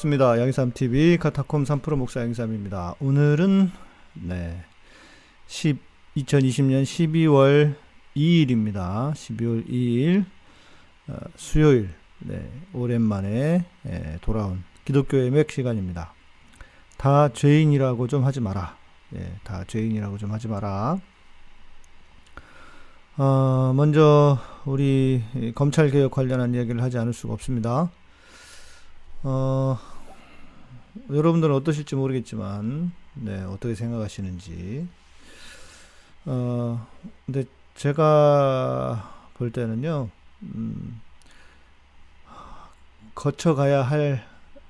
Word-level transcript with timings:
반갑습니다. 0.00 0.40
양삼TV 0.40 1.18
카타콤 1.18 1.64
3프로 1.64 1.96
목사 1.96 2.20
양삼입니다. 2.20 2.94
오늘은, 3.00 3.70
네, 4.14 4.64
10, 5.46 5.78
2020년 6.16 6.82
12월 6.82 7.74
2일입니다. 8.16 9.12
12월 9.12 9.68
2일, 9.68 10.24
어, 11.08 11.16
수요일, 11.36 11.90
네, 12.20 12.50
오랜만에 12.72 13.64
예, 13.86 14.18
돌아온 14.22 14.62
기독교의 14.84 15.30
맥 15.30 15.50
시간입니다. 15.50 16.14
다 16.96 17.28
죄인이라고 17.32 18.06
좀 18.08 18.24
하지 18.24 18.40
마라. 18.40 18.76
예, 19.16 19.34
다 19.44 19.64
죄인이라고 19.66 20.18
좀 20.18 20.32
하지 20.32 20.48
마라. 20.48 20.98
어, 23.18 23.72
먼저, 23.74 24.38
우리 24.64 25.22
검찰개혁 25.54 26.10
관련한 26.10 26.54
이야기를 26.54 26.82
하지 26.82 26.98
않을 26.98 27.12
수가 27.12 27.34
없습니다. 27.34 27.90
어, 29.22 29.78
여러분들은 31.10 31.54
어떠실지 31.54 31.94
모르겠지만, 31.94 32.92
네, 33.14 33.42
어떻게 33.42 33.74
생각하시는지. 33.74 34.86
어, 36.26 36.86
근데 37.26 37.44
제가 37.74 39.30
볼 39.34 39.50
때는요, 39.52 40.08
음, 40.42 41.00
거쳐가야 43.14 43.82
할, 43.82 44.24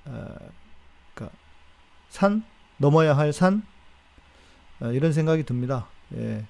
어, 0.04 0.34
그니까, 1.14 1.32
산? 2.08 2.44
넘어야 2.78 3.16
할 3.16 3.32
산? 3.32 3.62
어, 4.80 4.92
이런 4.92 5.12
생각이 5.12 5.44
듭니다. 5.44 5.86
예. 6.14 6.44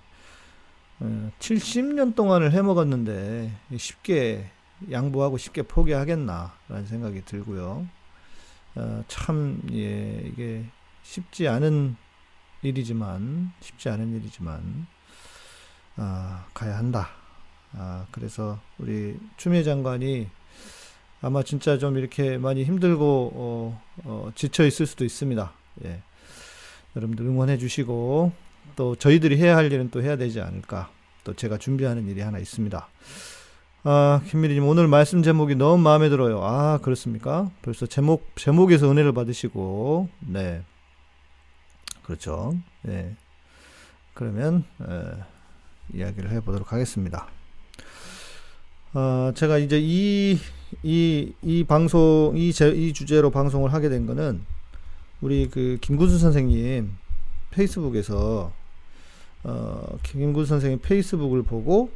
어, 1.01 1.31
70년 1.39 2.15
동안을 2.15 2.53
해먹었는데, 2.53 3.53
쉽게 3.77 4.51
양보하고 4.91 5.37
쉽게 5.39 5.63
포기하겠나라는 5.63 6.87
생각이 6.87 7.25
들고요. 7.25 7.87
어, 8.77 9.05
참, 9.09 9.61
예, 9.73 10.23
이게 10.27 10.65
쉽지 11.03 11.49
않은 11.49 11.97
일이지만, 12.63 13.53
쉽지 13.61 13.89
않은 13.89 14.15
일이지만, 14.17 14.87
아, 15.97 16.47
가야 16.55 16.79
한다. 16.79 17.11
아, 17.73 18.07
그래서 18.11 18.61
우리 18.79 19.19
추미애 19.37 19.63
장관이 19.63 20.29
아마 21.21 21.43
진짜 21.43 21.79
좀 21.79 21.99
이렇게 21.99 22.39
많이 22.39 22.65
힘들고, 22.65 23.33
어, 23.35 23.83
어, 24.05 24.31
지쳐 24.35 24.65
있을 24.65 24.87
수도 24.87 25.05
있습니다. 25.05 25.53
예. 25.85 26.03
여러분들 26.97 27.27
응원해 27.27 27.59
주시고, 27.59 28.33
또 28.77 28.95
저희들이 28.97 29.37
해야 29.39 29.57
할 29.57 29.71
일은 29.73 29.91
또 29.91 30.03
해야 30.03 30.17
되지 30.17 30.41
않을까. 30.41 30.91
또 31.25 31.35
제가 31.35 31.59
준비하는 31.59 32.09
일이 32.09 32.21
하나 32.21 32.39
있습니다. 32.39 32.89
아, 33.83 34.21
김미리님, 34.29 34.67
오늘 34.67 34.89
말씀 34.89 35.23
제목이 35.23 35.55
너무 35.55 35.83
마음에 35.83 36.11
들어요. 36.11 36.45
아, 36.45 36.79
그렇습니까? 36.83 37.51
벌써 37.63 37.87
제목, 37.87 38.27
제목에서 38.37 38.91
은혜를 38.91 39.13
받으시고, 39.13 40.11
네. 40.21 40.63
그렇죠. 42.03 42.55
네. 42.83 43.17
그러면, 44.13 44.65
에, 44.83 45.97
이야기를 45.97 46.31
해보도록 46.31 46.75
하겠습니다. 46.75 47.29
아, 48.93 49.33
제가 49.35 49.57
이제 49.57 49.79
이, 49.81 50.39
이, 50.83 51.33
이 51.41 51.65
방송, 51.65 52.35
이, 52.37 52.53
제, 52.53 52.69
이 52.69 52.93
주제로 52.93 53.31
방송을 53.31 53.73
하게 53.73 53.89
된 53.89 54.05
거는, 54.05 54.43
우리 55.23 55.49
그 55.49 55.79
김구수 55.81 56.19
선생님 56.19 56.95
페이스북에서, 57.51 58.53
어, 59.43 59.99
김구수 60.03 60.51
선생님 60.51 60.81
페이스북을 60.83 61.45
보고, 61.45 61.91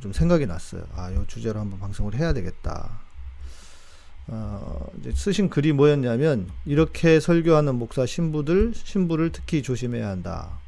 좀 0.00 0.12
생각이 0.12 0.46
났어요. 0.46 0.84
아, 0.94 1.10
이 1.10 1.16
주제로 1.26 1.60
한번 1.60 1.78
방송을 1.78 2.14
해야 2.14 2.32
되겠다. 2.32 3.00
어, 4.28 4.86
이제 4.98 5.12
쓰신 5.12 5.50
글이 5.50 5.72
뭐였냐면 5.72 6.48
이렇게 6.64 7.20
설교하는 7.20 7.74
목사 7.74 8.06
신부들 8.06 8.72
신부를 8.74 9.32
특히 9.32 9.62
조심해야 9.62 10.08
한다. 10.08 10.58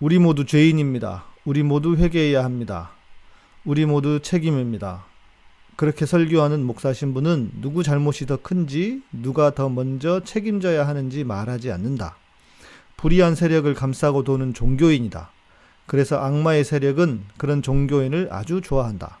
우리 0.00 0.18
모두 0.18 0.44
죄인입니다. 0.44 1.24
우리 1.44 1.62
모두 1.62 1.96
회개해야 1.96 2.44
합니다. 2.44 2.90
우리 3.64 3.86
모두 3.86 4.20
책임입니다. 4.20 5.04
그렇게 5.76 6.06
설교하는 6.06 6.62
목사 6.64 6.92
신부는 6.92 7.52
누구 7.60 7.82
잘못이 7.82 8.26
더 8.26 8.36
큰지 8.36 9.02
누가 9.10 9.54
더 9.54 9.68
먼저 9.68 10.22
책임져야 10.22 10.86
하는지 10.86 11.24
말하지 11.24 11.72
않는다. 11.72 12.16
불의한 12.96 13.34
세력을 13.34 13.72
감싸고 13.74 14.22
도는 14.22 14.54
종교인이다. 14.54 15.30
그래서 15.86 16.18
악마의 16.18 16.64
세력은 16.64 17.24
그런 17.36 17.62
종교인을 17.62 18.28
아주 18.30 18.60
좋아한다. 18.60 19.18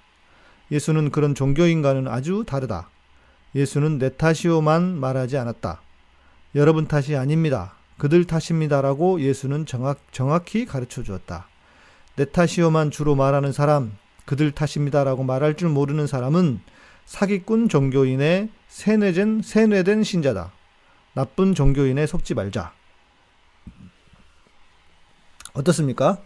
예수는 0.70 1.10
그런 1.10 1.34
종교인과는 1.34 2.08
아주 2.08 2.44
다르다. 2.46 2.88
예수는 3.54 3.98
내 3.98 4.16
탓이오만 4.16 4.98
말하지 4.98 5.36
않았다. 5.36 5.82
여러분 6.54 6.86
탓이 6.86 7.16
아닙니다. 7.16 7.74
그들 7.98 8.24
탓입니다라고 8.24 9.20
예수는 9.20 9.66
정확, 9.66 9.98
정확히 10.12 10.64
가르쳐 10.64 11.02
주었다. 11.02 11.46
내 12.16 12.24
탓이오만 12.24 12.90
주로 12.90 13.14
말하는 13.14 13.52
사람, 13.52 13.96
그들 14.24 14.52
탓입니다라고 14.52 15.24
말할 15.24 15.56
줄 15.56 15.68
모르는 15.68 16.06
사람은 16.06 16.60
사기꾼 17.04 17.68
종교인의 17.68 18.48
세뇌된, 18.68 19.42
세뇌된 19.42 20.04
신자다. 20.04 20.52
나쁜 21.14 21.54
종교인에 21.54 22.06
속지 22.06 22.34
말자. 22.34 22.72
어떻습니까? 25.52 26.18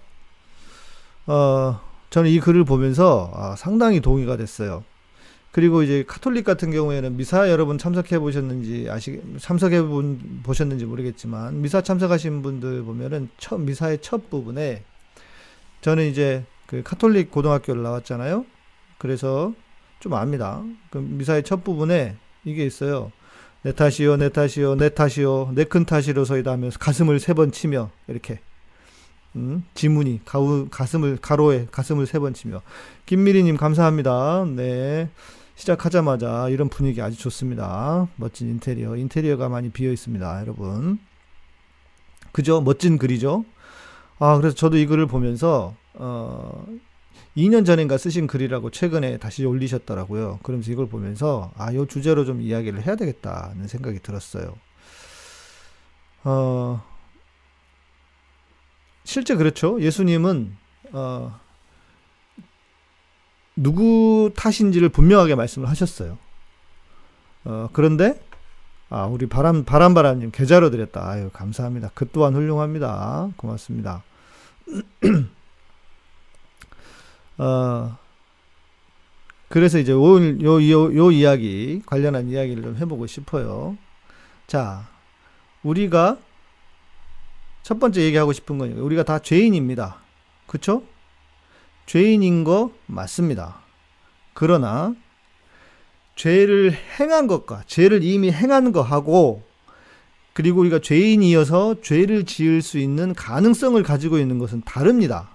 어, 1.26 1.80
저는 2.10 2.30
이 2.30 2.40
글을 2.40 2.64
보면서 2.64 3.30
아, 3.34 3.56
상당히 3.56 4.00
동의가 4.00 4.36
됐어요. 4.36 4.84
그리고 5.52 5.82
이제 5.82 6.04
카톨릭 6.06 6.44
같은 6.44 6.70
경우에는 6.70 7.16
미사 7.16 7.48
여러분 7.50 7.78
참석해 7.78 8.18
보셨는지 8.18 8.88
아시 8.90 9.20
참석해 9.38 9.82
본 9.82 10.40
보셨는지 10.42 10.84
모르겠지만 10.84 11.62
미사 11.62 11.80
참석하신 11.80 12.42
분들 12.42 12.82
보면은 12.82 13.30
첫 13.38 13.58
미사의 13.60 13.98
첫 14.02 14.28
부분에 14.28 14.84
저는 15.80 16.06
이제 16.08 16.44
그 16.66 16.82
카톨릭 16.82 17.30
고등학교를 17.30 17.82
나왔잖아요. 17.82 18.44
그래서 18.98 19.54
좀 20.00 20.12
압니다. 20.14 20.62
그 20.90 20.98
미사의 20.98 21.42
첫 21.42 21.64
부분에 21.64 22.16
이게 22.44 22.66
있어요. 22.66 23.10
내 23.62 23.72
탓이요, 23.72 24.16
내 24.18 24.28
탓이요, 24.28 24.76
내 24.76 24.90
탓이요, 24.90 25.52
내 25.54 25.64
큰 25.64 25.84
탓이로서이다 25.86 26.52
하면서 26.52 26.78
가슴을 26.78 27.18
세 27.18 27.32
번 27.34 27.50
치며 27.50 27.90
이렇게 28.08 28.40
음, 29.36 29.64
지문이 29.74 30.22
가우, 30.24 30.66
가슴을 30.70 31.18
가로에 31.20 31.66
가슴을 31.70 32.06
세 32.06 32.18
번 32.18 32.32
치며 32.34 32.62
김미리님 33.06 33.56
감사합니다. 33.56 34.46
네 34.56 35.08
시작하자마자 35.56 36.48
이런 36.48 36.68
분위기 36.68 37.00
아주 37.02 37.16
좋습니다. 37.18 38.08
멋진 38.16 38.48
인테리어 38.48 38.96
인테리어가 38.96 39.48
많이 39.48 39.70
비어 39.70 39.92
있습니다, 39.92 40.40
여러분. 40.40 40.98
그죠? 42.32 42.60
멋진 42.60 42.98
글이죠. 42.98 43.44
아 44.18 44.36
그래서 44.38 44.54
저도 44.56 44.76
이 44.78 44.86
글을 44.86 45.06
보면서 45.06 45.74
어, 45.94 46.66
2년 47.36 47.64
전인가 47.66 47.98
쓰신 47.98 48.26
글이라고 48.26 48.70
최근에 48.70 49.18
다시 49.18 49.44
올리셨더라고요. 49.44 50.40
그러면서 50.42 50.70
이걸 50.72 50.88
보면서 50.88 51.52
아, 51.56 51.72
요 51.74 51.86
주제로 51.86 52.24
좀 52.24 52.40
이야기를 52.40 52.86
해야 52.86 52.96
되겠다는 52.96 53.68
생각이 53.68 53.98
들었어요. 54.00 54.54
어, 56.24 56.82
실제 59.06 59.36
그렇죠. 59.36 59.80
예수님은 59.80 60.56
어, 60.90 61.40
누구 63.54 64.32
탓인지를 64.36 64.88
분명하게 64.88 65.36
말씀을 65.36 65.70
하셨어요. 65.70 66.18
어, 67.44 67.68
그런데 67.72 68.20
아, 68.90 69.06
우리 69.06 69.28
바람 69.28 69.64
바람바람님 69.64 70.32
계좌로 70.32 70.70
드렸다. 70.70 71.08
아유 71.08 71.30
감사합니다. 71.32 71.92
그 71.94 72.10
또한 72.10 72.34
훌륭합니다. 72.34 73.30
고맙습니다. 73.36 74.02
어, 77.38 77.96
그래서 79.48 79.78
이제 79.78 79.92
오늘 79.92 80.42
요, 80.42 80.60
요, 80.68 80.96
요 80.96 81.12
이야기 81.12 81.80
관련한 81.86 82.28
이야기를 82.28 82.64
좀 82.64 82.76
해보고 82.76 83.06
싶어요. 83.06 83.78
자, 84.48 84.88
우리가 85.62 86.18
첫 87.66 87.80
번째 87.80 88.00
얘기하고 88.02 88.32
싶은 88.32 88.58
건 88.58 88.74
우리가 88.74 89.02
다 89.02 89.18
죄인입니다. 89.18 89.96
그쵸? 90.46 90.84
죄인인 91.86 92.44
거 92.44 92.70
맞습니다. 92.86 93.56
그러나 94.34 94.94
죄를 96.14 96.72
행한 97.00 97.26
것과 97.26 97.64
죄를 97.66 98.04
이미 98.04 98.30
행한 98.30 98.70
거하고 98.70 99.42
그리고 100.32 100.60
우리가 100.60 100.78
죄인이어서 100.78 101.80
죄를 101.82 102.24
지을 102.24 102.62
수 102.62 102.78
있는 102.78 103.14
가능성을 103.14 103.82
가지고 103.82 104.18
있는 104.18 104.38
것은 104.38 104.62
다릅니다. 104.64 105.30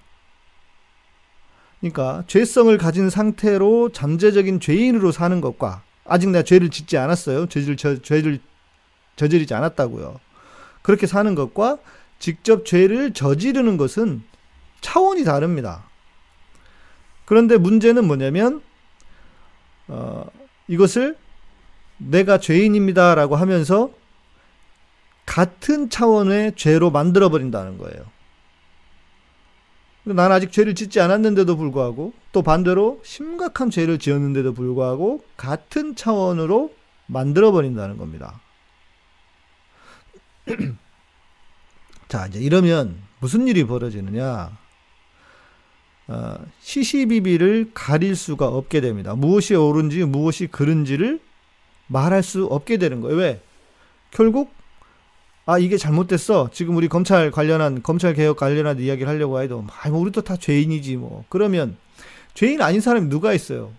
그러니까 1.82 2.24
죄성을 2.28 2.78
가진 2.78 3.10
상태로 3.10 3.90
잠재적인 3.92 4.62
죄인으로 4.62 5.12
사는 5.12 5.42
것과 5.42 5.84
아직 6.06 6.30
내가 6.30 6.46
죄를 6.46 6.70
짓지 6.70 6.98
않았어요. 6.98 7.48
죄를 7.48 7.76
저, 7.76 8.02
죄를 8.02 8.40
저지르지 9.18 9.54
않았다고요. 9.54 10.22
그렇게 10.82 11.08
사는 11.08 11.36
것과 11.36 11.78
직접 12.22 12.66
죄를 12.66 13.14
저지르는 13.14 13.78
것은 13.78 14.22
차원이 14.80 15.24
다릅니다. 15.24 15.90
그런데 17.26 17.58
문제는 17.58 18.06
뭐냐면, 18.06 18.62
어, 19.88 20.26
이것을 20.68 21.18
내가 21.98 22.40
죄인입니다라고 22.40 23.36
하면서 23.36 23.92
같은 25.26 25.90
차원의 25.90 26.54
죄로 26.56 26.92
만들어 26.92 27.30
버린다는 27.30 27.80
거예요. 27.80 28.06
난 30.04 30.32
아직 30.32 30.52
죄를 30.52 30.76
짓지 30.76 31.00
않았는데도 31.00 31.58
불구하고 31.58 32.14
또 32.32 32.44
반대로 32.44 33.02
심각한 33.04 33.72
죄를 33.72 33.98
지었는데도 33.98 34.54
불구하고 34.54 35.24
같은 35.38 35.96
차원으로 35.96 36.72
만들어 37.08 37.52
버린다는 37.52 37.98
겁니다. 37.98 38.42
자, 42.12 42.28
이제 42.28 42.40
이러면 42.40 42.98
무슨 43.22 43.48
일이 43.48 43.64
벌어지느냐? 43.64 44.52
어, 46.10 46.36
시시비비를 46.60 47.72
가릴 47.74 48.18
수가 48.18 48.48
없게 48.50 48.82
됩니다. 48.82 49.16
무엇이 49.16 49.56
옳은지 49.56 50.04
무엇이 50.04 50.48
그른지를 50.48 51.22
말할 51.88 52.22
수 52.22 52.48
없게 52.48 52.76
되는 52.76 53.00
거예요. 53.00 53.16
왜? 53.16 53.42
결국 54.12 54.52
아 55.46 55.58
이게 55.58 55.78
잘못됐어. 55.78 56.50
지금 56.52 56.76
우리 56.76 56.90
검찰 56.90 57.32
관련한 57.32 57.82
검찰 57.82 58.14
개혁 58.14 58.36
관련한 58.38 58.78
이야기를 58.80 59.08
하려고 59.08 59.42
해도 59.42 59.66
아 59.82 59.90
뭐 59.90 60.00
우리도 60.02 60.22
다 60.24 60.36
죄인이지 60.36 60.98
뭐. 60.98 61.24
그러면 61.30 61.78
죄인 62.34 62.62
아닌 62.62 62.82
사람이 62.82 63.08
누가 63.08 63.32
있어요? 63.32 63.72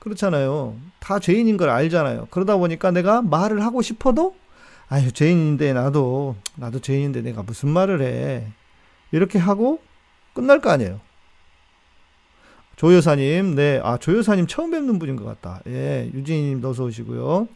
그렇잖아요. 0.00 0.76
다 0.98 1.20
죄인인 1.20 1.56
걸 1.56 1.70
알잖아요. 1.70 2.26
그러다 2.32 2.56
보니까 2.56 2.90
내가 2.90 3.22
말을 3.22 3.62
하고 3.62 3.82
싶어도 3.82 4.34
아유 4.90 5.10
죄인인데 5.12 5.72
나도 5.72 6.36
나도 6.56 6.80
죄인인데 6.80 7.22
내가 7.22 7.42
무슨 7.42 7.70
말을 7.70 8.02
해. 8.02 8.46
이렇게 9.12 9.38
하고 9.38 9.80
끝날 10.34 10.60
거 10.60 10.70
아니에요. 10.70 11.00
조 12.76 12.94
여사님, 12.94 13.54
네, 13.54 13.80
아, 13.84 13.98
조 13.98 14.16
여사님 14.16 14.46
처음 14.46 14.70
뵙는 14.70 14.98
분인 14.98 15.14
것 15.14 15.24
같다. 15.24 15.60
예, 15.66 16.10
유진님 16.14 16.64
어서 16.64 16.84
오시고요. 16.84 17.46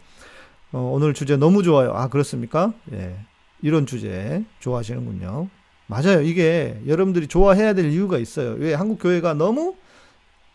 어, 0.72 0.78
오늘 0.92 1.14
주제 1.14 1.36
너무 1.36 1.62
좋아요. 1.62 1.92
아, 1.94 2.08
그렇습니까? 2.08 2.72
예, 2.92 3.16
이런 3.62 3.86
주제 3.86 4.44
좋아하시는군요. 4.60 5.48
맞아요. 5.86 6.20
이게 6.20 6.78
여러분들이 6.86 7.26
좋아해야 7.26 7.72
될 7.72 7.90
이유가 7.90 8.18
있어요. 8.18 8.50
왜 8.58 8.74
한국 8.74 8.98
교회가 8.98 9.34
너무 9.34 9.76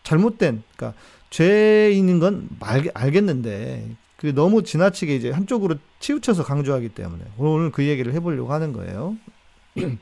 잘못된, 0.04 0.62
그러니까 0.76 0.98
죄인인 1.30 2.20
건 2.20 2.48
말, 2.58 2.90
알겠는데, 2.94 3.96
그 4.20 4.34
너무 4.34 4.62
지나치게 4.62 5.16
이제 5.16 5.30
한쪽으로 5.30 5.76
치우쳐서 5.98 6.44
강조하기 6.44 6.90
때문에 6.90 7.24
오늘 7.38 7.70
그 7.70 7.86
얘기를 7.86 8.12
해보려고 8.12 8.52
하는 8.52 8.74
거예요. 8.74 9.16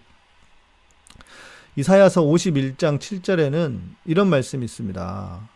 이사야서 1.77 2.23
51장 2.23 2.99
7절에는 2.99 3.79
이런 4.07 4.29
말씀이 4.29 4.65
있습니다. 4.65 5.49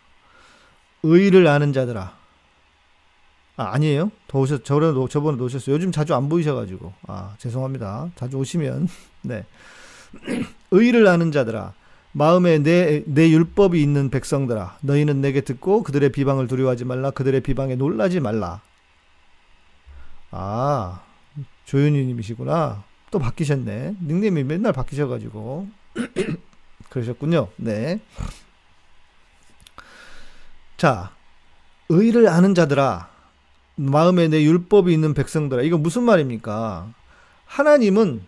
의를 1.02 1.48
아는 1.48 1.72
자들아. 1.72 2.16
아, 3.56 3.64
아니에요? 3.74 4.12
더 4.28 4.38
오셨, 4.38 4.64
저번에, 4.64 5.08
저번에 5.10 5.42
오셨어요. 5.42 5.74
요즘 5.74 5.90
자주 5.90 6.14
안 6.14 6.28
보이셔가지고. 6.28 6.92
아, 7.08 7.34
죄송합니다. 7.38 8.12
자주 8.14 8.36
오시면. 8.36 8.86
네. 9.22 9.44
의를 10.70 11.08
아는 11.08 11.32
자들아. 11.32 11.74
마음에 12.12 12.58
내, 12.58 13.02
내 13.06 13.30
율법이 13.30 13.82
있는 13.82 14.10
백성들아. 14.10 14.78
너희는 14.82 15.20
내게 15.20 15.40
듣고 15.40 15.82
그들의 15.82 16.12
비방을 16.12 16.46
두려워하지 16.46 16.84
말라. 16.84 17.10
그들의 17.10 17.40
비방에 17.40 17.74
놀라지 17.74 18.20
말라. 18.20 18.60
아, 20.30 21.02
조윤희 21.64 22.04
님이시구나. 22.04 22.84
또 23.10 23.18
바뀌셨네. 23.18 23.96
닉네임이 24.02 24.44
맨날 24.44 24.72
바뀌셔가지고. 24.72 25.68
그러셨군요. 26.90 27.48
네. 27.56 28.00
자, 30.76 31.12
의를 31.88 32.28
아는 32.28 32.54
자들아, 32.54 33.08
마음에 33.76 34.28
내 34.28 34.42
율법이 34.42 34.92
있는 34.92 35.14
백성들아. 35.14 35.62
이거 35.62 35.78
무슨 35.78 36.02
말입니까? 36.02 36.92
하나님은 37.46 38.22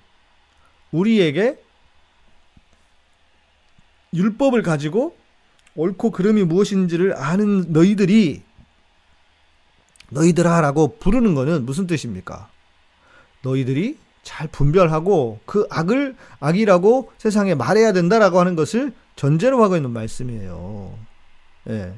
우리에게 0.93 1.64
율법을 4.15 4.63
가지고 4.63 5.17
옳고 5.75 6.11
그름이 6.13 6.45
무엇인지를 6.45 7.17
아는 7.17 7.73
너희들이 7.73 8.43
너희들아라고 10.11 10.99
부르는 10.99 11.35
거는 11.35 11.67
무슨 11.67 11.87
뜻입니까? 11.87 12.49
너희들이 13.43 13.99
잘 14.23 14.49
분별하고 14.49 15.41
그 15.45 15.67
악을 15.71 16.17
악이라고 16.41 17.13
세상에 17.19 17.55
말해야 17.55 17.93
된다라고 17.93 18.41
하는 18.41 18.55
것을 18.57 18.93
전제로 19.17 19.63
하고 19.63 19.77
있는 19.77 19.91
말씀이에요. 19.91 20.97
예. 21.69 21.95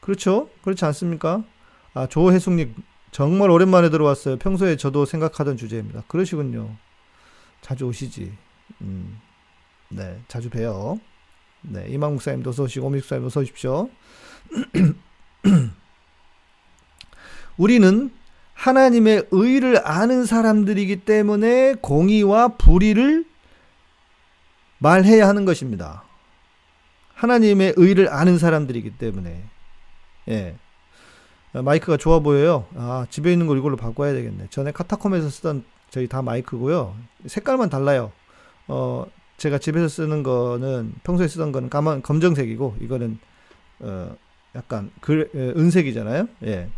그렇죠? 0.00 0.48
그렇지 0.62 0.84
않습니까? 0.86 1.44
아, 1.94 2.06
조혜숙님, 2.06 2.74
정말 3.10 3.50
오랜만에 3.50 3.90
들어왔어요. 3.90 4.38
평소에 4.38 4.76
저도 4.76 5.04
생각하던 5.04 5.56
주제입니다. 5.56 6.04
그러시군요. 6.08 6.70
자주 7.60 7.84
오시지. 7.86 8.32
음, 8.82 9.20
네, 9.88 10.20
자주 10.28 10.48
봬요. 10.50 10.98
네, 11.62 11.86
이만 11.88 12.12
목사님도 12.12 12.50
어서 12.50 12.64
오시고, 12.64 12.86
오미 12.86 12.98
목사님도 12.98 13.26
어서 13.26 13.40
오십시오. 13.40 13.90
우리는 17.56 18.10
하나님의 18.54 19.28
의를 19.30 19.86
아는 19.86 20.24
사람들이기 20.24 21.04
때문에 21.04 21.74
공의와 21.80 22.48
불의를 22.56 23.24
말해야 24.78 25.28
하는 25.28 25.44
것입니다. 25.44 26.04
하나님의 27.14 27.74
의를 27.76 28.12
아는 28.12 28.38
사람들이기 28.38 28.92
때문에. 28.98 29.44
예. 30.28 30.56
마이크가 31.52 31.96
좋아 31.96 32.20
보여요. 32.20 32.66
아, 32.76 33.06
집에 33.10 33.32
있는 33.32 33.46
걸 33.46 33.58
이걸로 33.58 33.76
바꿔야 33.76 34.12
되겠네. 34.12 34.48
전에 34.50 34.70
카타콤에서 34.70 35.30
쓰던 35.30 35.64
저희 35.90 36.06
다 36.06 36.22
마이크고요. 36.22 36.94
색깔만 37.26 37.70
달라요. 37.70 38.12
어, 38.68 39.06
제가 39.38 39.58
집에서 39.58 39.88
쓰는 39.88 40.22
거는 40.22 40.94
평소에 41.04 41.28
쓰던 41.28 41.52
거는 41.52 41.70
까만 41.70 42.02
검정색이고 42.02 42.76
이거는 42.80 43.18
어, 43.80 44.14
약간 44.54 44.90
그 45.00 45.30
은색이잖아요. 45.34 46.28
예. 46.44 46.68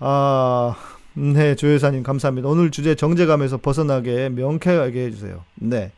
아, 0.00 0.76
네, 1.14 1.54
조여사님 1.54 2.02
감사합니다. 2.02 2.48
오늘 2.48 2.70
주제 2.70 2.94
정제감에서 2.94 3.58
벗어나게 3.58 4.30
명쾌하게 4.30 5.06
해주세요. 5.06 5.44
네. 5.56 5.92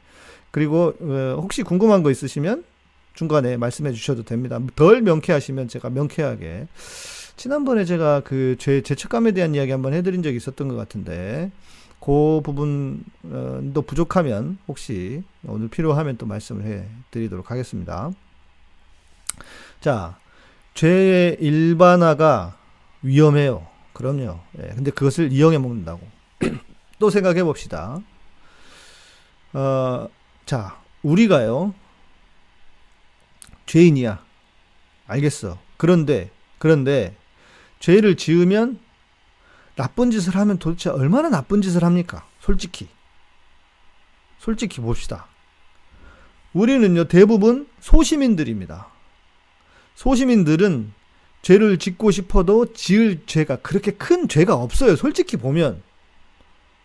그리고 0.50 0.94
어, 1.00 1.38
혹시 1.40 1.62
궁금한 1.62 2.02
거 2.02 2.11
있으시면 2.11 2.64
중간에 3.14 3.56
말씀해 3.56 3.92
주셔도 3.92 4.25
됩니다. 4.25 4.59
덜 4.75 5.02
명쾌하시면 5.02 5.68
제가 5.68 5.90
명쾌하게 5.90 6.66
지난번에 7.37 7.85
제가 7.85 8.20
그 8.25 8.56
죄, 8.59 8.82
죄책감에 8.82 9.32
대한 9.32 9.54
이야기 9.54 9.70
한번 9.70 9.92
해드린 9.94 10.23
적이 10.23 10.37
있었던 10.37 10.66
것 10.68 10.75
같은데 10.75 11.52
그 12.00 12.40
부분도 12.42 13.83
부족하면 13.83 14.59
혹시 14.66 15.23
오늘 15.45 15.69
필요하면 15.69 16.16
또 16.16 16.26
말씀을 16.26 16.64
해 16.64 16.87
드리도록 17.11 17.50
하겠습니다. 17.50 18.11
자, 19.80 20.19
죄의 20.75 21.37
일반화가 21.40 22.57
위험해요. 23.02 23.66
그럼요. 23.92 24.40
예, 24.59 24.69
근데 24.75 24.90
그것을 24.90 25.30
이용해 25.30 25.59
먹는다고. 25.59 26.00
또 26.99 27.11
생각해 27.11 27.42
봅시다. 27.45 28.00
어, 29.52 30.09
자, 30.47 30.80
우리가요, 31.02 31.75
죄인이야. 33.66 34.25
알겠어. 35.07 35.59
그런데, 35.76 36.30
그런데, 36.59 37.16
죄를 37.78 38.16
지으면 38.16 38.78
나쁜 39.81 40.11
짓을 40.11 40.37
하면 40.37 40.59
도대체 40.59 40.91
얼마나 40.91 41.31
나쁜 41.31 41.63
짓을 41.63 41.85
합니까? 41.85 42.27
솔직히. 42.39 42.87
솔직히 44.39 44.83
봅시다. 44.83 45.27
우리는요, 46.53 47.05
대부분 47.05 47.67
소시민들입니다. 47.81 48.89
소시민들은 49.95 50.93
죄를 51.41 51.79
짓고 51.79 52.11
싶어도 52.11 52.75
지을 52.75 53.23
죄가 53.25 53.57
그렇게 53.57 53.93
큰 53.93 54.29
죄가 54.29 54.55
없어요. 54.55 54.97
솔직히 54.97 55.39
보면. 55.39 55.83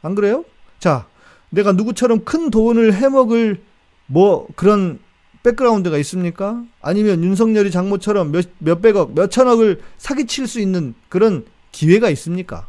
안 0.01 0.15
그래요? 0.15 0.45
자, 0.79 1.05
내가 1.49 1.73
누구처럼 1.73 2.23
큰 2.23 2.49
돈을 2.49 2.93
해먹을 2.93 3.61
뭐 4.05 4.47
그런 4.55 4.99
백그라운드가 5.43 5.97
있습니까? 5.97 6.63
아니면 6.81 7.25
윤석열이 7.25 7.71
장모처럼 7.71 8.31
몇, 8.31 8.45
몇백억, 8.59 9.15
몇천억을 9.15 9.81
사기칠 9.97 10.47
수 10.47 10.61
있는 10.61 10.95
그런 11.09 11.45
기회가 11.73 12.09
있습니까? 12.11 12.67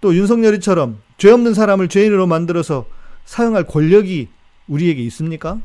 또 0.00 0.14
윤석열이처럼 0.14 1.00
죄 1.16 1.30
없는 1.30 1.54
사람을 1.54 1.88
죄인으로 1.88 2.26
만들어서 2.26 2.86
사용할 3.24 3.64
권력이 3.64 4.28
우리에게 4.68 5.02
있습니까? 5.02 5.60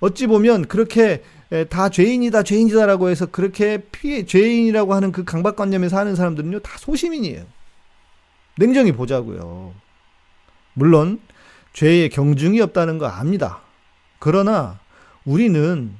어찌 0.00 0.26
보면 0.26 0.66
그렇게 0.66 1.22
다 1.68 1.88
죄인이다, 1.88 2.44
죄인이다라고 2.44 3.08
해서 3.08 3.26
그렇게 3.26 3.78
피해, 3.90 4.24
죄인이라고 4.24 4.94
하는 4.94 5.12
그 5.12 5.24
강박관념에 5.24 5.88
사는 5.88 6.14
사람들은요, 6.14 6.60
다 6.60 6.78
소시민이에요. 6.78 7.44
냉정히 8.56 8.92
보자고요. 8.92 9.74
물론, 10.74 11.20
죄의 11.72 12.08
경중이 12.10 12.60
없다는 12.60 12.98
거 12.98 13.06
압니다. 13.06 13.60
그러나, 14.18 14.78
우리는 15.24 15.92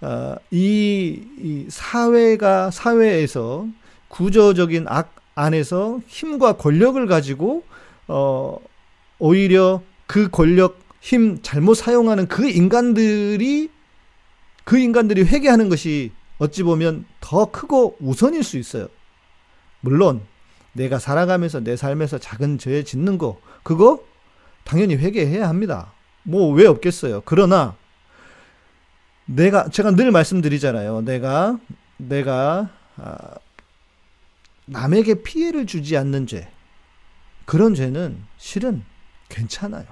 어, 0.00 0.36
이, 0.52 1.22
이 1.38 1.66
사회가 1.68 2.70
사회에서 2.70 3.66
구조적인 4.08 4.86
악 4.88 5.17
안에서 5.38 6.00
힘과 6.06 6.54
권력을 6.54 7.06
가지고 7.06 7.64
어 8.08 8.58
오히려 9.18 9.82
그 10.06 10.28
권력 10.30 10.78
힘 11.00 11.40
잘못 11.42 11.74
사용하는 11.74 12.26
그 12.26 12.48
인간들이 12.48 13.70
그 14.64 14.78
인간들이 14.78 15.22
회개하는 15.22 15.68
것이 15.68 16.10
어찌 16.38 16.62
보면 16.62 17.04
더 17.20 17.50
크고 17.50 17.96
우선일 18.00 18.42
수 18.42 18.58
있어요. 18.58 18.88
물론 19.80 20.20
내가 20.72 20.98
살아가면서 20.98 21.60
내 21.60 21.76
삶에서 21.76 22.18
작은 22.18 22.58
죄 22.58 22.82
짓는 22.82 23.18
거 23.18 23.40
그거 23.62 24.00
당연히 24.64 24.96
회개해야 24.96 25.48
합니다. 25.48 25.92
뭐 26.24 26.52
왜 26.52 26.66
없겠어요. 26.66 27.22
그러나 27.24 27.76
내가 29.24 29.68
제가 29.68 29.92
늘 29.92 30.10
말씀드리잖아요. 30.10 31.02
내가 31.02 31.58
내가 31.96 32.70
아, 32.96 33.34
남에게 34.68 35.22
피해를 35.22 35.66
주지 35.66 35.96
않는 35.96 36.26
죄 36.26 36.48
그런 37.44 37.74
죄는 37.74 38.22
실은 38.36 38.82
괜찮아요. 39.28 39.84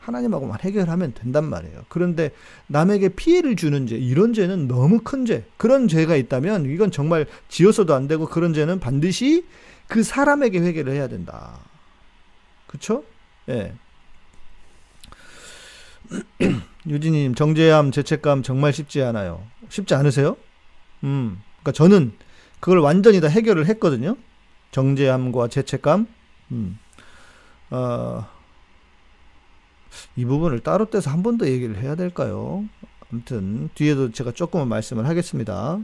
하나님하고만 0.00 0.58
해결하면 0.60 1.12
된단 1.14 1.44
말이에요. 1.44 1.84
그런데 1.88 2.30
남에게 2.68 3.10
피해를 3.10 3.54
주는 3.56 3.86
죄, 3.86 3.96
이런 3.96 4.32
죄는 4.32 4.66
너무 4.66 5.00
큰 5.00 5.26
죄. 5.26 5.44
그런 5.56 5.88
죄가 5.88 6.16
있다면 6.16 6.66
이건 6.66 6.90
정말 6.90 7.26
지어서도 7.48 7.94
안 7.94 8.08
되고 8.08 8.26
그런 8.26 8.54
죄는 8.54 8.80
반드시 8.80 9.44
그 9.88 10.02
사람에게 10.02 10.60
회개를 10.60 10.92
해야 10.94 11.08
된다. 11.08 11.58
그쵸? 12.66 13.04
예. 13.48 13.74
유진님, 16.88 17.34
정죄함, 17.34 17.90
죄책감 17.90 18.42
정말 18.42 18.72
쉽지 18.72 19.02
않아요. 19.02 19.44
쉽지 19.68 19.94
않으세요? 19.94 20.36
음. 21.04 21.40
그러니까 21.60 21.72
저는 21.72 22.12
그걸 22.60 22.78
완전히 22.78 23.20
다 23.20 23.28
해결을 23.28 23.66
했거든요. 23.66 24.16
정죄함과 24.72 25.48
죄책감. 25.48 26.06
음. 26.52 26.78
어, 27.70 28.26
이 30.16 30.24
부분을 30.24 30.60
따로 30.60 30.88
떼서 30.90 31.10
한 31.10 31.22
번 31.22 31.38
더 31.38 31.46
얘기를 31.46 31.76
해야 31.78 31.94
될까요? 31.94 32.64
아무튼 33.10 33.70
뒤에도 33.74 34.12
제가 34.12 34.32
조금만 34.32 34.68
말씀을 34.68 35.08
하겠습니다. 35.08 35.78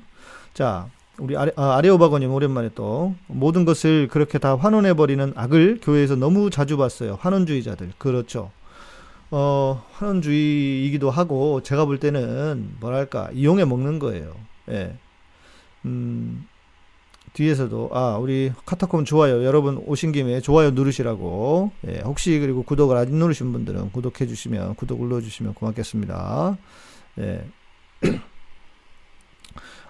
자, 0.55 0.89
우리 1.19 1.37
아레, 1.37 1.53
아, 1.57 1.77
아레오바고님 1.77 2.31
오랜만에 2.33 2.71
또 2.75 3.15
모든 3.27 3.65
것을 3.65 4.07
그렇게 4.09 4.39
다 4.39 4.55
환원해 4.57 4.95
버리는 4.95 5.33
악을 5.35 5.81
교회에서 5.83 6.15
너무 6.17 6.51
자주 6.51 6.77
봤어요. 6.77 7.19
환원주의자들 7.21 7.93
그렇죠. 7.99 8.51
어, 9.31 9.83
환원주의이기도 9.93 11.11
하고 11.11 11.63
제가 11.63 11.85
볼 11.85 11.99
때는 11.99 12.77
뭐랄까 12.81 13.31
이용해 13.33 13.65
먹는 13.65 13.99
거예요. 13.99 14.35
예. 14.71 14.97
음, 15.85 16.47
뒤에서도 17.37 17.91
아 17.93 18.17
우리 18.17 18.51
카타콤 18.65 19.05
좋아요 19.05 19.45
여러분 19.45 19.77
오신 19.85 20.13
김에 20.13 20.41
좋아요 20.41 20.71
누르시라고 20.71 21.71
예, 21.87 22.01
혹시 22.01 22.39
그리고 22.39 22.63
구독을 22.63 22.97
아직 22.97 23.15
누르신 23.15 23.53
분들은 23.53 23.93
구독해 23.93 24.27
주시면 24.27 24.75
구독 24.77 25.01
눌러 25.01 25.21
주시면 25.21 25.53
고맙겠습니다 25.53 26.57
예. 27.19 27.47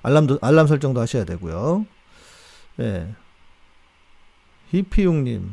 알람도 0.02 0.40
알람 0.42 0.66
설정도 0.66 1.00
하셔야 1.00 1.24
되고요 1.24 1.86
예. 2.80 3.14
히피용님 4.70 5.48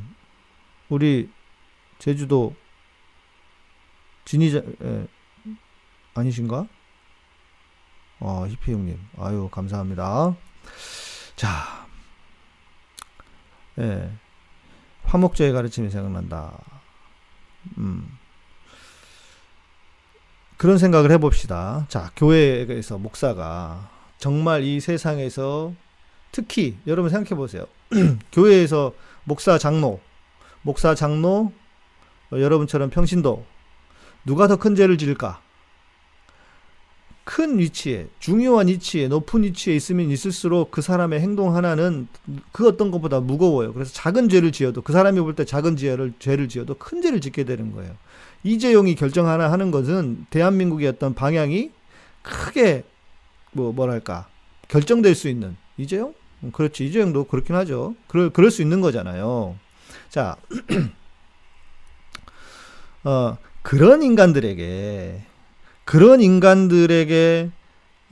우리 0.90 1.30
제주도 2.00 2.56
진이자 4.26 4.64
예. 4.84 5.08
아니신가? 6.16 6.68
어, 8.20 8.48
히피용님 8.48 8.98
아유 9.20 9.48
감사합니다 9.52 10.36
자 11.36 11.83
예. 13.80 14.10
화목제의 15.04 15.52
가르침이 15.54 15.90
생각난다. 15.90 16.58
음. 17.78 18.18
그런 20.58 20.78
생각을 20.78 21.12
해봅시다. 21.12 21.86
자, 21.90 22.12
교회에서 22.16 22.98
목사가 22.98 23.90
정말 24.18 24.64
이 24.64 24.80
세상에서 24.80 25.74
특히 26.32 26.78
여러분 26.88 27.10
생각해 27.10 27.36
보세요. 27.36 27.66
교회에서 28.32 28.94
목사 29.26 29.58
장로, 29.58 30.00
목사 30.62 30.96
장로, 30.96 31.52
어, 32.32 32.40
여러분처럼 32.40 32.90
평신도 32.90 33.46
누가 34.26 34.48
더 34.48 34.56
큰 34.56 34.76
죄를 34.76 34.98
지을까? 34.98 35.42
큰 37.24 37.58
위치에 37.58 38.08
중요한 38.20 38.68
위치에 38.68 39.08
높은 39.08 39.44
위치에 39.44 39.76
있으면 39.76 40.10
있을수록 40.10 40.72
그 40.72 40.82
사람의 40.82 41.22
행동 41.22 41.56
하나는 41.56 42.08
그 42.52 42.68
어떤 42.68 42.92
것보다 42.92 43.22
무거워요. 43.22 43.74
그래서 43.74 43.94
작은 43.94 44.28
죄를 44.30 44.52
지어도 44.52 44.82
그 44.82 44.92
사람이 44.92 45.20
볼 45.22 45.36
때 45.36 45.46
작은 45.46 45.78
죄를 45.78 46.14
죄를 46.20 46.50
지어도 46.50 46.76
큰 46.76 47.02
죄를 47.02 47.22
짓게 47.22 47.46
되는 47.46 47.72
거예요. 47.72 47.94
이재용이 48.44 48.96
결정 48.96 49.28
하나 49.28 49.52
하는 49.52 49.72
것은 49.72 50.26
대한민국의 50.30 50.88
어떤 50.90 51.14
방향이 51.14 51.72
크게 52.24 52.84
뭐 53.54 53.72
뭐랄까 53.72 54.28
결정될 54.68 55.16
수 55.16 55.30
있는 55.30 55.56
이재용? 55.78 56.14
음, 56.44 56.52
그렇지 56.52 56.86
이재용도 56.86 57.24
그렇긴 57.26 57.56
하죠. 57.56 57.96
그럴 58.08 58.32
그럴 58.32 58.52
수 58.52 58.62
있는 58.62 58.82
거잖아요. 58.82 59.56
자, 60.10 60.36
어 63.06 63.38
그런 63.62 64.04
인간들에게 64.04 65.22
그런 65.86 66.22
인간들에게 66.22 67.50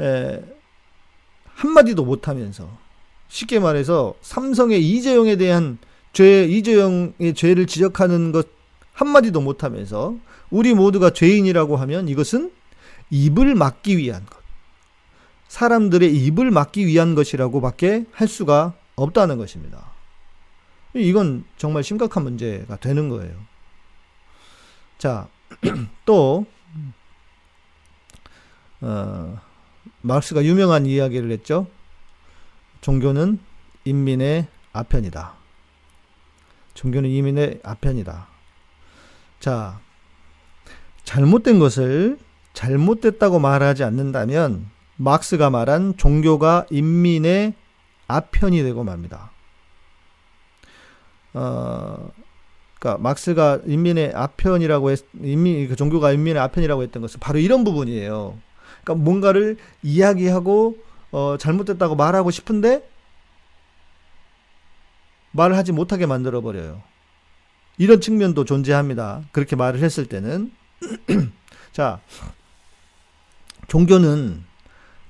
에, 0.01 0.42
한마디도 1.46 2.04
못하면서 2.06 2.70
쉽게 3.28 3.60
말해서 3.60 4.16
삼성의 4.22 4.81
이재용에 4.81 5.36
대한 5.38 5.77
죄, 6.14 6.46
이재용의 6.46 7.34
죄를 7.36 7.68
지적하는 7.68 8.31
것 8.31 8.48
한마디도 8.94 9.42
못하면서 9.42 10.16
우리 10.50 10.74
모두가 10.74 11.12
죄인이라고 11.12 11.77
하면 11.77 12.07
이것은 12.10 12.51
입을 13.10 13.55
막기 13.55 13.98
위한 13.98 14.25
것. 14.25 14.42
사람들의 15.48 16.14
입을 16.14 16.51
막기 16.51 16.86
위한 16.86 17.16
것이라고 17.16 17.62
밖에 17.62 18.05
할 18.12 18.27
수가 18.27 18.74
없다는 18.96 19.38
것입니다. 19.38 19.92
이건 20.94 21.46
정말 21.57 21.84
심각한 21.84 22.24
문제가 22.24 22.75
되는 22.77 23.10
거예요. 23.10 23.34
자, 24.98 25.27
또, 26.05 26.46
어, 28.81 29.39
마르스가 30.01 30.44
유명한 30.44 30.85
이야기를 30.85 31.31
했죠. 31.31 31.67
종교는 32.81 33.39
인민의 33.85 34.48
아편이다. 34.74 35.33
종교는 36.74 37.09
인민의 37.09 37.59
아편이다. 37.63 38.27
자, 39.39 39.79
잘못된 41.03 41.59
것을 41.59 42.17
잘못됐다고 42.53 43.39
말하지 43.39 43.83
않는다면 43.83 44.70
막스가 44.98 45.50
말한 45.50 45.98
종교가 45.98 46.67
인민의 46.70 47.53
아편이 48.07 48.61
되고 48.63 48.83
맙니다. 48.83 49.31
어, 51.33 52.11
그러니까 52.77 53.01
막스가 53.01 53.59
인민의 53.65 54.13
아편이라고 54.13 54.91
했, 54.91 55.00
인민 55.22 55.67
그 55.70 55.75
종교가 55.75 56.11
인민의 56.11 56.41
아편이라고 56.41 56.83
했던 56.83 57.01
것은 57.01 57.20
바로 57.20 57.39
이런 57.39 57.63
부분이에요. 57.63 58.37
그러니까 58.83 59.03
뭔가를 59.03 59.57
이야기하고 59.83 60.77
어, 61.11 61.37
잘못됐다고 61.37 61.96
말하고 61.96 62.31
싶은데 62.31 62.87
말을 65.31 65.55
하지 65.57 65.72
못하게 65.72 66.05
만들어 66.05 66.41
버려요. 66.41 66.81
이런 67.77 68.01
측면도 68.01 68.46
존재합니다. 68.46 69.24
그렇게 69.31 69.55
말을 69.55 69.81
했을 69.81 70.05
때는 70.05 70.51
자 71.72 72.01
종교는 73.67 74.44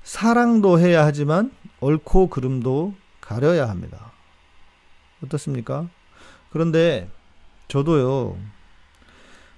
사랑도 0.02 0.78
해야 0.78 1.04
하지만 1.04 1.52
옳고 1.80 2.28
그름도 2.28 2.94
가려야 3.20 3.68
합니다. 3.68 4.12
어떻습니까? 5.24 5.88
그런데 6.50 7.08
저도요. 7.68 8.36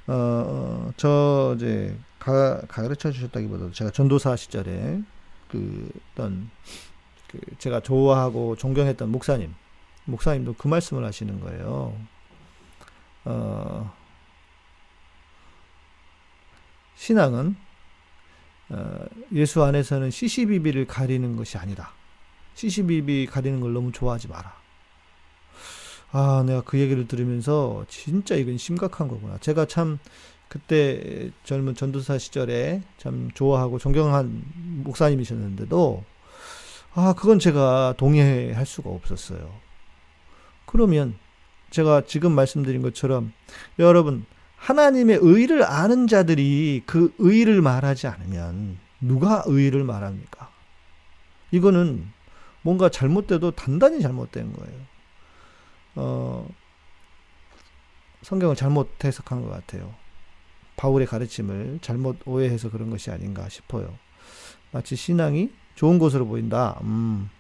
어, 0.07 0.90
어저 0.92 1.55
이제 1.57 1.96
가, 2.25 2.59
가르쳐 2.69 3.13
주셨다기보다도 3.13 3.73
제가 3.73 3.91
전도사 3.91 4.35
시절에 4.37 5.03
그 5.51 5.91
어떤 6.13 6.51
그 7.29 7.39
제가 7.59 7.81
좋아하고 7.81 8.57
존경했던 8.57 9.11
목사님, 9.11 9.55
목사님도 10.07 10.55
그 10.55 10.67
말씀을 10.67 11.05
하시는 11.05 11.39
거예요. 11.41 11.95
어, 13.27 13.95
신앙은 16.97 17.57
어, 18.71 19.05
예수 19.35 19.63
안에서는 19.63 20.11
CCBB를 20.11 20.87
가리는 20.87 21.37
것이 21.37 21.59
아니다. 21.59 21.91
CCBB 22.55 23.27
가리는 23.27 23.61
걸 23.61 23.75
너무 23.75 23.93
좋아하지 23.93 24.29
마라. 24.29 24.55
아, 26.13 26.43
내가 26.47 26.63
그 26.63 26.79
얘기를 26.79 27.07
들으면서 27.07 27.85
진짜 27.89 28.35
이건 28.35 28.57
심각한 28.57 29.09
거구나. 29.09 29.37
제가 29.39 29.67
참 29.67 29.99
그때 30.55 31.33
젊은 31.43 31.75
전도사 31.75 32.17
시절에 32.17 32.81
참 32.97 33.29
좋아하고 33.35 33.81
존경한 33.81 34.45
목사님이셨는데도 34.85 36.05
아, 36.95 37.12
그건 37.19 37.40
제가 37.40 37.95
동의할 37.97 38.64
수가 38.64 38.88
없었어요. 38.88 39.53
그러면 40.64 41.19
제가 41.71 42.03
지금 42.07 42.31
말씀드린 42.31 42.83
것처럼 42.83 43.33
여러분 43.81 44.27
하나님의 44.55 45.19
의를 45.23 45.64
아는 45.64 46.07
자들이 46.07 46.85
그 46.87 47.12
의를 47.19 47.61
말하지 47.61 48.07
않으면 48.07 48.79
누가 49.01 49.43
의를 49.47 49.83
말합니까? 49.83 50.51
이거는 51.51 52.09
뭔가 52.62 52.88
잘못돼도 52.88 53.51
단단히 53.51 54.01
잘못된 54.01 54.53
거예요. 54.53 54.81
어, 55.97 56.49
성경을 58.23 58.55
잘못 58.55 59.05
해석한 59.05 59.43
것 59.43 59.49
같아요. 59.49 60.04
바울의 60.85 61.07
가르침을 61.07 61.79
잘못 61.81 62.18
오해해서 62.27 62.70
그런 62.70 62.90
것이 62.90 63.11
아닌가 63.11 63.49
싶어요. 63.49 63.94
마치 64.70 64.97
신앙이 64.97 65.51
좋은 65.77 65.99
것으로 65.99 66.27
보인다. 66.27 66.79
음, 66.83 67.31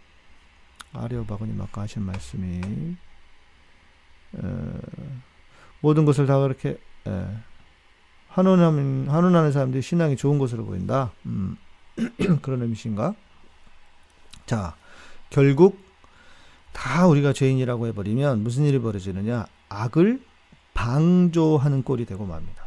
아리오바고님 0.94 1.60
아까 1.60 1.82
하신 1.82 2.02
말씀이 2.04 2.62
어, 4.32 4.78
모든 5.80 6.06
것을 6.06 6.26
다 6.26 6.38
그렇게 6.40 6.78
예, 7.06 7.26
한원하는 8.28 9.08
한원하는 9.10 9.52
사람들이 9.52 9.82
신앙이 9.82 10.16
좋은 10.16 10.38
것으로 10.38 10.64
보인다. 10.64 11.12
음, 11.26 11.58
그런 12.40 12.62
의미신가? 12.62 13.14
자, 14.46 14.74
결국 15.28 15.78
다 16.72 17.06
우리가 17.06 17.34
죄인이라고 17.34 17.88
해버리면 17.88 18.42
무슨 18.42 18.64
일이 18.64 18.78
벌어지느냐? 18.78 19.44
악을 19.68 20.22
방조하는 20.72 21.82
꼴이 21.82 22.06
되고 22.06 22.24
맙니다. 22.24 22.63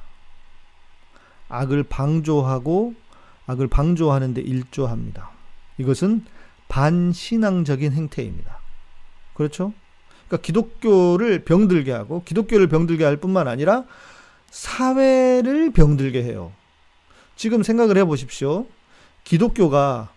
악을 1.49 1.83
방조하고 1.83 2.93
악을 3.45 3.67
방조하는 3.67 4.33
데 4.33 4.41
일조합니다. 4.41 5.31
이것은 5.77 6.25
반신앙적인 6.67 7.93
행태입니다. 7.93 8.60
그렇죠? 9.33 9.73
그러니까 10.27 10.45
기독교를 10.45 11.45
병들게 11.45 11.91
하고 11.91 12.23
기독교를 12.23 12.67
병들게 12.67 13.05
할 13.05 13.17
뿐만 13.17 13.47
아니라 13.47 13.86
사회를 14.49 15.71
병들게 15.71 16.23
해요. 16.23 16.51
지금 17.36 17.63
생각을 17.63 17.97
해 17.97 18.03
보십시오. 18.03 18.65
기독교가 19.23 20.10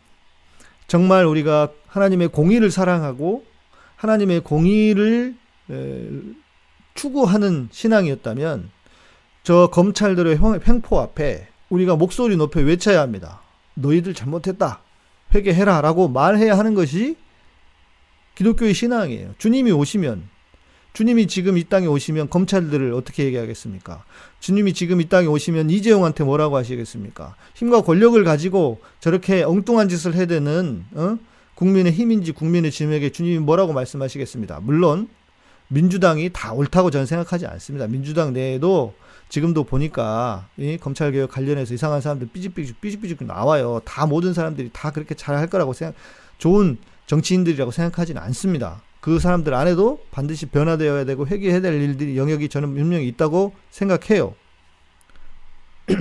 정말 0.86 1.24
우리가 1.26 1.70
하나님의 1.86 2.28
공의를 2.28 2.70
사랑하고 2.70 3.44
하나님의 3.96 4.40
공의를 4.40 5.36
추구하는 6.94 7.68
신앙이었다면 7.70 8.70
저 9.42 9.68
검찰들의 9.68 10.38
횡포 10.66 11.00
앞에 11.00 11.48
우리가 11.70 11.96
목소리 11.96 12.36
높여 12.36 12.60
외쳐야 12.60 13.00
합니다. 13.00 13.40
너희들 13.74 14.14
잘못했다. 14.14 14.80
회개해라. 15.34 15.80
라고 15.80 16.08
말해야 16.08 16.58
하는 16.58 16.74
것이 16.74 17.16
기독교의 18.34 18.74
신앙이에요. 18.74 19.34
주님이 19.38 19.70
오시면, 19.72 20.28
주님이 20.92 21.28
지금 21.28 21.56
이 21.56 21.64
땅에 21.64 21.86
오시면 21.86 22.30
검찰들을 22.30 22.92
어떻게 22.94 23.24
얘기하겠습니까? 23.24 24.04
주님이 24.40 24.72
지금 24.72 25.00
이 25.00 25.08
땅에 25.08 25.26
오시면 25.26 25.70
이재용한테 25.70 26.24
뭐라고 26.24 26.56
하시겠습니까? 26.56 27.36
힘과 27.54 27.82
권력을 27.82 28.22
가지고 28.24 28.80
저렇게 28.98 29.42
엉뚱한 29.42 29.88
짓을 29.88 30.14
해대는, 30.14 30.84
어? 30.94 31.18
국민의 31.54 31.92
힘인지 31.92 32.32
국민의 32.32 32.70
짐에게 32.70 33.10
주님이 33.10 33.38
뭐라고 33.38 33.72
말씀하시겠습니다. 33.72 34.60
물론, 34.62 35.08
민주당이 35.68 36.30
다 36.32 36.52
옳다고 36.52 36.90
저는 36.90 37.06
생각하지 37.06 37.46
않습니다. 37.46 37.86
민주당 37.86 38.32
내에도 38.32 38.94
지금도 39.30 39.64
보니까 39.64 40.48
이 40.58 40.76
검찰 40.76 41.12
개혁 41.12 41.30
관련해서 41.30 41.72
이상한 41.72 42.00
사람들 42.02 42.28
삐직삐직 42.32 42.80
삐직삐직 42.80 43.24
나와요. 43.24 43.80
다 43.84 44.04
모든 44.06 44.34
사람들이 44.34 44.70
다 44.72 44.90
그렇게 44.90 45.14
잘 45.14 45.36
할 45.36 45.46
거라고 45.46 45.72
생각, 45.72 45.94
좋은 46.38 46.76
정치인들이라고 47.06 47.70
생각하지는 47.70 48.20
않습니다. 48.22 48.82
그 49.00 49.18
사람들 49.18 49.54
안에도 49.54 50.04
반드시 50.10 50.46
변화되어야 50.46 51.04
되고 51.04 51.26
회개해야 51.26 51.60
될 51.60 51.80
일들이 51.80 52.18
영역이 52.18 52.48
저는 52.50 52.74
분명히 52.74 53.06
있다고 53.08 53.54
생각해요. 53.70 54.34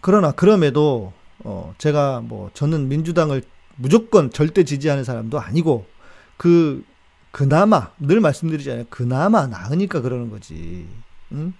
그러나 0.00 0.32
그럼에도 0.32 1.12
어 1.40 1.74
제가 1.78 2.20
뭐 2.20 2.50
저는 2.54 2.88
민주당을 2.88 3.42
무조건 3.76 4.30
절대 4.30 4.64
지지하는 4.64 5.02
사람도 5.04 5.40
아니고 5.40 5.86
그 6.36 6.84
그나마 7.34 7.90
늘 7.98 8.20
말씀드리잖아요. 8.20 8.84
그나마 8.90 9.48
나으니까 9.48 10.02
그러는 10.02 10.30
거지. 10.30 10.86
응? 11.32 11.52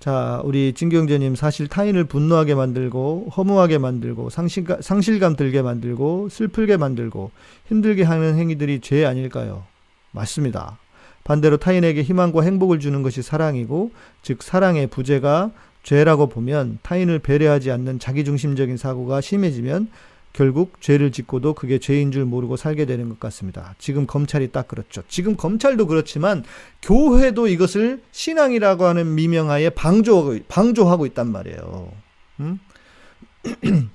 자, 0.00 0.40
우리 0.42 0.72
진경재님 0.72 1.34
사실 1.34 1.68
타인을 1.68 2.04
분노하게 2.04 2.54
만들고 2.54 3.28
허무하게 3.36 3.76
만들고 3.76 4.30
상실감, 4.30 4.80
상실감 4.80 5.36
들게 5.36 5.60
만들고 5.60 6.30
슬프게 6.30 6.78
만들고 6.78 7.30
힘들게 7.66 8.04
하는 8.04 8.38
행위들이 8.38 8.80
죄 8.80 9.04
아닐까요? 9.04 9.66
맞습니다. 10.12 10.78
반대로 11.24 11.58
타인에게 11.58 12.02
희망과 12.02 12.40
행복을 12.40 12.80
주는 12.80 13.02
것이 13.02 13.20
사랑이고 13.20 13.92
즉 14.22 14.42
사랑의 14.42 14.86
부재가 14.86 15.50
죄라고 15.82 16.30
보면 16.30 16.78
타인을 16.80 17.18
배려하지 17.18 17.70
않는 17.70 17.98
자기중심적인 17.98 18.78
사고가 18.78 19.20
심해지면 19.20 19.90
결국 20.38 20.80
죄를 20.80 21.10
짓고도 21.10 21.54
그게 21.54 21.80
죄인 21.80 22.12
줄 22.12 22.24
모르고 22.24 22.56
살게 22.56 22.84
되는 22.84 23.08
것 23.08 23.18
같습니다. 23.18 23.74
지금 23.76 24.06
검찰이 24.06 24.52
딱 24.52 24.68
그렇죠. 24.68 25.02
지금 25.08 25.34
검찰도 25.34 25.88
그렇지만 25.88 26.44
교회도 26.80 27.48
이것을 27.48 28.00
신앙이라고 28.12 28.84
하는 28.84 29.16
미명하에 29.16 29.70
방조하고, 29.70 30.38
방조하고 30.46 31.06
있단 31.06 31.32
말이에요. 31.32 31.90
음? 32.38 32.60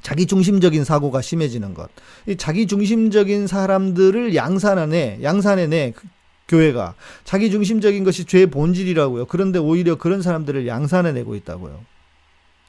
자기 0.00 0.24
중심적인 0.24 0.84
사고가 0.84 1.20
심해지는 1.20 1.74
것. 1.74 1.90
이 2.26 2.36
자기 2.36 2.66
중심적인 2.66 3.46
사람들을 3.48 4.34
양산하네, 4.34 5.18
양산해내, 5.22 5.92
그 5.94 6.08
교회가. 6.48 6.94
자기 7.24 7.50
중심적인 7.50 8.02
것이 8.02 8.24
죄의 8.24 8.46
본질이라고요. 8.46 9.26
그런데 9.26 9.58
오히려 9.58 9.96
그런 9.96 10.22
사람들을 10.22 10.66
양산해내고 10.66 11.34
있다고요. 11.34 11.84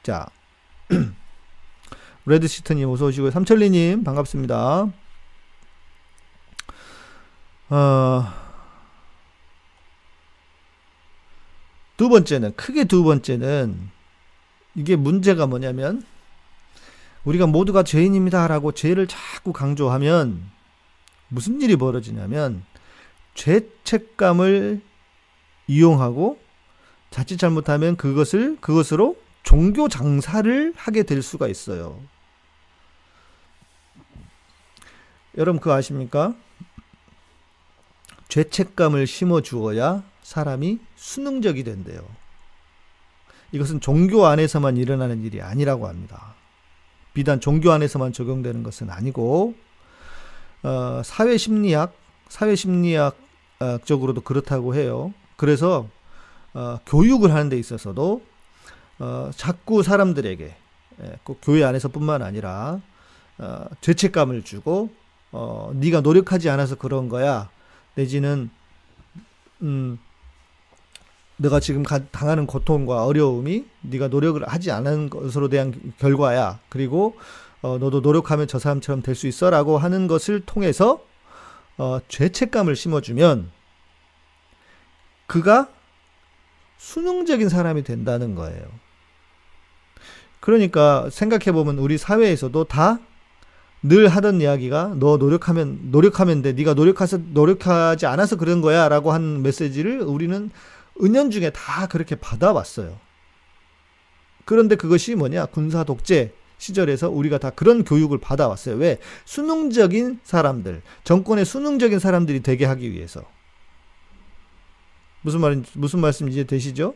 자. 0.02 0.26
레드시트님 2.30 2.88
어서 2.88 3.06
오시고요. 3.06 3.32
삼천리님 3.32 4.04
반갑습니다. 4.04 4.92
어, 7.70 8.24
두 11.96 12.08
번째는 12.08 12.54
크게 12.54 12.84
두 12.84 13.02
번째는 13.02 13.90
이게 14.76 14.94
문제가 14.94 15.46
뭐냐면 15.46 16.04
우리가 17.24 17.46
모두가 17.48 17.82
죄인입니다라고 17.82 18.72
죄를 18.72 19.08
자꾸 19.08 19.52
강조하면 19.52 20.40
무슨 21.28 21.60
일이 21.60 21.76
벌어지냐면 21.76 22.64
죄책감을 23.34 24.80
이용하고 25.66 26.38
자칫 27.10 27.38
잘못하면 27.38 27.96
그것을 27.96 28.56
그것으로 28.60 29.16
종교 29.42 29.88
장사를 29.88 30.72
하게 30.76 31.02
될 31.02 31.22
수가 31.22 31.48
있어요. 31.48 32.00
여러분 35.36 35.60
그거 35.60 35.74
아십니까? 35.74 36.34
죄책감을 38.28 39.06
심어 39.06 39.40
주어야 39.40 40.02
사람이 40.22 40.78
수능적이 40.96 41.64
된대요. 41.64 42.02
이것은 43.52 43.80
종교 43.80 44.26
안에서만 44.26 44.76
일어나는 44.76 45.24
일이 45.24 45.42
아니라고 45.42 45.88
합니다. 45.88 46.34
비단 47.14 47.40
종교 47.40 47.72
안에서만 47.72 48.12
적용되는 48.12 48.62
것은 48.62 48.90
아니고 48.90 49.54
어, 50.62 51.02
사회 51.04 51.36
심리학, 51.36 51.94
사회 52.28 52.54
심리학적으로도 52.54 54.20
그렇다고 54.20 54.74
해요. 54.74 55.12
그래서 55.36 55.88
어, 56.54 56.78
교육을 56.86 57.32
하는 57.32 57.48
데 57.48 57.58
있어서도 57.58 58.22
어, 58.98 59.30
자꾸 59.34 59.82
사람들에게 59.82 60.56
예, 61.02 61.18
꼭 61.24 61.38
교회 61.42 61.64
안에서뿐만 61.64 62.22
아니라 62.22 62.80
어, 63.38 63.64
죄책감을 63.80 64.42
주고 64.42 64.90
어, 65.32 65.70
네가 65.74 66.00
노력하지 66.00 66.50
않아서 66.50 66.74
그런 66.74 67.08
거야. 67.08 67.50
내지는 67.94 68.50
음, 69.62 69.98
내가 71.36 71.60
지금 71.60 71.82
가, 71.82 72.00
당하는 72.10 72.46
고통과 72.46 73.04
어려움이 73.04 73.64
네가 73.82 74.08
노력을 74.08 74.46
하지 74.46 74.70
않은 74.70 75.10
것으로 75.10 75.48
대한 75.48 75.74
결과야. 75.98 76.58
그리고 76.68 77.16
어, 77.62 77.78
너도 77.78 78.00
노력하면 78.00 78.46
저 78.48 78.58
사람처럼 78.58 79.02
될 79.02 79.14
수 79.14 79.26
있어라고 79.26 79.78
하는 79.78 80.06
것을 80.06 80.40
통해서 80.40 81.04
어, 81.78 82.00
죄책감을 82.08 82.76
심어주면 82.76 83.50
그가 85.26 85.68
수능적인 86.78 87.48
사람이 87.48 87.84
된다는 87.84 88.34
거예요. 88.34 88.66
그러니까 90.40 91.08
생각해 91.10 91.52
보면 91.52 91.78
우리 91.78 91.98
사회에서도 91.98 92.64
다 92.64 92.98
늘 93.82 94.08
하던 94.08 94.40
이야기가 94.40 94.96
너 94.98 95.16
노력하면 95.16 95.90
노력하면 95.90 96.42
돼. 96.42 96.52
네가 96.52 96.74
노력해서 96.74 97.18
노력하지 97.18 98.06
않아서 98.06 98.36
그런 98.36 98.60
거야라고 98.60 99.12
한 99.12 99.42
메시지를 99.42 100.02
우리는 100.02 100.50
은연중에 101.02 101.50
다 101.50 101.86
그렇게 101.86 102.14
받아왔어요. 102.14 102.98
그런데 104.44 104.74
그것이 104.74 105.14
뭐냐? 105.14 105.46
군사 105.46 105.84
독재 105.84 106.32
시절에서 106.58 107.08
우리가 107.08 107.38
다 107.38 107.50
그런 107.50 107.84
교육을 107.84 108.18
받아왔어요. 108.18 108.76
왜? 108.76 108.98
수능적인 109.24 110.20
사람들, 110.22 110.82
정권의 111.04 111.46
수능적인 111.46 111.98
사람들이 111.98 112.40
되게 112.40 112.66
하기 112.66 112.92
위해서. 112.92 113.24
무슨 115.22 115.40
말 115.40 115.62
무슨 115.74 116.00
말씀 116.00 116.28
이제 116.28 116.44
되시죠? 116.44 116.94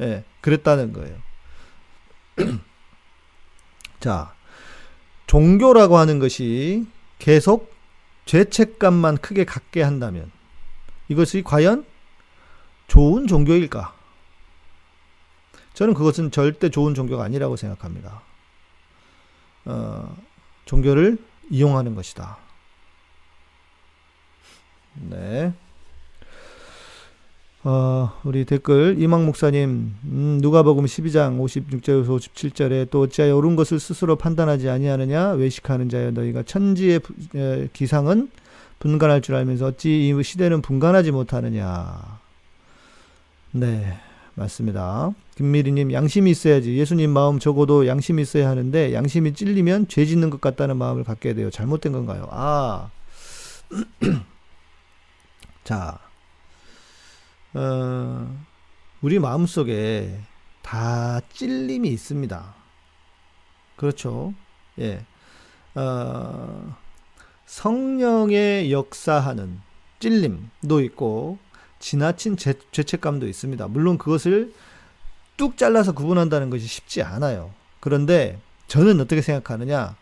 예, 0.00 0.06
네, 0.06 0.24
그랬다는 0.40 0.92
거예요. 0.92 1.16
자, 4.00 4.32
종교라고 5.30 5.96
하는 5.96 6.18
것이 6.18 6.88
계속 7.20 7.72
죄책감만 8.24 9.18
크게 9.18 9.44
갖게 9.44 9.80
한다면 9.80 10.28
이것이 11.06 11.42
과연 11.44 11.86
좋은 12.88 13.28
종교일까? 13.28 13.94
저는 15.74 15.94
그것은 15.94 16.32
절대 16.32 16.68
좋은 16.68 16.96
종교가 16.96 17.22
아니라고 17.22 17.54
생각합니다. 17.54 18.22
어, 19.66 20.16
종교를 20.64 21.16
이용하는 21.48 21.94
것이다. 21.94 22.36
네. 24.94 25.54
어, 27.62 28.10
우리 28.24 28.46
댓글 28.46 28.96
이망 28.98 29.26
목사님 29.26 29.94
음, 30.04 30.38
누가복음 30.40 30.86
12장 30.86 31.38
56절에서 31.38 32.06
57절에 32.08 32.90
또 32.90 33.02
어찌하여 33.02 33.36
옳은 33.36 33.54
것을 33.54 33.78
스스로 33.78 34.16
판단하지 34.16 34.70
아니하느냐 34.70 35.32
외식하는 35.32 35.90
자여 35.90 36.12
너희가 36.12 36.42
천지의 36.44 37.00
에, 37.34 37.68
기상은 37.72 38.30
분간할 38.78 39.20
줄 39.20 39.34
알면서 39.34 39.66
어찌 39.66 40.08
이 40.08 40.22
시대는 40.22 40.62
분간하지 40.62 41.10
못하느냐. 41.10 42.18
네 43.52 43.98
맞습니다. 44.34 45.10
김미리님 45.36 45.92
양심이 45.92 46.30
있어야지. 46.30 46.74
예수님 46.78 47.10
마음 47.10 47.38
적어도 47.38 47.86
양심이 47.86 48.22
있어야 48.22 48.48
하는데 48.48 48.94
양심이 48.94 49.34
찔리면 49.34 49.88
죄 49.88 50.06
짓는 50.06 50.30
것 50.30 50.40
같다는 50.40 50.78
마음을 50.78 51.04
갖게 51.04 51.34
돼요. 51.34 51.50
잘못된 51.50 51.92
건가요? 51.92 52.26
아 52.30 52.90
자 55.64 55.98
어, 57.54 58.44
우리 59.02 59.18
마음속에 59.18 60.20
다 60.62 61.20
찔림이 61.32 61.88
있습니다. 61.88 62.54
그렇죠. 63.76 64.34
예. 64.78 65.04
어, 65.74 66.76
성령의 67.46 68.70
역사하는 68.70 69.60
찔림도 69.98 70.80
있고, 70.82 71.38
지나친 71.78 72.36
죄, 72.36 72.54
죄책감도 72.70 73.26
있습니다. 73.26 73.66
물론 73.68 73.98
그것을 73.98 74.52
뚝 75.36 75.56
잘라서 75.56 75.92
구분한다는 75.92 76.50
것이 76.50 76.66
쉽지 76.66 77.02
않아요. 77.02 77.52
그런데 77.80 78.38
저는 78.68 79.00
어떻게 79.00 79.22
생각하느냐. 79.22 79.96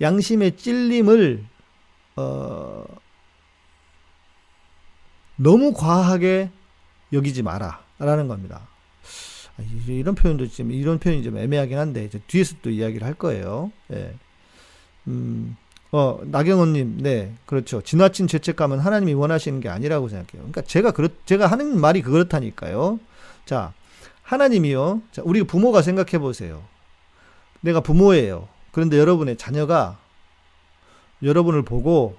양심의 0.00 0.56
찔림을, 0.56 1.44
어, 2.16 2.84
너무 5.36 5.72
과하게 5.72 6.50
여기지 7.14 7.42
마라. 7.42 7.82
라는 7.98 8.28
겁니다. 8.28 8.66
아, 9.56 9.62
이런 9.86 10.14
표현도 10.14 10.48
좀, 10.48 10.72
이런 10.72 10.98
표현이 10.98 11.22
좀 11.22 11.38
애매하긴 11.38 11.78
한데, 11.78 12.10
뒤에서 12.26 12.56
또 12.60 12.70
이야기를 12.70 13.06
할 13.06 13.14
거예요. 13.14 13.70
예. 13.92 14.14
음, 15.06 15.56
어, 15.92 16.18
나경원님, 16.24 16.98
네, 17.02 17.34
그렇죠. 17.46 17.80
지나친 17.80 18.26
죄책감은 18.26 18.80
하나님이 18.80 19.14
원하시는 19.14 19.60
게 19.60 19.68
아니라고 19.68 20.08
생각해요. 20.08 20.38
그러니까 20.38 20.62
제가 20.62 20.90
그렇, 20.90 21.08
제가 21.24 21.46
하는 21.46 21.80
말이 21.80 22.02
그렇다니까요. 22.02 22.98
자, 23.46 23.72
하나님이요. 24.22 25.02
자, 25.12 25.22
우리 25.24 25.44
부모가 25.44 25.82
생각해 25.82 26.18
보세요. 26.18 26.64
내가 27.60 27.80
부모예요. 27.80 28.48
그런데 28.72 28.98
여러분의 28.98 29.36
자녀가 29.36 29.98
여러분을 31.22 31.62
보고, 31.62 32.16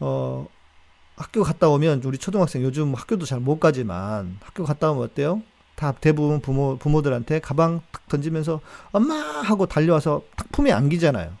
어, 0.00 0.48
학교 1.16 1.42
갔다 1.42 1.68
오면 1.68 2.02
우리 2.04 2.18
초등학생 2.18 2.62
요즘 2.62 2.94
학교도 2.94 3.26
잘 3.26 3.40
못 3.40 3.60
가지만 3.60 4.38
학교 4.42 4.64
갔다 4.64 4.90
오면 4.90 5.04
어때요? 5.04 5.42
다 5.74 5.92
대부분 5.92 6.40
부모 6.40 6.76
부모들한테 6.78 7.40
가방 7.40 7.80
탁 7.90 8.08
던지면서 8.08 8.60
엄마 8.92 9.14
하고 9.14 9.66
달려와서 9.66 10.22
탁 10.36 10.50
품에 10.52 10.72
안기잖아요. 10.72 11.32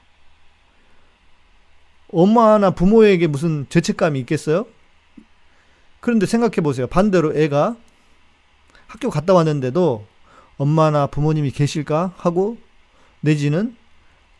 엄마나 2.12 2.70
부모에게 2.70 3.26
무슨 3.26 3.66
죄책감이 3.68 4.20
있겠어요? 4.20 4.66
그런데 6.00 6.26
생각해 6.26 6.56
보세요. 6.56 6.86
반대로 6.86 7.34
애가 7.36 7.76
학교 8.86 9.08
갔다 9.08 9.32
왔는데도 9.32 10.04
엄마나 10.58 11.06
부모님이 11.06 11.50
계실까 11.52 12.12
하고 12.16 12.58
내지는 13.20 13.76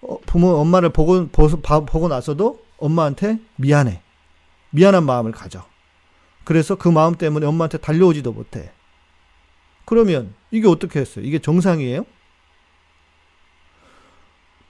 어, 0.03 0.19
부모 0.27 0.49
엄마를 0.49 0.91
보고 0.91 1.29
보고 1.29 2.09
나서도 2.09 2.63
엄마한테 2.79 3.39
미안해. 3.57 4.02
미안한 4.73 5.05
마음을 5.05 5.33
가져. 5.33 5.65
그래서 6.45 6.75
그 6.75 6.89
마음 6.89 7.15
때문에 7.15 7.47
엄마한테 7.47 7.79
달려오지도 7.79 8.33
못해. 8.33 8.73
그러면 9.85 10.35
이게 10.51 10.67
어떻게 10.67 11.01
했어요? 11.01 11.25
이게 11.25 11.39
정상이에요? 11.39 12.05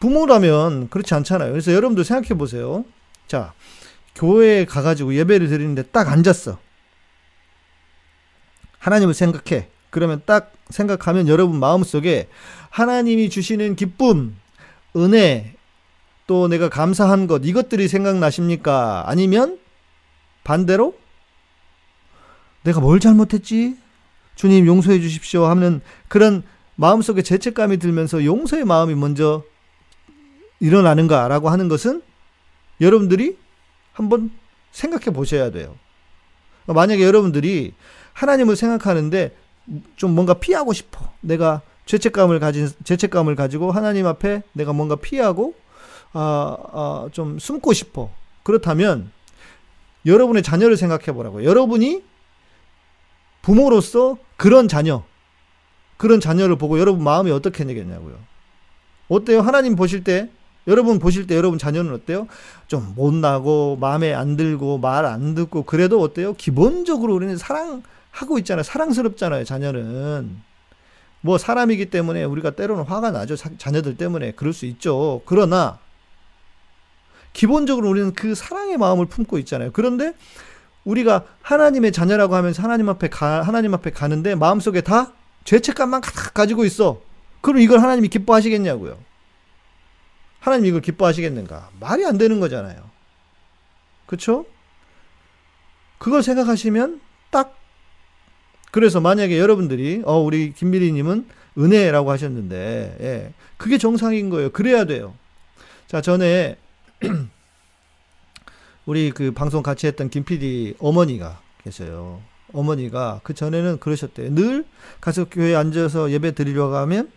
부모라면 0.01 0.88
그렇지 0.88 1.15
않잖아요. 1.15 1.53
그래서 1.53 1.73
여러분들 1.73 2.05
생각해 2.05 2.37
보세요. 2.37 2.85
자, 3.29 3.55
교회에 4.15 4.65
가가지고 4.65 5.15
예배를 5.15 5.49
드리는데 5.49 5.85
딱 5.85 6.09
앉았어. 6.09 6.59
하나님을 8.79 9.15
생각해. 9.15 9.69
그러면 9.91 10.23
딱 10.27 10.53
생각하면 10.71 11.29
여러분 11.29 11.61
마음속에 11.61 12.29
하나님이 12.71 13.31
주시는 13.31 13.77
기쁨, 13.77 14.37
은혜, 14.97 15.55
또 16.27 16.49
내가 16.49 16.69
감사한 16.69 17.27
것, 17.27 17.43
이것들이 17.45 17.88
생각나십니까? 17.88 19.05
아니면 19.07 19.59
반대로 20.44 20.94
내가 22.62 22.81
뭘 22.81 23.00
잘못했지? 23.00 23.76
주님 24.35 24.66
용서해 24.66 25.00
주십시오 25.00 25.44
하는 25.44 25.81
그런 26.09 26.42
마음속에 26.76 27.22
죄책감이 27.22 27.78
들면서 27.78 28.24
용서의 28.24 28.64
마음이 28.64 28.94
먼저 28.94 29.42
일어나는가라고 30.61 31.50
하는 31.50 31.68
것은 31.68 32.02
여러분들이 32.81 33.37
한번 33.92 34.31
생각해 34.70 35.07
보셔야 35.07 35.50
돼요. 35.50 35.76
만약에 36.66 37.05
여러분들이 37.05 37.74
하나님을 38.12 38.57
생각하는데 38.57 39.37
좀 39.96 40.14
뭔가 40.14 40.35
피하고 40.35 40.72
싶어. 40.72 41.12
내가 41.20 41.62
죄책감을 41.87 42.40
가진 42.40 42.70
죄책감을 42.85 43.35
가지고 43.35 43.72
하나님 43.72 44.07
앞에 44.07 44.42
내가 44.52 44.72
뭔가 44.72 44.96
피하고 44.96 45.55
아, 46.12 46.57
아, 46.72 47.09
좀 47.12 47.38
숨고 47.38 47.72
싶어. 47.72 48.11
그렇다면 48.42 49.11
여러분의 50.07 50.43
자녀를 50.43 50.77
생각해 50.77 51.12
보라고요. 51.12 51.49
여러분이 51.49 52.03
부모로서 53.43 54.17
그런 54.37 54.69
자녀, 54.69 55.03
그런 55.97 56.21
자녀를 56.21 56.57
보고 56.57 56.79
여러분 56.79 57.03
마음이 57.03 57.31
어떻게 57.31 57.65
되겠냐고요. 57.65 58.17
어때요? 59.09 59.41
하나님 59.41 59.77
보실 59.77 60.05
때, 60.05 60.31
여러분 60.67 60.99
보실 60.99 61.27
때 61.27 61.37
여러분 61.37 61.59
자녀는 61.59 61.93
어때요? 61.93 62.29
좀 62.69 62.95
못나고, 62.97 63.77
마음에 63.81 64.15
안 64.15 64.37
들고, 64.37 64.79
말 64.79 65.05
안 65.05 65.35
듣고, 65.35 65.65
그래도 65.65 66.01
어때요? 66.01 66.35
기본적으로 66.35 67.15
우리는 67.15 67.37
사랑하고 67.37 68.38
있잖아요. 68.38 68.62
사랑스럽잖아요, 68.62 69.45
자녀는. 69.45 70.41
뭐 71.21 71.38
사람이기 71.38 71.87
때문에 71.91 72.25
우리가 72.25 72.53
때로는 72.53 72.85
화가 72.85 73.11
나죠. 73.11 73.37
자녀들 73.37 73.97
때문에. 73.97 74.33
그럴 74.33 74.53
수 74.53 74.67
있죠. 74.67 75.23
그러나, 75.27 75.79
기본적으로 77.33 77.88
우리는 77.88 78.12
그 78.12 78.35
사랑의 78.35 78.77
마음을 78.79 79.07
품고 79.07 79.38
있잖아요. 79.38 79.71
그런데 79.73 80.14
우리가 80.85 81.25
하나님의 81.42 81.92
자녀라고 81.92 82.35
하면서 82.35 82.62
하나님 82.62 82.88
앞에 82.88 83.09
가, 83.09 83.42
하나님 83.42 83.75
앞에 83.75 83.90
가는데 83.90 84.35
마음속에 84.35 84.81
다 84.81 85.12
죄책감만 85.45 86.03
가지고 86.35 86.64
있어. 86.64 87.01
그럼 87.40 87.61
이걸 87.61 87.81
하나님이 87.81 88.09
기뻐하시겠냐고요. 88.09 88.99
하나님 90.40 90.66
이걸 90.66 90.81
기뻐하시겠는가? 90.81 91.71
말이 91.79 92.05
안 92.05 92.18
되는 92.18 92.40
거잖아요. 92.40 92.90
그쵸? 94.07 94.45
그걸 95.99 96.23
생각하시면 96.23 97.01
딱 97.31 97.57
그래서 98.73 99.01
만약에 99.01 99.38
여러분들이 99.38 100.03
어 100.05 100.18
우리 100.18 100.53
김미리님은 100.53 101.29
은혜라고 101.59 102.11
하셨는데 102.11 102.97
예, 103.01 103.33
그게 103.57 103.79
정상인 103.79 104.31
거예요. 104.31 104.51
그래야 104.51 104.85
돼요. 104.85 105.14
자 105.87 106.01
전에 106.01 106.57
우리 108.87 109.11
그 109.11 109.33
방송 109.33 109.62
같이 109.62 109.87
했던 109.87 110.11
김 110.11 110.25
PD 110.25 110.75
어머니가 110.79 111.41
계셔요. 111.65 112.21
어머니가 112.53 113.21
그 113.23 113.35
전에는 113.35 113.79
그러셨대요. 113.79 114.35
늘 114.35 114.65
가서 115.01 115.27
교회에 115.29 115.55
앉아서 115.55 116.11
예배 116.11 116.33
드리려고 116.33 116.77
하면 116.77 117.11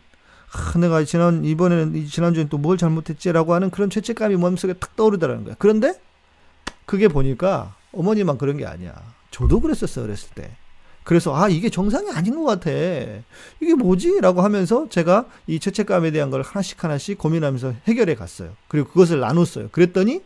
아, 0.52 0.78
내가 0.78 1.04
지난 1.04 1.44
이번에는 1.44 2.08
지난주엔 2.08 2.50
또뭘 2.50 2.78
잘못했지라고 2.78 3.54
하는 3.54 3.70
그런 3.70 3.90
죄책감이 3.90 4.38
마음속에 4.38 4.74
탁 4.74 4.96
떠오르더라는 4.96 5.44
거야. 5.44 5.56
그런데 5.60 6.00
그게 6.86 7.08
보니까 7.08 7.76
어머니만 7.92 8.38
그런 8.38 8.58
게 8.58 8.66
아니야. 8.66 8.94
저도 9.32 9.60
그랬었어요. 9.60 10.06
어렸을 10.06 10.30
때. 10.36 10.56
그래서 11.06 11.34
아 11.36 11.48
이게 11.48 11.70
정상이 11.70 12.10
아닌 12.12 12.36
것 12.36 12.44
같아. 12.46 12.70
이게 13.62 13.74
뭐지? 13.78 14.20
라고 14.22 14.42
하면서 14.42 14.90
제가 14.90 15.28
이 15.48 15.60
죄책감에 15.60 16.12
대한 16.12 16.30
걸 16.32 16.42
하나씩 16.42 16.84
하나씩 16.84 17.18
고민하면서 17.18 17.76
해결해 17.88 18.16
갔어요. 18.16 18.52
그리고 18.68 18.90
그것을 18.90 19.22
나눴어요. 19.22 19.70
그랬더니 19.72 20.22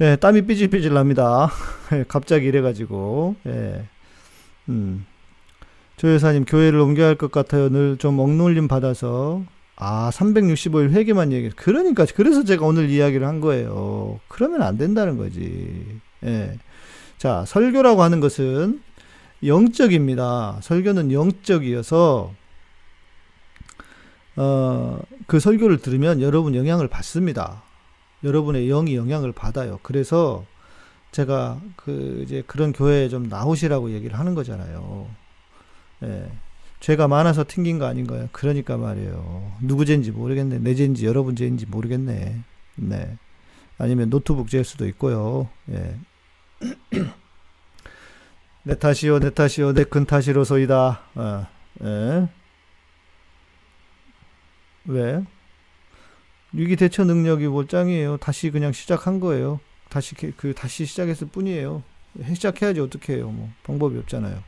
예, 0.00 0.16
땀이 0.16 0.42
삐질삐질 0.46 0.94
납니다. 0.94 1.50
예, 1.92 2.04
갑자기 2.08 2.46
이래가지고 2.46 3.36
예, 3.46 3.84
음. 4.68 5.06
조 5.96 6.12
여사님 6.12 6.44
교회를 6.46 6.78
옮겨야 6.80 7.08
할 7.08 7.16
것 7.16 7.30
같아요. 7.30 7.68
늘 7.68 7.96
좀 7.98 8.18
억눌림 8.18 8.68
받아서 8.68 9.42
아 9.76 10.10
365일 10.12 10.90
회개만 10.92 11.32
얘기. 11.32 11.50
그러니까 11.50 12.06
그래서 12.14 12.44
제가 12.44 12.64
오늘 12.66 12.88
이야기를 12.90 13.26
한 13.26 13.40
거예요. 13.40 14.20
그러면 14.28 14.62
안 14.62 14.78
된다는 14.78 15.16
거지. 15.18 16.00
예. 16.24 16.58
자, 17.20 17.44
설교라고 17.46 18.02
하는 18.02 18.18
것은 18.18 18.80
영적입니다. 19.44 20.58
설교는 20.62 21.12
영적이어서 21.12 22.32
어, 24.36 24.98
그 25.26 25.38
설교를 25.38 25.82
들으면 25.82 26.22
여러분 26.22 26.54
영향을 26.54 26.88
받습니다. 26.88 27.62
여러분의 28.24 28.68
영이 28.68 28.96
영향을 28.96 29.32
받아요. 29.32 29.80
그래서 29.82 30.46
제가 31.12 31.60
그 31.76 32.22
이제 32.24 32.42
그런 32.46 32.72
교회에 32.72 33.10
좀 33.10 33.28
나오시라고 33.28 33.90
얘기를 33.90 34.18
하는 34.18 34.34
거잖아요. 34.34 35.06
예. 36.04 36.32
죄가 36.80 37.06
많아서 37.06 37.44
튕긴 37.46 37.78
거 37.78 37.84
아닌가요? 37.84 38.30
그러니까 38.32 38.78
말이에요. 38.78 39.52
누구 39.60 39.84
죄인지 39.84 40.10
모르겠네. 40.10 40.60
내 40.60 40.74
죄인지 40.74 41.04
여러분 41.04 41.36
죄인지 41.36 41.66
모르겠네. 41.66 42.40
네. 42.76 43.18
아니면 43.76 44.08
노트북 44.08 44.48
죄일 44.48 44.64
수도 44.64 44.86
있고요. 44.86 45.50
예. 45.70 45.96
내 48.64 48.78
탓이요, 48.78 49.20
내 49.20 49.30
탓이요, 49.30 49.72
내 49.72 49.84
큰 49.84 50.04
탓이로소이다. 50.04 51.00
어, 51.14 51.46
예. 51.82 52.28
왜? 54.84 55.24
위기 56.52 56.76
대처 56.76 57.04
능력이 57.04 57.46
뭘 57.46 57.68
짱이에요. 57.68 58.16
다시 58.18 58.50
그냥 58.50 58.72
시작한 58.72 59.20
거예요. 59.20 59.60
다시 59.88 60.14
그 60.14 60.54
다시 60.54 60.84
시작했을 60.84 61.28
뿐이에요. 61.28 61.82
시작해야지 62.34 62.80
어떻게 62.80 63.14
해요. 63.14 63.30
뭐 63.30 63.50
방법이 63.62 63.96
없잖아요. 63.98 64.42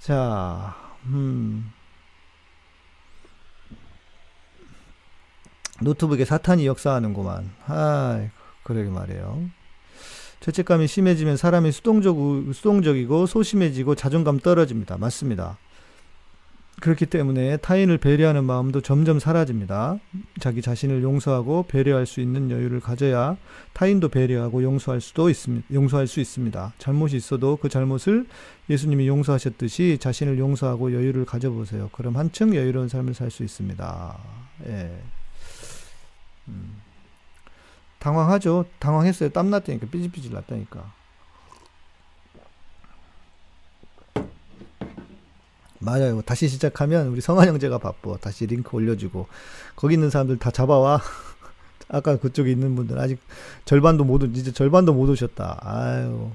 자, 0.00 0.76
음. 1.06 1.72
노트북에 5.80 6.24
사탄이 6.24 6.66
역사하는구만. 6.66 7.52
아, 7.66 8.28
그러게 8.62 8.88
말이에요. 8.88 9.50
죄책감이 10.40 10.86
심해지면 10.86 11.36
사람이 11.36 11.72
수동적, 11.72 12.16
수동적이고 12.52 13.26
소심해지고 13.26 13.94
자존감 13.94 14.38
떨어집니다. 14.38 14.98
맞습니다. 14.98 15.58
그렇기 16.80 17.06
때문에 17.06 17.56
타인을 17.56 17.96
배려하는 17.96 18.44
마음도 18.44 18.82
점점 18.82 19.18
사라집니다. 19.18 19.98
자기 20.40 20.60
자신을 20.60 21.02
용서하고 21.02 21.64
배려할 21.68 22.04
수 22.04 22.20
있는 22.20 22.50
여유를 22.50 22.80
가져야 22.80 23.38
타인도 23.72 24.10
배려하고 24.10 24.62
용서할 24.62 25.00
수도 25.00 25.30
있습니다. 25.30 25.66
용서할 25.72 26.06
수 26.06 26.20
있습니다. 26.20 26.74
잘못이 26.78 27.16
있어도 27.16 27.56
그 27.56 27.70
잘못을 27.70 28.26
예수님이 28.68 29.08
용서하셨듯이 29.08 29.96
자신을 29.98 30.38
용서하고 30.38 30.92
여유를 30.92 31.24
가져보세요. 31.24 31.88
그럼 31.92 32.16
한층 32.16 32.54
여유로운 32.54 32.88
삶을 32.88 33.14
살 33.14 33.30
수 33.30 33.42
있습니다. 33.42 34.18
예. 34.66 34.90
음. 36.48 36.85
당황하죠. 38.06 38.66
당황했어요. 38.78 39.30
땀 39.30 39.50
났다니까. 39.50 39.88
삐질삐질 39.88 40.32
났다니까. 40.32 40.92
맞아요. 45.80 46.22
다시 46.22 46.46
시작하면 46.48 47.08
우리 47.08 47.20
성한 47.20 47.48
형제가 47.48 47.78
바빠. 47.78 48.16
다시 48.18 48.46
링크 48.46 48.76
올려주고 48.76 49.26
거기 49.74 49.94
있는 49.94 50.10
사람들 50.10 50.38
다 50.38 50.52
잡아와. 50.52 51.00
아까 51.88 52.16
그쪽에 52.16 52.50
있는 52.50 52.74
분들 52.76 52.98
아직 52.98 53.20
절반도 53.64 54.04
못 54.04 54.22
오, 54.22 54.26
이제 54.26 54.52
절반도 54.52 54.92
못 54.92 55.08
오셨다. 55.08 55.60
아유 55.62 56.30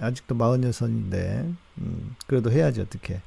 아직도 0.00 0.34
마흔여섯인데 0.34 1.52
음, 1.78 2.16
그래도 2.26 2.52
해야지 2.52 2.80
어떻게. 2.80 3.20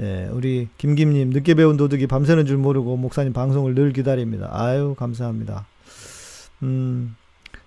예, 0.00 0.28
우리 0.30 0.68
김김님 0.76 1.30
늦게 1.30 1.54
배운 1.54 1.78
도둑이 1.78 2.06
밤새는 2.06 2.44
줄 2.44 2.58
모르고 2.58 2.96
목사님 2.98 3.32
방송을 3.32 3.74
늘 3.74 3.92
기다립니다. 3.92 4.48
아유 4.52 4.94
감사합니다. 4.98 5.66
음. 6.62 7.16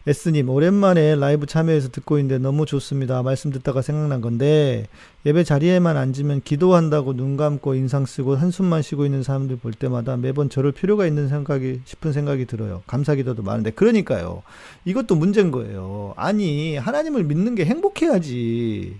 S님, 0.07 0.49
오랜만에 0.49 1.15
라이브 1.15 1.45
참여해서 1.45 1.89
듣고 1.89 2.17
있는데 2.17 2.41
너무 2.41 2.65
좋습니다. 2.65 3.21
말씀 3.21 3.51
듣다가 3.51 3.81
생각난 3.81 4.21
건데, 4.21 4.87
예배 5.25 5.43
자리에만 5.43 5.97
앉으면 5.97 6.41
기도한다고 6.41 7.13
눈 7.13 7.37
감고 7.37 7.75
인상 7.75 8.05
쓰고 8.05 8.35
한숨만 8.35 8.81
쉬고 8.81 9.05
있는 9.05 9.23
사람들 9.23 9.57
볼 9.57 9.73
때마다 9.73 10.17
매번 10.17 10.49
저럴 10.49 10.71
필요가 10.71 11.05
있는 11.05 11.27
생각이, 11.27 11.81
싶은 11.85 12.13
생각이 12.13 12.45
들어요. 12.45 12.81
감사 12.87 13.13
기도도 13.13 13.43
많은데. 13.43 13.71
그러니까요. 13.71 14.41
이것도 14.85 15.15
문제인 15.15 15.51
거예요. 15.51 16.13
아니, 16.15 16.77
하나님을 16.77 17.25
믿는 17.25 17.55
게 17.55 17.65
행복해야지. 17.65 18.97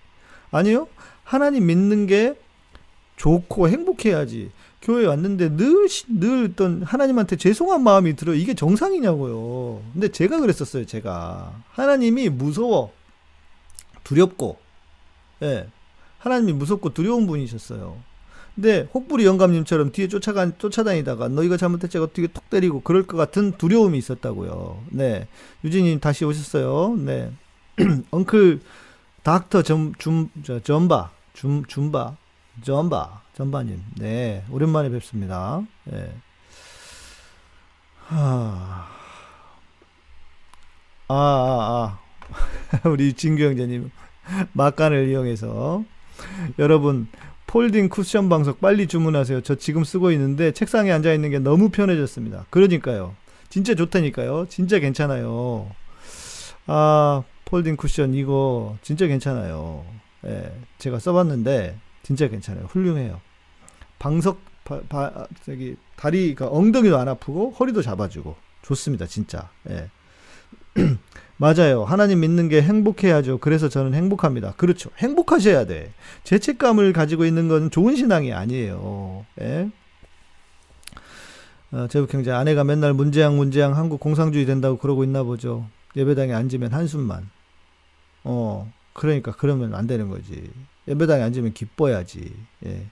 아니요? 0.52 0.88
하나님 1.23 1.65
믿는 1.65 2.08
게 2.08 2.36
좋고 3.15 3.69
행복해야지. 3.69 4.52
교회 4.82 5.06
왔는데 5.06 5.58
늘, 5.58 5.88
늘 6.08 6.50
어떤 6.52 6.84
하나님한테 6.84 7.36
죄송한 7.36 7.84
마음이 7.84 8.15
들어. 8.15 8.34
이게 8.34 8.54
정상이냐고요. 8.54 9.82
근데 9.94 10.08
제가 10.10 10.39
그랬었어요, 10.39 10.86
제가. 10.86 11.54
하나님이 11.72 12.30
무서워. 12.30 12.94
두렵고, 14.04 14.58
예. 15.44 15.68
하나님이 16.20 16.54
무섭고 16.54 16.94
두려운 16.94 17.28
분이셨어요. 17.28 17.98
근데 18.56 18.89
혹부리 18.94 19.26
영감님처럼 19.26 19.92
뒤에 19.92 20.08
쫓아가, 20.08 20.52
쫓아다니다가 20.58 21.30
너 21.30 21.44
이거 21.44 21.56
잘못했지 21.56 21.98
어떻게 21.98 22.28
톡 22.28 22.50
때리고 22.50 22.82
그럴 22.82 23.04
것 23.08 23.15
같은 23.15 23.54
두려움이 23.54 23.98
있었다고요. 23.98 24.84
네. 24.89 25.28
유진님 25.63 26.00
다시 26.00 26.26
오셨어요. 26.26 26.96
네. 26.98 27.32
엉클 28.12 28.60
닥터 29.24 29.62
점, 29.62 29.94
줌, 29.98 30.30
저, 30.44 30.60
점바, 30.60 31.12
줌, 31.34 31.63
줌바, 31.68 32.18
점바. 32.63 33.22
전반님, 33.39 33.82
네, 33.95 34.43
오랜만에 34.52 34.89
뵙습니다. 34.89 35.65
네. 35.86 36.12
하... 37.95 38.86
아, 41.08 41.15
아, 41.15 41.97
아. 42.84 42.84
우리 42.89 43.13
진규 43.13 43.41
형제님, 43.41 43.91
막간을 44.52 45.08
이용해서. 45.08 45.86
여러분, 46.60 47.08
폴딩 47.47 47.88
쿠션 47.88 48.28
방석 48.28 48.60
빨리 48.60 48.88
주문하세요. 48.88 49.39
저 49.39 49.56
지금 49.56 49.86
쓰고 49.86 50.12
있는데 50.12 50.52
책상에 50.52 50.91
앉아 50.91 51.13
있는 51.13 51.30
게 51.30 51.39
너무 51.39 51.69
편해졌습니다. 51.69 52.45
그러니까요. 52.49 53.15
진짜 53.47 53.73
좋다니까요. 53.73 54.47
진짜 54.49 54.80
괜찮아요. 54.80 55.71
아, 56.67 57.23
폴딩 57.45 57.78
쿠션 57.78 58.15
이거 58.15 58.75
진짜 58.82 59.08
괜찮아요. 59.08 59.86
예, 60.25 60.52
제가 60.78 60.99
써봤는데 60.99 61.78
진짜 62.04 62.28
괜찮아요. 62.28 62.65
훌륭해요. 62.65 63.21
방석 64.00 64.40
바, 64.64 64.82
바, 64.88 65.28
저기 65.46 65.76
다리 65.96 66.36
그 66.36 66.48
엉덩이도 66.48 66.98
안 66.98 67.08
아프고 67.08 67.52
허리도 67.52 67.82
잡아주고. 67.82 68.36
좋습니다 68.62 69.06
진짜. 69.06 69.50
예. 69.70 69.90
맞아요. 71.38 71.86
하나님 71.86 72.20
믿는 72.20 72.50
게 72.50 72.62
행복해야죠. 72.62 73.40
그래서 73.40 73.70
저는 73.70 73.94
행복합니다. 73.94 74.54
그렇죠. 74.58 74.90
행복하셔야 74.98 75.66
돼. 75.66 75.94
죄책감을 76.24 76.94
가지고 76.94 77.26
있는 77.26 77.48
건 77.48 77.72
좋은 77.72 77.96
신앙이 77.96 78.34
아니에요. 78.34 79.26
예. 79.42 79.70
어, 81.72 81.88
제국 81.90 82.14
형제 82.14 82.32
아내가 82.32 82.64
맨날 82.64 82.94
문제양 82.94 83.38
문제양 83.38 83.78
한국 83.78 84.00
공상주의 84.00 84.46
된다고 84.46 84.78
그러고 84.78 85.04
있나 85.04 85.24
보죠. 85.24 85.66
예배당에 85.96 86.34
앉으면 86.34 86.74
한숨만. 86.74 87.30
어 88.24 88.72
그러니까 88.94 89.32
그러면 89.32 89.74
안 89.76 89.88
되는 89.88 90.10
거지. 90.10 90.50
예배당에 90.88 91.24
앉으면 91.24 91.54
기뻐야지. 91.54 92.34
예. 92.66 92.86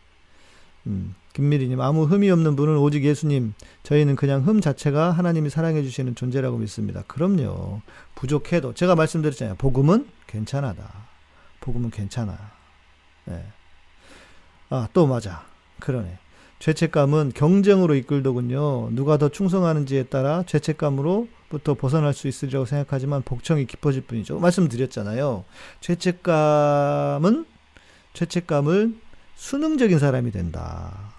음, 0.87 1.15
김미리님, 1.33 1.79
아무 1.81 2.05
흠이 2.05 2.31
없는 2.31 2.55
분은 2.55 2.77
오직 2.77 3.03
예수님. 3.03 3.53
저희는 3.83 4.15
그냥 4.15 4.41
흠 4.41 4.59
자체가 4.59 5.11
하나님이 5.11 5.49
사랑해 5.49 5.83
주시는 5.83 6.15
존재라고 6.15 6.57
믿습니다. 6.57 7.03
그럼요. 7.07 7.81
부족해도. 8.15 8.73
제가 8.73 8.95
말씀드렸잖아요. 8.95 9.55
복음은 9.55 10.07
괜찮아다. 10.25 10.91
복음은 11.59 11.91
괜찮아. 11.91 12.37
네. 13.25 13.45
아, 14.69 14.87
또 14.93 15.05
맞아. 15.05 15.45
그러네. 15.79 16.17
죄책감은 16.59 17.33
경쟁으로 17.35 17.93
이끌더군요. 17.93 18.89
누가 18.91 19.17
더 19.17 19.29
충성하는지에 19.29 20.03
따라 20.03 20.43
죄책감으로부터 20.47 21.75
벗어날 21.75 22.13
수 22.13 22.27
있으리라고 22.27 22.65
생각하지만 22.65 23.21
복청이 23.21 23.67
깊어질 23.67 24.01
뿐이죠. 24.01 24.39
말씀드렸잖아요. 24.39 25.45
죄책감은 25.81 27.45
죄책감을 28.13 28.95
수능적인 29.37 29.99
사람이 29.99 30.31
된다. 30.31 31.13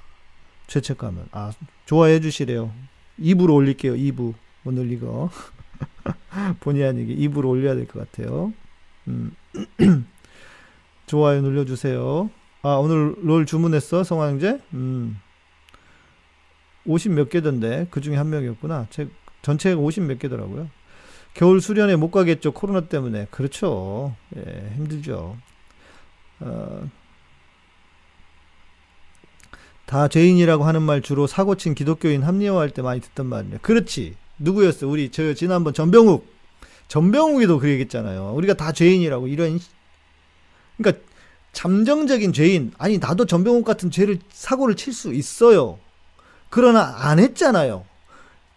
죄책감은. 0.66 1.28
아, 1.31 1.52
좋아해 1.87 2.20
주시래요. 2.20 2.72
2부로 3.18 3.54
올릴게요. 3.54 3.94
2부. 3.94 4.35
오늘 4.64 4.90
이거. 4.92 5.31
본의 6.61 6.85
아니게 6.85 7.14
2부로 7.14 7.48
올려야 7.48 7.74
될 7.74 7.87
것 7.87 8.11
같아요. 8.11 8.52
음. 9.07 9.35
좋아요 11.07 11.40
눌러주세요. 11.40 12.28
아, 12.62 12.70
오늘 12.74 13.14
롤 13.22 13.46
주문했어, 13.46 14.02
성황제? 14.04 14.61
음. 14.74 15.18
50 16.87 17.12
몇 17.12 17.31
개던데, 17.31 17.87
그 17.90 18.00
중에 18.00 18.16
한 18.16 18.28
명이었구나. 18.31 18.88
제, 18.90 19.09
전체가 19.42 19.81
50 19.81 20.02
몇 20.04 20.18
개더라고요. 20.18 20.68
겨울 21.35 21.61
수련회 21.61 21.94
못 21.96 22.11
가겠죠, 22.11 22.52
코로나 22.52 22.88
때문에. 22.88 23.28
그렇죠. 23.31 24.16
예, 24.37 24.73
힘들죠. 24.77 25.37
어, 26.40 26.90
다 29.88 30.06
죄인이라고 30.06 30.64
하는 30.64 30.82
말 30.82 31.00
주로 31.00 31.26
사고친 31.26 31.74
기독교인 31.74 32.22
합리화할 32.22 32.68
때 32.68 32.82
많이 32.82 33.00
듣던 33.00 33.24
말이에요. 33.24 33.56
그렇지. 33.62 34.16
누구였어? 34.38 34.86
우리 34.86 35.10
저 35.10 35.32
지난번 35.32 35.72
전병욱. 35.72 36.26
전병욱이도 36.88 37.58
그 37.58 37.70
얘기했잖아요. 37.70 38.34
우리가 38.34 38.52
다 38.52 38.72
죄인이라고 38.72 39.28
이런 39.28 39.58
그러니까 40.76 41.02
잠정적인 41.54 42.34
죄인 42.34 42.72
아니 42.76 42.98
나도 42.98 43.24
전병욱 43.24 43.64
같은 43.64 43.90
죄를 43.90 44.18
사고를 44.30 44.76
칠 44.76 44.92
수 44.92 45.14
있어요. 45.14 45.78
그러나 46.50 46.94
안 46.98 47.18
했잖아요. 47.18 47.86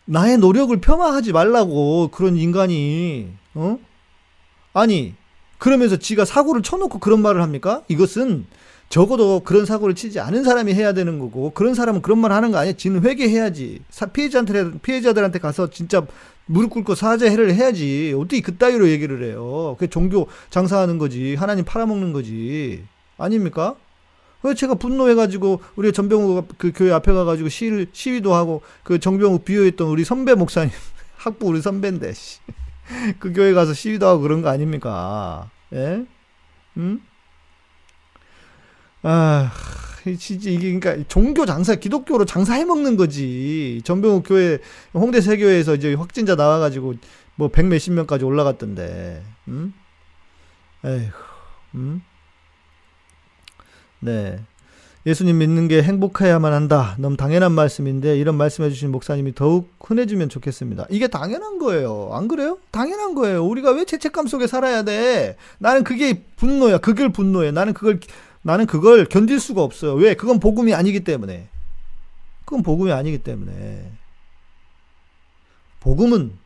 나의 0.03 0.38
노력을 0.38 0.75
폄하하지 0.82 1.32
말라고 1.32 2.09
그런 2.09 2.36
인간이 2.36 3.29
어? 3.53 3.79
아니 4.73 5.13
그러면서 5.59 5.95
지가 5.95 6.25
사고를 6.25 6.61
쳐놓고 6.61 6.99
그런 6.99 7.21
말을 7.21 7.41
합니까? 7.41 7.84
이것은 7.88 8.45
적어도 8.92 9.39
그런 9.39 9.66
사고를 9.66 9.96
치지 9.96 10.20
않은 10.20 10.44
사람이 10.44 10.74
해야 10.74 10.94
되는 10.94 11.18
거고 11.18 11.52
그런 11.52 11.74
사람은 11.74 12.02
그런 12.02 12.20
말 12.20 12.34
하는 12.34 12.52
거 12.52 12.58
아니야. 12.58 12.74
지는 12.74 13.04
회개해야지. 13.04 13.80
피해자한테 14.12 14.80
피해자들한테 14.82 15.39
가서 15.39 15.70
진짜 15.70 16.06
무릎 16.46 16.72
꿇고 16.72 16.96
사죄를 16.96 17.54
해야지. 17.56 18.14
어떻게 18.18 18.42
그따위로 18.42 18.89
얘기를 18.89 19.24
해요. 19.24 19.78
그 19.80 19.89
종교 19.89 20.28
장사하는 20.50 20.98
거지. 20.98 21.36
하나님 21.36 21.64
팔아먹는 21.64 22.12
거지. 22.12 22.84
아닙니까? 23.18 23.76
왜 24.44 24.54
제가 24.54 24.76
분노해가지고 24.76 25.62
우리 25.78 25.94
전병욱 25.94 26.50
그 26.58 26.74
교회 26.76 26.92
앞에 26.92 27.14
가가지고 27.14 27.48
시 27.48 27.88
시위도 27.94 28.34
하고 28.34 28.62
그 28.84 29.00
정병욱 29.00 29.46
비호했던 29.46 29.88
우리 29.88 30.04
선배 30.04 30.34
목사님 30.34 30.72
학부 31.16 31.48
우리 31.48 31.62
선배인데 31.62 32.12
그 33.20 33.32
교회 33.32 33.54
가서 33.54 33.74
시위도 33.74 34.06
하고 34.06 34.22
그런 34.22 34.42
거 34.42 34.50
아닙니까? 34.50 35.50
예? 35.72 36.06
음? 36.76 37.02
아, 39.04 39.52
진짜 40.20 40.49
이게 40.49 40.78
그러니까 40.78 41.04
종교 41.08 41.45
장사, 41.45 41.76
기독교로 41.76 42.26
장사해 42.26 42.66
먹는 42.66 42.97
거지. 42.97 43.82
전병욱 43.84 44.24
교회 44.28 44.60
홍대 44.93 45.22
세교회에서 45.22 45.76
이제 45.76 45.93
확진자 45.93 46.36
나와가지고 46.36 46.95
뭐 47.36 47.49
백 47.49 47.66
몇십 47.68 47.93
명까지 47.93 48.26
올라갔던데. 48.26 49.24
음? 49.47 49.74
에휴, 50.86 51.10
음? 51.76 52.02
네. 53.99 54.39
예수님 55.08 55.39
믿는 55.39 55.68
게 55.68 55.82
행복해야만 55.82 56.54
한다. 56.54 56.95
너무 56.99 57.18
당연한 57.18 57.54
말씀인데 57.54 58.20
이런 58.20 58.36
말씀해 58.36 58.70
주신 58.70 58.91
목사님이 58.91 59.34
더욱 59.34 59.74
흔해지면 59.84 60.30
좋겠습니다. 60.30 60.86
이게 60.91 61.08
당연한 61.08 61.58
거예요. 61.58 62.12
안 62.14 62.28
그래요? 62.28 62.60
당연한 62.70 63.16
거예요. 63.16 63.43
우리가 63.43 63.72
왜 63.72 63.86
죄책감 63.86 64.28
속에 64.28 64.45
살아야 64.45 64.84
돼? 64.84 65.38
나는 65.58 65.84
그게 65.84 66.24
분노야. 66.36 66.78
그걸 66.78 67.12
분노해. 67.12 67.49
나는 67.52 67.74
그걸 67.74 67.99
나는 68.44 68.66
그걸 68.66 69.06
견딜 69.06 69.39
수가 69.39 69.62
없어요. 69.64 69.94
왜? 69.94 70.16
그건 70.16 70.39
복음이 70.39 70.74
아니기 70.74 71.04
때문에. 71.04 71.48
그건 72.46 72.64
복음이 72.64 72.92
아니기 72.92 73.20
때문에. 73.20 73.92
복음은 75.80 76.38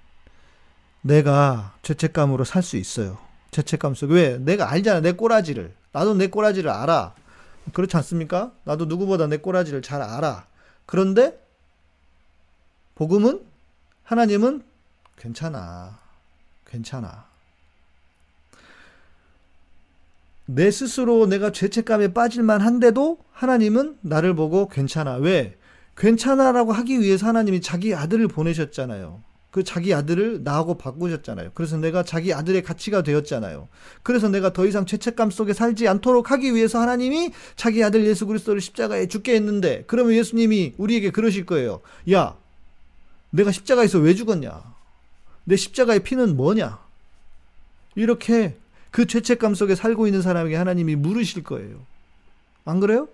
내가 1.02 1.76
죄책감으로 1.84 2.44
살 2.44 2.64
수 2.64 2.78
있어요. 2.78 3.18
죄책감 3.52 3.96
속에. 3.96 4.14
왜? 4.14 4.38
내가 4.38 4.70
알잖아. 4.72 5.02
내 5.02 5.14
꼬라지를. 5.14 5.74
나도 5.92 6.16
내 6.16 6.28
꼬라지를 6.28 6.70
알아. 6.70 7.16
그렇지 7.74 7.96
않습니까? 7.98 8.52
나도 8.64 8.86
누구보다 8.86 9.28
내 9.28 9.38
꼬라지를 9.38 9.82
잘 9.82 10.02
알아. 10.02 10.46
그런데 10.86 11.40
복음은 12.96 13.46
하나님은 14.04 14.64
괜찮아. 15.18 16.00
괜찮아. 16.68 17.26
내 20.46 20.70
스스로 20.70 21.26
내가 21.26 21.52
죄책감에 21.52 22.14
빠질만 22.14 22.62
한데도 22.62 23.18
하나님은 23.32 23.98
나를 24.02 24.36
보고 24.36 24.68
괜찮아. 24.68 25.16
왜? 25.16 25.58
괜찮아라고 25.98 26.72
하기 26.72 27.00
위해서 27.00 27.28
하나님이 27.28 27.62
자기 27.62 27.96
아들을 27.96 28.28
보내셨잖아요. 28.28 29.24
그 29.50 29.64
자기 29.64 29.94
아들을 29.94 30.44
나하고 30.44 30.78
바꾸셨잖아요. 30.78 31.52
그래서 31.54 31.78
내가 31.78 32.04
자기 32.04 32.34
아들의 32.34 32.62
가치가 32.62 33.04
되었잖아요. 33.04 33.70
그래서 34.04 34.28
내가 34.28 34.52
더 34.52 34.66
이상 34.66 34.86
죄책감 34.86 35.32
속에 35.32 35.54
살지 35.54 35.88
않도록 35.88 36.30
하기 36.32 36.54
위해서 36.54 36.82
하나님이 36.82 37.32
자기 37.56 37.82
아들 37.82 38.06
예수 38.06 38.26
그리스도를 38.26 38.60
십자가에 38.60 39.08
죽게 39.08 39.34
했는데 39.34 39.86
그러면 39.88 40.14
예수님이 40.14 40.74
우리에게 40.78 41.12
그러실 41.12 41.46
거예요. 41.46 41.80
야, 42.12 42.36
내가 43.30 43.54
십자가에서 43.54 44.00
왜 44.00 44.14
죽었냐? 44.14 44.62
내 45.46 45.56
십자가의 45.56 46.02
피는 46.02 46.36
뭐냐? 46.36 46.78
이렇게 47.96 48.58
그 48.96 49.06
죄책감 49.06 49.56
속에 49.56 49.76
살고 49.76 50.08
있는 50.08 50.22
사람에게 50.22 50.56
하나님이 50.56 50.96
물으실 50.96 51.44
거예요. 51.44 51.86
안 52.64 52.80
그래요? 52.80 53.10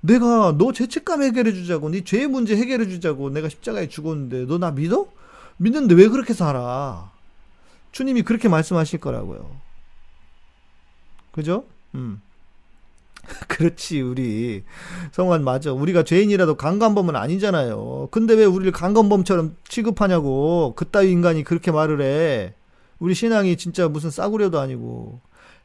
내가 0.00 0.54
너 0.56 0.72
죄책감 0.72 1.22
해결해 1.22 1.52
주자고, 1.52 1.90
네 1.90 2.02
죄의 2.02 2.28
문제 2.28 2.56
해결해 2.56 2.88
주자고 2.88 3.28
내가 3.28 3.50
십자가에 3.50 3.88
죽었는데 3.88 4.46
너 4.46 4.56
나 4.56 4.70
믿어? 4.70 5.08
믿는데 5.58 5.94
왜 5.96 6.08
그렇게 6.08 6.32
살아? 6.32 7.10
주님이 7.92 8.22
그렇게 8.22 8.48
말씀하실 8.48 9.00
거라고요. 9.00 9.60
그죠? 11.30 11.66
음. 11.94 12.22
그렇지, 13.48 14.00
우리. 14.00 14.64
성환, 15.12 15.44
맞아. 15.44 15.72
우리가 15.74 16.04
죄인이라도 16.04 16.56
강간범은 16.56 17.16
아니잖아요. 17.16 18.08
근데 18.10 18.32
왜 18.32 18.46
우리를 18.46 18.72
강간범처럼 18.72 19.56
취급하냐고. 19.68 20.72
그따위 20.74 21.10
인간이 21.12 21.44
그렇게 21.44 21.70
말을 21.70 22.00
해. 22.00 22.54
우리 23.02 23.14
신앙이 23.14 23.56
진짜 23.56 23.88
무슨 23.88 24.10
싸구려도 24.10 24.60
아니고 24.60 25.20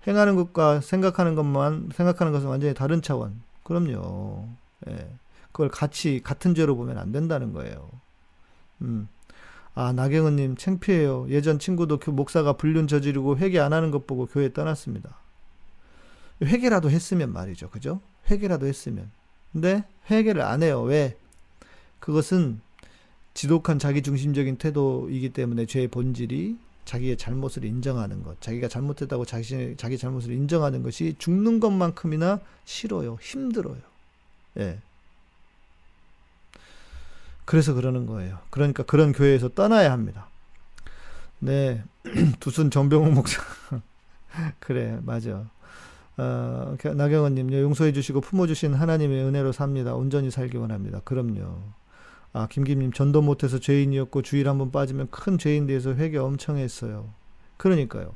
행하는 0.07 0.35
것과 0.35 0.81
생각하는 0.81 1.35
것만 1.35 1.91
생각하는 1.93 2.33
것은 2.33 2.47
완전히 2.47 2.73
다른 2.73 3.03
차원. 3.03 3.43
그럼요. 3.61 4.49
예. 4.89 5.07
그걸 5.51 5.69
같이 5.69 6.19
같은 6.23 6.55
죄로 6.55 6.75
보면 6.75 6.97
안 6.97 7.11
된다는 7.11 7.53
거예요. 7.53 7.91
음. 8.81 9.07
아, 9.75 9.93
나경은 9.93 10.38
님 10.38 10.55
창피해요. 10.55 11.27
예전 11.29 11.59
친구도 11.59 11.99
그 11.99 12.09
목사가 12.09 12.53
불륜 12.53 12.88
저지르고 12.88 13.38
회개 13.38 13.59
안 13.59 13.71
하는 13.71 13.91
것 13.91 14.07
보고 14.07 14.25
교회 14.25 14.51
떠났습니다. 14.51 15.19
회개라도 16.41 16.89
했으면 16.89 17.31
말이죠. 17.33 17.69
그죠? 17.69 18.01
회개라도 18.31 18.65
했으면. 18.65 19.11
근데 19.51 19.83
회개를 20.09 20.41
안 20.41 20.63
해요. 20.63 20.81
왜? 20.81 21.15
그것은 21.99 22.61
지독한 23.35 23.77
자기중심적인 23.77 24.55
태도이기 24.55 25.29
때문에 25.33 25.67
죄의 25.67 25.89
본질이 25.89 26.65
자기의 26.88 27.17
잘못을 27.17 27.65
인정하는 27.65 28.23
것, 28.23 28.39
자기가 28.41 28.69
잘못했다고 28.69 29.25
자기, 29.25 29.75
자기 29.77 29.97
잘못을 29.97 30.31
인정하는 30.31 30.83
것이 30.83 31.15
죽는 31.19 31.59
것만큼이나 31.59 32.39
싫어요. 32.63 33.17
힘들어요. 33.21 33.77
예. 34.57 34.79
그래서 37.43 37.73
그러는 37.73 38.05
거예요. 38.05 38.39
그러니까 38.49 38.83
그런 38.83 39.11
교회에서 39.11 39.49
떠나야 39.49 39.91
합니다. 39.91 40.27
네. 41.39 41.83
두순 42.39 42.71
정병호 42.71 43.11
목사. 43.11 43.41
그래, 44.59 44.97
맞아. 45.03 45.45
어, 46.17 46.75
나경원님, 46.83 47.51
용서해 47.53 47.91
주시고 47.91 48.21
품어주신 48.21 48.73
하나님의 48.73 49.23
은혜로 49.25 49.51
삽니다. 49.51 49.93
온전히 49.93 50.31
살기 50.31 50.57
원합니다. 50.57 51.01
그럼요. 51.03 51.59
아, 52.38 52.45
김김님 52.45 52.91
전도 52.91 53.23
못해서 53.23 53.57
죄인이었고 53.57 54.21
주일 54.21 54.47
한번 54.47 54.71
빠지면 54.71 55.09
큰 55.09 55.39
죄인 55.39 55.65
돼서 55.65 55.95
회개 55.95 56.19
엄청 56.19 56.57
했어요. 56.57 57.11
그러니까요. 57.57 58.13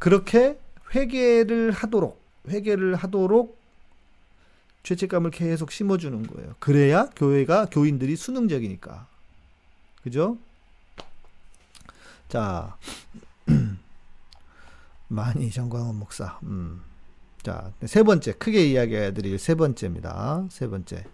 그렇게 0.00 0.58
회개를 0.92 1.70
하도록 1.70 2.20
회개를 2.48 2.96
하도록 2.96 3.56
죄책감을 4.82 5.30
계속 5.30 5.70
심어주는 5.70 6.26
거예요. 6.26 6.56
그래야 6.58 7.08
교회가 7.14 7.66
교인들이 7.66 8.16
수능적이니까. 8.16 9.06
그죠? 10.02 10.38
자, 12.28 12.76
많이 15.06 15.52
정광훈 15.52 16.00
목사. 16.00 16.40
음. 16.42 16.82
자, 17.44 17.72
세 17.84 18.02
번째 18.02 18.32
크게 18.32 18.66
이야기해 18.66 19.14
드릴 19.14 19.38
세 19.38 19.54
번째입니다. 19.54 20.48
세 20.50 20.66
번째. 20.66 21.04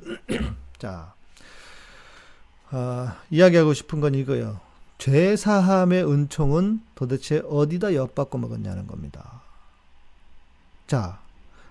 자, 0.78 1.12
아, 2.70 3.20
이야기하고 3.30 3.74
싶은 3.74 4.00
건 4.00 4.14
이거예요. 4.14 4.60
죄 4.98 5.34
사함의 5.34 6.06
은총은 6.06 6.80
도대체 6.94 7.42
어디다 7.48 7.94
엿받고 7.94 8.38
먹었냐는 8.38 8.86
겁니다. 8.86 9.42
자, 10.86 11.20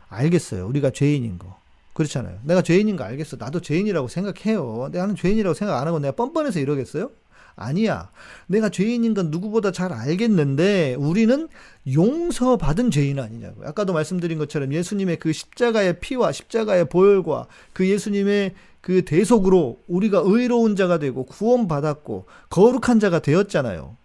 알겠어요. 0.10 0.66
우리가 0.68 0.90
죄인인 0.90 1.38
거. 1.38 1.58
그렇잖아요. 1.94 2.40
내가 2.44 2.62
죄인인 2.62 2.96
거 2.96 3.04
알겠어. 3.04 3.38
나도 3.38 3.62
죄인이라고 3.62 4.08
생각해요. 4.08 4.90
나는 4.92 5.16
죄인이라고 5.16 5.54
생각 5.54 5.80
안 5.80 5.88
하고 5.88 6.00
내가 6.00 6.16
뻔뻔해서 6.16 6.60
이러겠어요? 6.60 7.12
아니야. 7.56 8.10
내가 8.48 8.70
죄인인 8.70 9.14
건 9.14 9.30
누구보다 9.32 9.72
잘 9.72 9.92
알겠는데 9.92 10.96
우리는 10.98 11.50
용서받은 11.92 12.90
죄인 12.90 13.20
아니냐고. 13.20 13.64
아까도 13.66 13.92
말씀드린 13.92 14.38
것처럼 14.38 14.74
예수님의 14.74 15.18
그 15.18 15.34
십자가의 15.34 16.00
피와 16.00 16.32
십자가의 16.32 16.86
보혈과 16.88 17.48
그 17.74 17.88
예수님의 17.88 18.56
그 18.82 19.04
대속으로 19.06 19.82
우리가 19.88 20.22
의로운 20.24 20.76
자가 20.76 21.00
되고 21.00 21.26
구원받았고 21.26 22.26
거룩한 22.50 23.00
자가 23.00 23.20
되었잖아요. 23.20 23.98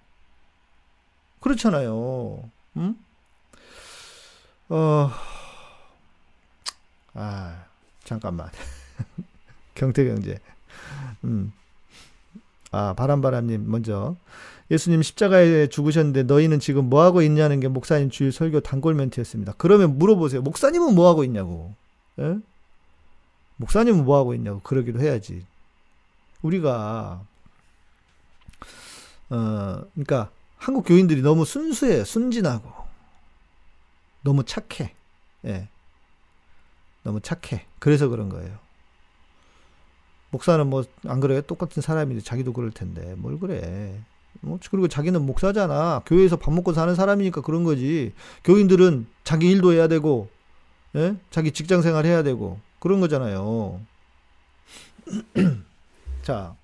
그렇잖아요. 1.40 2.50
음? 2.76 2.96
어, 4.68 5.10
아, 7.14 7.64
잠깐만. 8.04 8.48
경태경제. 9.74 10.38
음. 11.24 11.52
아, 12.70 12.94
바람바람님, 12.94 13.70
먼저. 13.70 14.16
예수님 14.70 15.02
십자가에 15.02 15.68
죽으셨는데 15.68 16.24
너희는 16.24 16.58
지금 16.58 16.88
뭐 16.88 17.02
하고 17.02 17.22
있냐는 17.22 17.60
게 17.60 17.68
목사님 17.68 18.10
주일 18.10 18.32
설교 18.32 18.60
단골 18.60 18.94
멘트였습니다. 18.94 19.54
그러면 19.58 19.98
물어보세요. 19.98 20.42
목사님은 20.42 20.94
뭐 20.94 21.08
하고 21.08 21.22
있냐고. 21.22 21.74
예? 22.18 22.38
목사님은 23.56 24.04
뭐 24.04 24.18
하고 24.18 24.34
있냐고. 24.34 24.60
그러기도 24.60 25.00
해야지. 25.00 25.44
우리가, 26.42 27.22
어, 29.30 29.82
그러니까 29.94 30.30
한국 30.56 30.84
교인들이 30.86 31.22
너무 31.22 31.44
순수해요. 31.44 32.04
순진하고. 32.04 32.70
너무 34.22 34.44
착해. 34.44 34.94
예. 35.46 35.68
너무 37.02 37.20
착해. 37.20 37.66
그래서 37.78 38.08
그런 38.08 38.28
거예요. 38.28 38.58
목사는 40.30 40.66
뭐 40.66 40.84
안 41.06 41.20
그래요? 41.20 41.42
똑같은 41.42 41.80
사람인데 41.80 42.22
자기도 42.24 42.52
그럴 42.52 42.72
텐데 42.72 43.14
뭘 43.16 43.38
그래? 43.38 44.00
뭐 44.40 44.58
그리고 44.70 44.88
자기는 44.88 45.24
목사잖아. 45.24 46.02
교회에서 46.06 46.36
밥 46.36 46.52
먹고 46.52 46.72
사는 46.72 46.92
사람이니까 46.94 47.42
그런 47.42 47.62
거지. 47.62 48.12
교인들은 48.42 49.06
자기 49.22 49.50
일도 49.50 49.72
해야 49.72 49.86
되고, 49.86 50.28
예? 50.96 51.16
자기 51.30 51.52
직장 51.52 51.82
생활 51.82 52.04
해야 52.04 52.22
되고 52.22 52.58
그런 52.84 53.00
거잖아요. 53.00 53.80
자, 56.20 56.54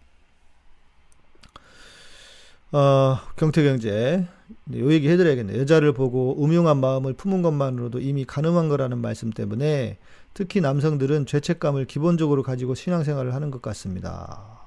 어, 2.73 3.19
경태경제. 3.37 4.27
네, 4.65 4.81
요 4.81 4.93
얘기 4.93 5.09
해드려야겠네. 5.09 5.59
여자를 5.59 5.95
보고 5.95 6.37
음흉한 6.45 6.77
마음을 6.77 7.15
품은 7.15 7.41
것만으로도 7.41 8.01
이미 8.01 8.27
가늠한 8.27 8.69
거라는 8.69 8.99
말씀 8.99 9.31
때문에 9.31 9.97
특히 10.35 10.61
남성들은 10.61 11.25
죄책감을 11.25 11.87
기본적으로 11.87 12.43
가지고 12.43 12.75
신앙생활을 12.75 13.33
하는 13.33 13.51
것 13.51 13.63
같습니다. 13.63 14.61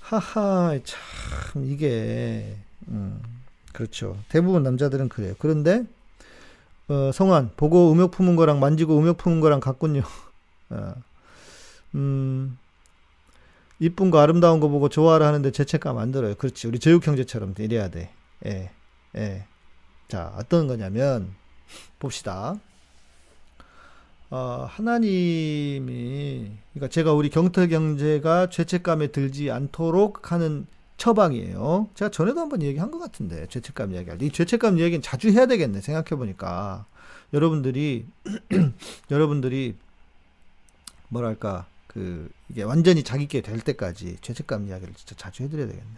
하하, 0.00 0.78
참, 0.84 1.64
이게, 1.64 2.58
음, 2.88 3.22
그렇죠. 3.72 4.18
대부분 4.28 4.64
남자들은 4.64 5.08
그래요. 5.08 5.34
그런데, 5.38 5.86
어, 6.92 7.10
성환, 7.10 7.50
보고 7.56 7.90
음욕 7.90 8.10
품은 8.10 8.36
거랑 8.36 8.60
만지고 8.60 8.98
음욕 8.98 9.16
품은 9.16 9.40
거랑 9.40 9.60
같군요. 9.60 10.02
어, 10.68 10.92
음, 11.94 12.58
이쁜 13.78 14.10
거 14.10 14.18
아름다운 14.18 14.60
거 14.60 14.68
보고 14.68 14.90
좋아를 14.90 15.24
하는데 15.24 15.50
죄책감 15.50 15.96
안 15.96 16.12
들어요. 16.12 16.34
그렇지. 16.34 16.66
우리 16.66 16.78
제육 16.78 17.06
형제처럼 17.06 17.54
이래야 17.58 17.88
돼. 17.88 18.10
예. 18.44 18.70
예. 19.16 19.46
자, 20.08 20.34
어떤 20.36 20.66
거냐면 20.66 21.34
봅시다. 21.98 22.56
어, 24.28 24.66
하나님이 24.68 26.50
그러니까 26.72 26.88
제가 26.88 27.14
우리 27.14 27.30
경터 27.30 27.68
경제가 27.68 28.50
죄책감에 28.50 29.08
들지 29.08 29.50
않도록 29.50 30.30
하는 30.30 30.66
처방이에요. 31.02 31.88
제가 31.96 32.12
전에도 32.12 32.40
한번 32.40 32.62
얘기한 32.62 32.92
것 32.92 33.00
같은데 33.00 33.48
죄책감 33.48 33.92
이야기할 33.92 34.22
이 34.22 34.30
죄책감 34.30 34.78
이야기는 34.78 35.02
자주 35.02 35.30
해야 35.30 35.46
되겠네 35.46 35.80
생각해 35.80 36.10
보니까 36.10 36.86
여러분들이 37.32 38.06
여러분들이 39.10 39.74
뭐랄까 41.08 41.66
그 41.88 42.30
이게 42.48 42.62
완전히 42.62 43.02
자기께 43.02 43.40
될 43.40 43.58
때까지 43.58 44.18
죄책감 44.20 44.68
이야기를 44.68 44.94
진짜 44.94 45.16
자주 45.16 45.42
해드려야 45.42 45.66
되겠네. 45.66 45.90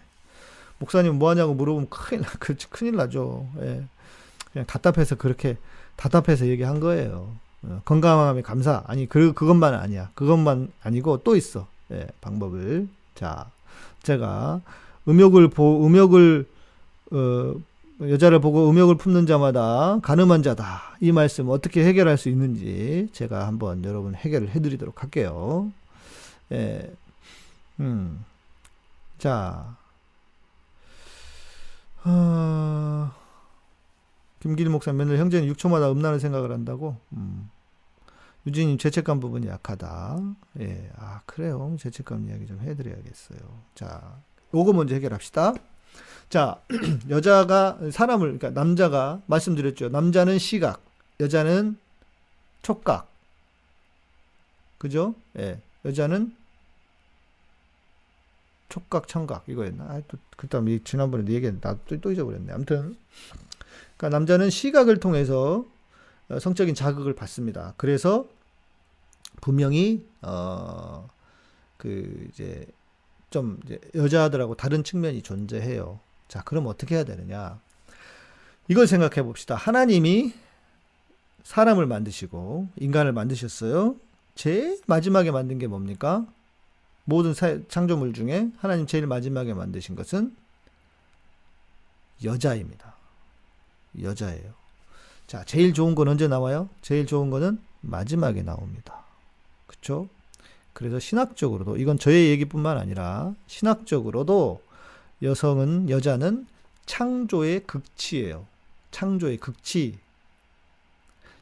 목사님 0.79 1.17
뭐 1.19 1.29
하냐고 1.29 1.53
물어보면 1.53 1.91
큰일 1.91 2.23
나, 2.23 2.29
그 2.41 2.57
큰일 2.71 2.97
나죠. 2.97 3.47
예. 3.61 3.85
그냥 4.55 4.67
답답해서 4.67 5.17
그렇게 5.17 5.59
답답해서 5.97 6.47
얘기한 6.47 6.81
거예요. 6.81 7.37
어, 7.63 7.83
건강함에 7.85 8.41
감사. 8.41 8.83
아니 8.87 9.07
그 9.07 9.35
그것만 9.35 9.75
아니야. 9.75 10.11
그것만 10.15 10.73
아니고 10.83 11.19
또 11.25 11.37
있어. 11.37 11.69
예, 11.93 12.07
방법을. 12.23 12.89
자, 13.15 13.51
제가 14.03 14.63
음욕을 15.09 15.49
보 15.49 15.87
음욕을 15.87 16.47
어 17.13 17.55
여자를 18.01 18.41
보고 18.41 18.69
음욕을 18.71 18.97
품는 18.97 19.27
자마다 19.27 19.99
가늠한 20.03 20.43
자다. 20.43 20.97
이 21.01 21.13
말씀 21.13 21.49
어떻게 21.49 21.85
해결할 21.85 22.19
수 22.19 22.29
있는지 22.29 23.09
제가 23.13 23.47
한번 23.47 23.85
여러분 23.85 24.15
해결을 24.15 24.51
해드리도록 24.51 25.03
할게요. 25.03 25.71
예, 26.53 26.93
음, 27.81 28.25
자, 29.19 29.77
어, 32.05 33.11
김기리 34.41 34.69
목사 34.69 34.93
맨날 34.93 35.17
형제는 35.19 35.51
6초마다 35.55 35.91
음란을 35.91 36.21
생각을 36.21 36.53
한다고. 36.53 36.97
음. 37.13 37.51
유진님 38.47 38.77
죄책감 38.77 39.21
부분이 39.21 39.47
약하다. 39.47 40.19
예, 40.61 40.91
아 40.99 41.23
그래요. 41.25 41.77
죄책감 41.79 42.29
이야기 42.29 42.47
좀 42.47 42.61
해드려야겠어요. 42.61 43.39
자, 43.75 44.19
요거 44.55 44.73
먼저 44.73 44.95
해결합시다. 44.95 45.55
자, 46.31 46.61
여자가 47.11 47.79
사람을 47.91 48.39
그러니까 48.39 48.51
남자가 48.51 49.21
말씀드렸죠. 49.27 49.89
남자는 49.89 50.39
시각, 50.39 50.83
여자는 51.21 51.77
촉각. 52.63 53.09
그죠? 54.79 55.15
예. 55.39 55.61
여자는 55.85 56.35
촉각, 58.69 59.07
청각 59.09 59.45
이거였나? 59.49 59.85
아, 59.85 60.03
또 60.09 60.19
그다음 60.37 60.69
에 60.69 60.79
지난번에 60.83 61.23
얘기했는데 61.33 61.69
나또 61.69 62.01
또 62.01 62.11
잊어버렸네. 62.13 62.53
아무튼 62.53 62.97
그러니까 63.97 64.19
남자는 64.19 64.51
시각을 64.51 64.99
통해서 64.99 65.67
어, 66.29 66.39
성적인 66.39 66.75
자극을 66.75 67.15
받습니다. 67.15 67.75
그래서 67.77 68.27
분명히 69.41 70.05
어 70.23 71.15
그 71.85 72.27
이제 72.33 72.67
좀 73.35 73.59
여자들하고 73.97 74.55
다른 74.55 74.85
측면이 74.85 75.23
존재해요. 75.23 75.99
자, 76.29 76.43
그럼 76.45 76.69
어떻게 76.69 76.95
해야 76.95 77.03
되느냐? 77.03 77.59
이걸 78.69 78.87
생각해 78.87 79.25
봅시다. 79.25 79.57
하나님이 79.57 80.33
사람을 81.43 81.85
만드시고 81.87 82.69
인간을 82.77 83.13
만드셨어요. 83.13 83.97
제일 84.37 84.81
마지막에 84.87 85.33
만든 85.33 85.59
게 85.59 85.67
뭡니까? 85.67 86.25
모든 87.03 87.35
창조물 87.67 88.13
중에 88.13 88.53
하나님 88.59 88.87
제일 88.87 89.09
마지막에 89.09 89.53
만드신 89.53 89.97
것은 89.97 90.37
여자입니다. 92.23 92.95
여자예요. 94.01 94.55
자, 95.27 95.43
제일 95.43 95.75
좋은 95.75 95.97
건 95.97 96.07
언제 96.07 96.29
나와요? 96.29 96.69
제일 96.83 97.05
좋은 97.05 97.31
거는 97.31 97.59
마지막에 97.81 98.43
나옵니다. 98.43 99.03
그쵸? 99.67 100.09
그래서 100.75 100.99
신학적으로도, 100.99 101.79
이건 101.79 101.99
저의 101.99 102.29
얘기뿐만 102.31 102.77
아니라 102.77 103.35
신학적으로도 103.47 104.61
여성은, 105.23 105.89
여자는 105.89 106.47
창조의 106.85 107.61
극치예요. 107.67 108.47
창조의 108.91 109.39
극치. 109.39 109.99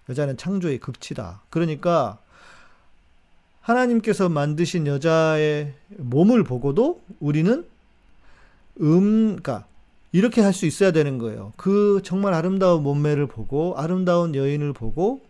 여자는 0.08 0.36
창조의 0.36 0.78
극치다. 0.78 1.42
그러니까 1.50 2.18
하나님께서 3.60 4.28
만드신 4.28 4.86
여자의 4.86 5.72
몸을 5.96 6.44
보고도 6.44 7.00
우리는 7.20 7.64
음, 8.80 9.36
그러니까 9.36 9.66
이렇게 10.12 10.40
할 10.42 10.52
수 10.52 10.66
있어야 10.66 10.90
되는 10.92 11.18
거예요. 11.18 11.52
그 11.56 12.00
정말 12.04 12.34
아름다운 12.34 12.82
몸매를 12.82 13.26
보고 13.26 13.74
아름다운 13.76 14.34
여인을 14.34 14.72
보고 14.72 15.22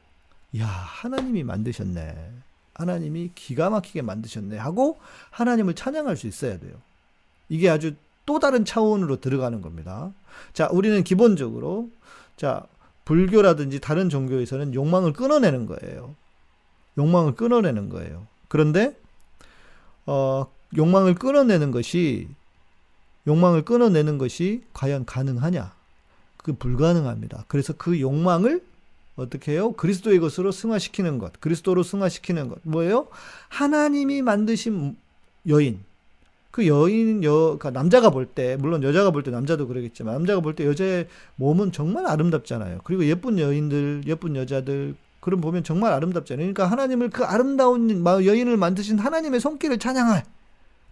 야 0.59 0.67
하나님이 0.67 1.45
만드셨네. 1.45 2.31
하나님이 2.75 3.33
기가 3.35 3.71
막히게 3.71 4.03
만드셨네 4.03 4.57
하고 4.57 4.99
하나님을 5.31 5.75
찬양할 5.75 6.17
수 6.17 6.27
있어야 6.27 6.59
돼요. 6.59 6.75
이게 7.49 7.69
아주 7.69 7.95
또 8.25 8.39
다른 8.39 8.65
차원으로 8.65 9.21
들어가는 9.21 9.61
겁니다. 9.61 10.13
자, 10.53 10.69
우리는 10.73 11.03
기본적으로 11.05 11.91
자 12.37 12.65
불교라든지 13.05 13.81
다른 13.81 14.09
종교에서는 14.09 14.75
욕망을 14.75 15.13
끊어내는 15.13 15.67
거예요. 15.67 16.15
욕망을 16.99 17.35
끊어내는 17.35 17.89
거예요. 17.89 18.27
그런데 18.49 18.97
어, 20.07 20.47
욕망을 20.77 21.15
끊어내는 21.15 21.71
것이 21.71 22.29
욕망을 23.27 23.63
끊어내는 23.65 24.19
것이 24.19 24.63
과연 24.73 25.05
가능하냐? 25.05 25.75
그 26.39 26.55
불가능합니다. 26.55 27.45
그래서 27.49 27.73
그 27.73 28.01
욕망을 28.01 28.65
어떻게 29.17 29.53
해요? 29.53 29.73
그리스도의 29.73 30.19
것으로 30.21 30.53
승화시키는 30.53 31.19
것, 31.19 31.41
그리스도로 31.41 31.83
승화시키는 31.83 32.49
것. 32.49 32.59
뭐예요? 32.63 33.09
하나님이 33.49 34.23
만드신 34.23 34.97
여인, 35.49 35.81
그 36.51 36.67
여인 36.67 37.25
여 37.25 37.57
그러니까 37.59 37.71
남자가 37.71 38.11
볼 38.11 38.27
때 38.27 38.57
물론 38.57 38.83
여자가 38.83 39.11
볼 39.11 39.23
때 39.23 39.31
남자도 39.31 39.67
그러겠지만 39.69 40.15
남자가 40.15 40.41
볼 40.41 40.55
때 40.55 40.67
여자의 40.67 41.09
몸은 41.37 41.73
정말 41.73 42.07
아름답잖아요. 42.07 42.81
그리고 42.85 43.05
예쁜 43.07 43.39
여인들, 43.39 44.03
예쁜 44.07 44.37
여자들 44.37 44.95
그럼 45.21 45.41
보면 45.41 45.63
정말 45.65 45.93
아름답잖아요. 45.93 46.53
그러니까 46.53 46.67
하나님을 46.67 47.11
그 47.11 47.25
아름다운 47.25 48.05
여인을 48.05 48.57
만드신 48.57 48.99
하나님의 48.99 49.41
손길을 49.41 49.79
찬양할 49.79 50.25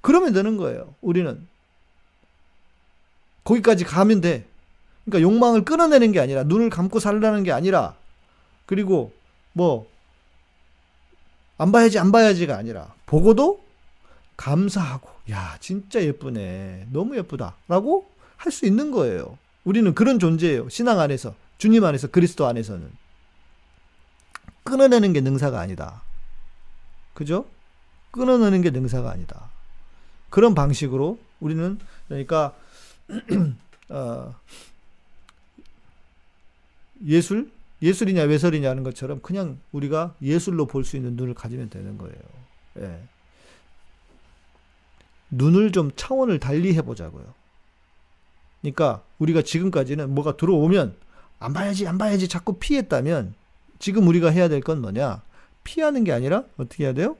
그러면 0.02 0.32
되는 0.32 0.56
거예요. 0.56 0.94
우리는 1.00 1.46
거기까지 3.44 3.84
가면 3.84 4.20
돼. 4.20 4.44
그러니까 5.04 5.28
욕망을 5.28 5.64
끊어내는 5.64 6.12
게 6.12 6.20
아니라 6.20 6.44
눈을 6.44 6.70
감고 6.70 7.00
살라는 7.00 7.42
게 7.42 7.52
아니라 7.52 7.96
그리고 8.70 9.12
뭐 9.52 9.90
안 11.60 11.72
봐야지 11.72 11.98
안 11.98 12.10
봐야지가 12.10 12.56
아니라 12.56 12.94
보고도 13.04 13.62
감사하고 14.38 15.10
야 15.30 15.58
진짜 15.60 16.02
예쁘네 16.02 16.86
너무 16.90 17.18
예쁘다라고 17.18 18.10
할 18.38 18.50
수 18.50 18.64
있는 18.64 18.90
거예요. 18.90 19.36
우리는 19.64 19.94
그런 19.94 20.18
존재예요. 20.18 20.70
신앙 20.70 20.98
안에서 21.00 21.34
주님 21.58 21.84
안에서 21.84 22.08
그리스도 22.08 22.46
안에서는 22.46 22.90
끊어내는 24.64 25.12
게 25.12 25.20
능사가 25.20 25.60
아니다. 25.60 26.00
그죠? 27.12 27.44
끊어내는 28.12 28.62
게 28.62 28.70
능사가 28.70 29.10
아니다. 29.10 29.50
그런 30.30 30.54
방식으로 30.54 31.18
우리는 31.40 31.78
그러니까 32.08 32.54
어, 33.90 34.34
예술 37.04 37.50
예술이냐 37.82 38.22
외설이냐 38.24 38.68
하는 38.70 38.82
것처럼 38.82 39.20
그냥 39.22 39.58
우리가 39.72 40.14
예술로 40.22 40.66
볼 40.66 40.84
수 40.84 40.96
있는 40.96 41.16
눈을 41.16 41.34
가지면 41.34 41.70
되는 41.70 41.96
거예요. 41.98 42.16
예. 42.80 43.00
눈을 45.30 45.72
좀 45.72 45.90
차원을 45.96 46.38
달리 46.40 46.74
해보자고요. 46.74 47.24
그러니까 48.60 49.02
우리가 49.18 49.42
지금까지는 49.42 50.14
뭐가 50.14 50.36
들어오면 50.36 50.94
안 51.38 51.52
봐야지 51.52 51.86
안 51.86 51.96
봐야지 51.98 52.28
자꾸 52.28 52.54
피했다면 52.58 53.34
지금 53.78 54.06
우리가 54.08 54.30
해야 54.30 54.48
될 54.48 54.60
건 54.60 54.82
뭐냐? 54.82 55.22
피하는 55.64 56.04
게 56.04 56.12
아니라 56.12 56.44
어떻게 56.58 56.84
해야 56.84 56.92
돼요? 56.92 57.16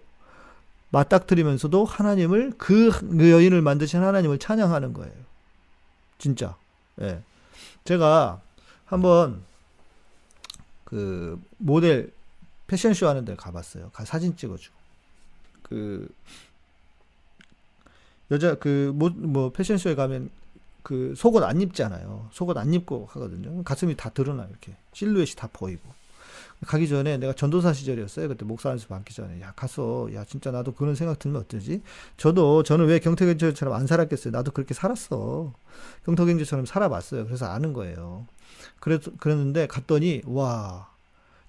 맞닥뜨리면서도 0.91 1.85
하나님을 1.85 2.53
그, 2.59 2.91
그 2.91 3.31
여인을 3.31 3.63
만드신 3.63 4.03
하나님을 4.03 4.39
찬양하는 4.39 4.93
거예요. 4.93 5.13
진짜. 6.19 6.57
예. 7.01 7.23
제가 7.85 8.41
한번 8.85 9.43
그 10.91 11.41
모델 11.57 12.13
패션쇼 12.67 13.09
하는 13.09 13.25
데 13.25 13.37
가봤어요. 13.37 13.91
가 13.91 14.05
사진 14.05 14.37
찍어주고. 14.37 14.77
그 15.63 16.09
여자 18.33 18.57
그뭐 18.57 19.11
뭐 19.11 19.53
패션쇼에 19.53 19.95
가면 19.95 20.31
그 20.83 21.15
속옷 21.17 21.45
안 21.45 21.61
입잖아요. 21.61 22.29
속옷 22.33 22.57
안 22.57 22.75
입고 22.75 23.07
하거든요. 23.13 23.63
가슴이 23.63 23.97
다 23.97 24.11
드러나 24.11 24.47
이렇게 24.51 24.77
실루엣이 24.93 25.37
다 25.37 25.49
보이고. 25.53 25.83
가기 26.67 26.89
전에 26.89 27.17
내가 27.17 27.33
전도사 27.33 27.73
시절이었어요. 27.73 28.29
그때 28.29 28.45
목사 28.45 28.69
안에서 28.69 28.87
받기 28.89 29.15
전에. 29.15 29.41
야, 29.41 29.53
가서, 29.57 30.11
야, 30.13 30.27
진짜 30.27 30.51
나도 30.51 30.75
그런 30.75 30.95
생각 30.95 31.19
들면 31.19 31.41
어떠지? 31.41 31.81
저도, 32.19 32.63
저는 32.65 32.87
왜 32.87 32.99
경태경제처럼 32.99 33.73
안 33.73 33.87
살았겠어요? 33.87 34.31
나도 34.31 34.51
그렇게 34.51 34.75
살았어. 34.75 35.55
경태경제처럼 36.05 36.67
살아봤어요. 36.67 37.25
그래서 37.25 37.47
아는 37.47 37.73
거예요. 37.73 38.27
그랬, 38.81 39.03
그랬는데 39.19 39.67
갔더니, 39.67 40.23
와, 40.27 40.89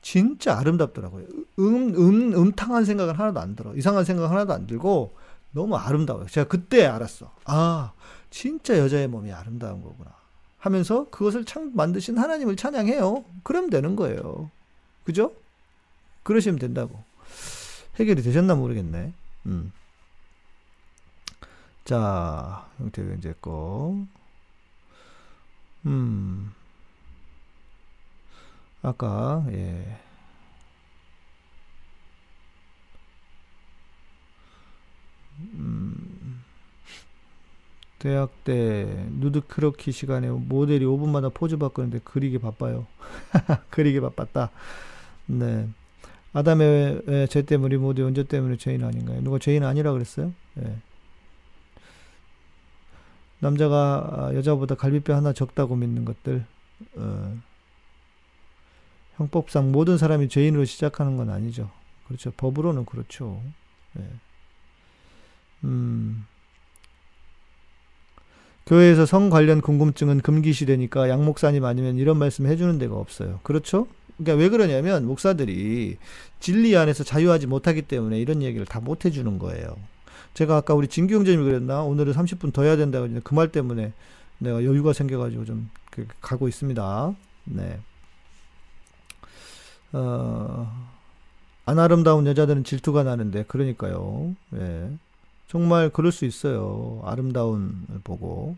진짜 0.02 0.58
아름답더라고요. 0.58 1.26
음, 1.60 1.96
음, 1.96 2.34
음탕한 2.34 2.86
생각은 2.86 3.16
하나도 3.16 3.40
안 3.40 3.56
들어. 3.56 3.74
이상한 3.76 4.04
생각 4.04 4.30
하나도 4.32 4.54
안 4.54 4.68
들고, 4.68 5.16
너무 5.52 5.76
아름다워요. 5.76 6.28
제가 6.28 6.48
그때 6.48 6.86
알았어. 6.86 7.32
아, 7.46 7.92
진짜 8.30 8.78
여자의 8.78 9.08
몸이 9.08 9.32
아름다운 9.32 9.82
거구나. 9.84 10.12
하면서 10.60 11.10
그것을 11.10 11.46
참 11.46 11.72
만드신 11.76 12.18
하나님을 12.18 12.56
찬양해요. 12.56 13.26
그럼 13.44 13.70
되는 13.70 13.96
거예요. 13.96 14.50
그죠? 15.04 15.34
그러시면 16.24 16.60
된다고. 16.60 17.04
해결이 18.00 18.22
되셨나 18.22 18.56
모르겠네. 18.56 19.12
음. 19.48 19.74
자, 21.84 22.68
형태 22.78 23.04
경제 23.04 23.34
거. 23.42 23.98
음. 25.88 26.54
아까, 28.82 29.46
예. 29.52 29.98
음. 35.54 36.42
대학 38.00 38.44
때 38.44 39.08
누드 39.12 39.42
크로키 39.42 39.92
시간에 39.92 40.28
모델이 40.30 40.86
5분마다 40.86 41.32
포즈 41.32 41.58
바꾸는데 41.58 42.00
그리기 42.04 42.40
바빠요. 42.40 42.88
그리기 43.70 44.02
바빴다. 44.02 44.50
네. 45.28 45.70
아담의 46.34 47.02
예, 47.08 47.28
죄 47.28 47.44
때문에 47.44 47.78
모두 47.78 48.06
언제 48.06 48.24
때문에 48.24 48.58
죄인 48.58 48.84
아닌가요? 48.84 49.22
누가 49.22 49.38
죄인 49.38 49.64
아니라 49.64 49.92
그랬어요? 49.92 50.34
예. 50.64 50.78
남자가 53.40 54.08
아, 54.12 54.36
여자보다 54.36 54.74
갈비뼈 54.74 55.16
하나 55.16 55.32
적다고 55.34 55.76
믿는 55.76 56.06
것들 56.06 56.44
어, 56.96 57.38
형법상 59.22 59.72
모든 59.72 59.98
사람이 59.98 60.30
죄인으로 60.30 60.66
시작하는 60.66 61.18
건 61.18 61.30
아니죠. 61.30 61.70
그렇죠. 62.08 62.32
법으로는 62.32 62.86
그렇죠. 62.86 63.42
예. 64.00 64.04
음. 65.64 66.26
교회에서 68.66 69.06
성 69.06 69.30
관련 69.30 69.62
궁금증은 69.62 70.22
금기시되니까 70.22 71.10
양 71.10 71.26
목사님 71.26 71.66
아니면 71.66 71.98
이런 71.98 72.18
말씀 72.18 72.46
해주는 72.48 72.78
데가 72.78 72.96
없어요. 72.96 73.40
그렇죠? 73.44 73.88
그러니까 74.18 74.42
왜 74.42 74.50
그러냐면 74.50 75.06
목사들이 75.06 75.98
진리 76.40 76.76
안에서 76.78 77.04
자유하지 77.04 77.48
못하기 77.48 77.84
때문에 77.84 78.20
이런 78.20 78.42
얘기를 78.44 78.66
다 78.66 78.80
못 78.80 79.06
해주는 79.06 79.40
거예요. 79.40 79.76
제가 80.34 80.58
아까 80.58 80.74
우리 80.74 80.88
진규 80.88 81.16
형제님이 81.16 81.44
그랬나 81.44 81.82
오늘은 81.84 82.14
30분 82.14 82.54
더 82.54 82.64
해야 82.64 82.76
된다고 82.78 83.08
그 83.24 83.36
말 83.36 83.52
때문에 83.52 83.94
내가 84.38 84.64
여유가 84.64 84.94
생겨가지고 84.94 85.46
좀그 85.46 86.08
가고 86.22 86.48
있습니다. 86.48 87.16
네. 87.46 87.80
어, 89.94 90.72
안 91.66 91.80
아름다운 91.80 92.26
여자들은 92.28 92.64
질투가 92.64 93.04
나는데 93.04 93.44
그러니까요. 93.48 94.34
예. 94.56 94.90
정말 95.48 95.90
그럴 95.90 96.12
수 96.12 96.26
있어요. 96.26 97.02
아름다운 97.06 97.86
보고. 98.04 98.56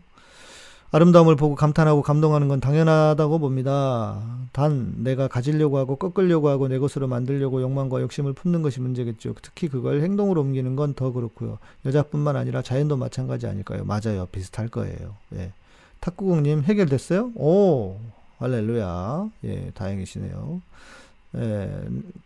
아름다움을 0.92 1.34
보고 1.34 1.56
감탄하고 1.56 2.02
감동하는 2.02 2.46
건 2.46 2.60
당연하다고 2.60 3.40
봅니다. 3.40 4.22
단 4.52 4.94
내가 5.02 5.26
가지려고 5.26 5.78
하고 5.78 5.96
꺾으려고 5.96 6.48
하고 6.48 6.68
내 6.68 6.78
것으로 6.78 7.08
만들려고 7.08 7.60
욕망과 7.62 8.00
욕심을 8.00 8.32
품는 8.32 8.62
것이 8.62 8.80
문제겠죠. 8.80 9.34
특히 9.42 9.66
그걸 9.68 10.02
행동으로 10.02 10.40
옮기는 10.42 10.76
건 10.76 10.94
더 10.94 11.10
그렇고요. 11.10 11.58
여자뿐만 11.84 12.36
아니라 12.36 12.62
자연도 12.62 12.96
마찬가지 12.96 13.48
아닐까요? 13.48 13.84
맞아요. 13.84 14.28
비슷할 14.30 14.68
거예요. 14.68 15.16
예. 15.34 15.50
탁구공님 15.98 16.62
해결됐어요? 16.62 17.32
오, 17.34 17.96
할렐루야. 18.38 19.30
예, 19.44 19.70
다행이시네요. 19.74 20.60
예, 21.36 21.70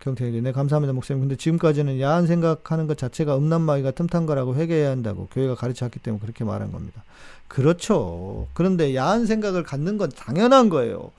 경태님, 0.00 0.44
네, 0.44 0.52
감사합니다, 0.52 0.92
목사님. 0.92 1.22
근데 1.22 1.36
지금까지는 1.36 2.00
야한 2.00 2.26
생각하는 2.26 2.86
것 2.86 2.98
자체가 2.98 3.38
음란마귀가 3.38 3.92
틈탄 3.92 4.26
거라고 4.26 4.54
회개해야 4.54 4.90
한다고 4.90 5.28
교회가 5.32 5.54
가르쳤기 5.54 6.00
때문에 6.00 6.20
그렇게 6.20 6.44
말한 6.44 6.72
겁니다. 6.72 7.02
그렇죠. 7.48 8.48
그런데 8.52 8.94
야한 8.94 9.24
생각을 9.24 9.62
갖는 9.62 9.96
건 9.96 10.10
당연한 10.14 10.68
거예요. 10.68 11.10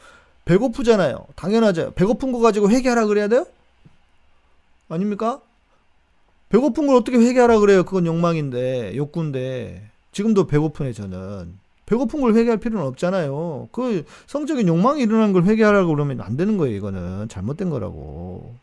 배고프잖아요. 0.45 1.25
당연하죠. 1.35 1.93
배고픈 1.95 2.31
거 2.31 2.39
가지고 2.39 2.69
회개하라 2.69 3.07
그래야 3.07 3.27
돼요? 3.27 3.45
아닙니까? 4.87 5.41
배고픈 6.49 6.87
걸 6.87 6.95
어떻게 6.95 7.17
회개하라 7.17 7.59
그래요? 7.59 7.83
그건 7.83 8.05
욕망인데, 8.05 8.95
욕구인데. 8.95 9.89
지금도 10.11 10.47
배고프네, 10.47 10.93
저는. 10.93 11.57
배고픈 11.89 12.21
걸 12.21 12.35
회개할 12.35 12.59
필요는 12.59 12.85
없잖아요. 12.85 13.69
그 13.71 14.05
성적인 14.27 14.67
욕망이 14.67 15.01
일어나는 15.01 15.33
걸 15.33 15.43
회개하라고 15.45 15.93
그러면 15.95 16.21
안 16.21 16.37
되는 16.37 16.55
거예요, 16.57 16.75
이거는. 16.77 17.27
잘못된 17.29 17.69
거라고. 17.71 18.53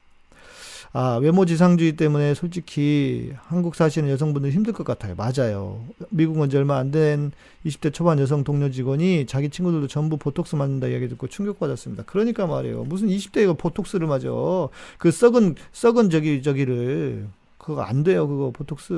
아, 0.93 1.19
외모 1.21 1.45
지상주의 1.45 1.97
때문에 1.97 2.33
솔직히 2.35 3.33
한국 3.49 3.75
사시는 3.75 4.09
여성분들 4.11 4.51
힘들 4.53 4.73
것 4.73 4.87
같아요. 4.87 5.15
맞아요. 5.17 5.81
미국은 6.11 6.47
이제 6.47 6.57
얼마 6.57 6.79
안 6.79 6.91
된 6.91 7.33
20대 7.67 7.93
초반 7.93 8.19
여성 8.21 8.45
동료 8.45 8.71
직원이 8.71 9.27
자기 9.27 9.51
친구들도 9.51 9.89
전부 9.89 10.17
보톡스 10.17 10.55
맞는다 10.57 10.87
이야기 10.87 11.09
듣고 11.09 11.27
충격받았습니다. 11.27 12.05
그러니까 12.07 12.47
말이에요. 12.47 12.85
무슨 12.85 13.09
20대가 13.09 13.59
보톡스를 13.59 14.07
맞아. 14.07 14.29
그 14.99 15.11
썩은, 15.11 15.57
썩은 15.73 16.09
저기, 16.11 16.43
저기를. 16.43 17.27
그거 17.59 17.83
안 17.83 18.05
돼요, 18.05 18.27
그거, 18.29 18.53
보톡스. 18.53 18.95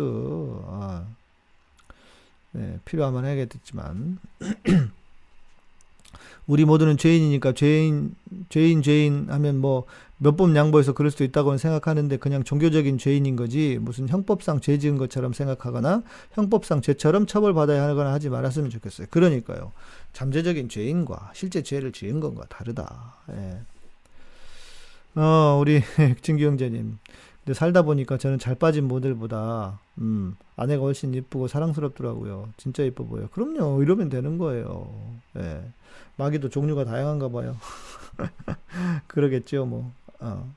아. 0.66 1.04
네, 2.52 2.78
필요하면 2.84 3.24
해야겠지만. 3.24 4.18
우리 6.46 6.64
모두는 6.64 6.96
죄인이니까 6.96 7.52
죄인 7.52 8.14
죄인 8.48 8.82
죄인 8.82 9.26
하면 9.28 9.58
뭐 9.58 9.86
몇 10.20 10.36
번 10.36 10.56
양보해서 10.56 10.92
그럴 10.92 11.10
수도 11.10 11.22
있다고는 11.24 11.58
생각하는데 11.58 12.16
그냥 12.16 12.42
종교적인 12.42 12.98
죄인인 12.98 13.36
거지 13.36 13.78
무슨 13.80 14.08
형법상 14.08 14.60
죄 14.60 14.78
지은 14.78 14.98
것처럼 14.98 15.32
생각하거나 15.32 16.02
형법상 16.32 16.82
죄처럼 16.82 17.26
처벌받아야 17.26 17.84
하거나 17.86 18.12
하지 18.12 18.28
말았으면 18.28 18.70
좋겠어요. 18.70 19.06
그러니까요. 19.10 19.72
잠재적인 20.12 20.68
죄인과 20.68 21.32
실제 21.34 21.62
죄를 21.62 21.92
지은 21.92 22.18
것과 22.18 22.46
다르다. 22.48 23.14
예. 23.30 23.60
어, 25.20 25.58
우리 25.60 25.82
진기 26.22 26.44
형제님. 26.44 26.98
근데 27.48 27.56
살다 27.56 27.80
보니까 27.80 28.18
저는 28.18 28.38
잘 28.38 28.56
빠진 28.56 28.86
모델보다 28.86 29.80
음, 30.02 30.36
아내가 30.54 30.82
훨씬 30.82 31.14
이쁘고 31.14 31.48
사랑스럽더라고요. 31.48 32.50
진짜 32.58 32.82
이뻐 32.82 33.04
보여. 33.04 33.26
그럼요. 33.28 33.82
이러면 33.82 34.10
되는 34.10 34.36
거예요. 34.36 34.92
예. 35.38 35.62
마귀도 36.16 36.50
종류가 36.50 36.84
다양한가 36.84 37.30
봐요. 37.30 37.56
그러겠죠, 39.08 39.64
뭐. 39.64 39.90
어. 40.20 40.52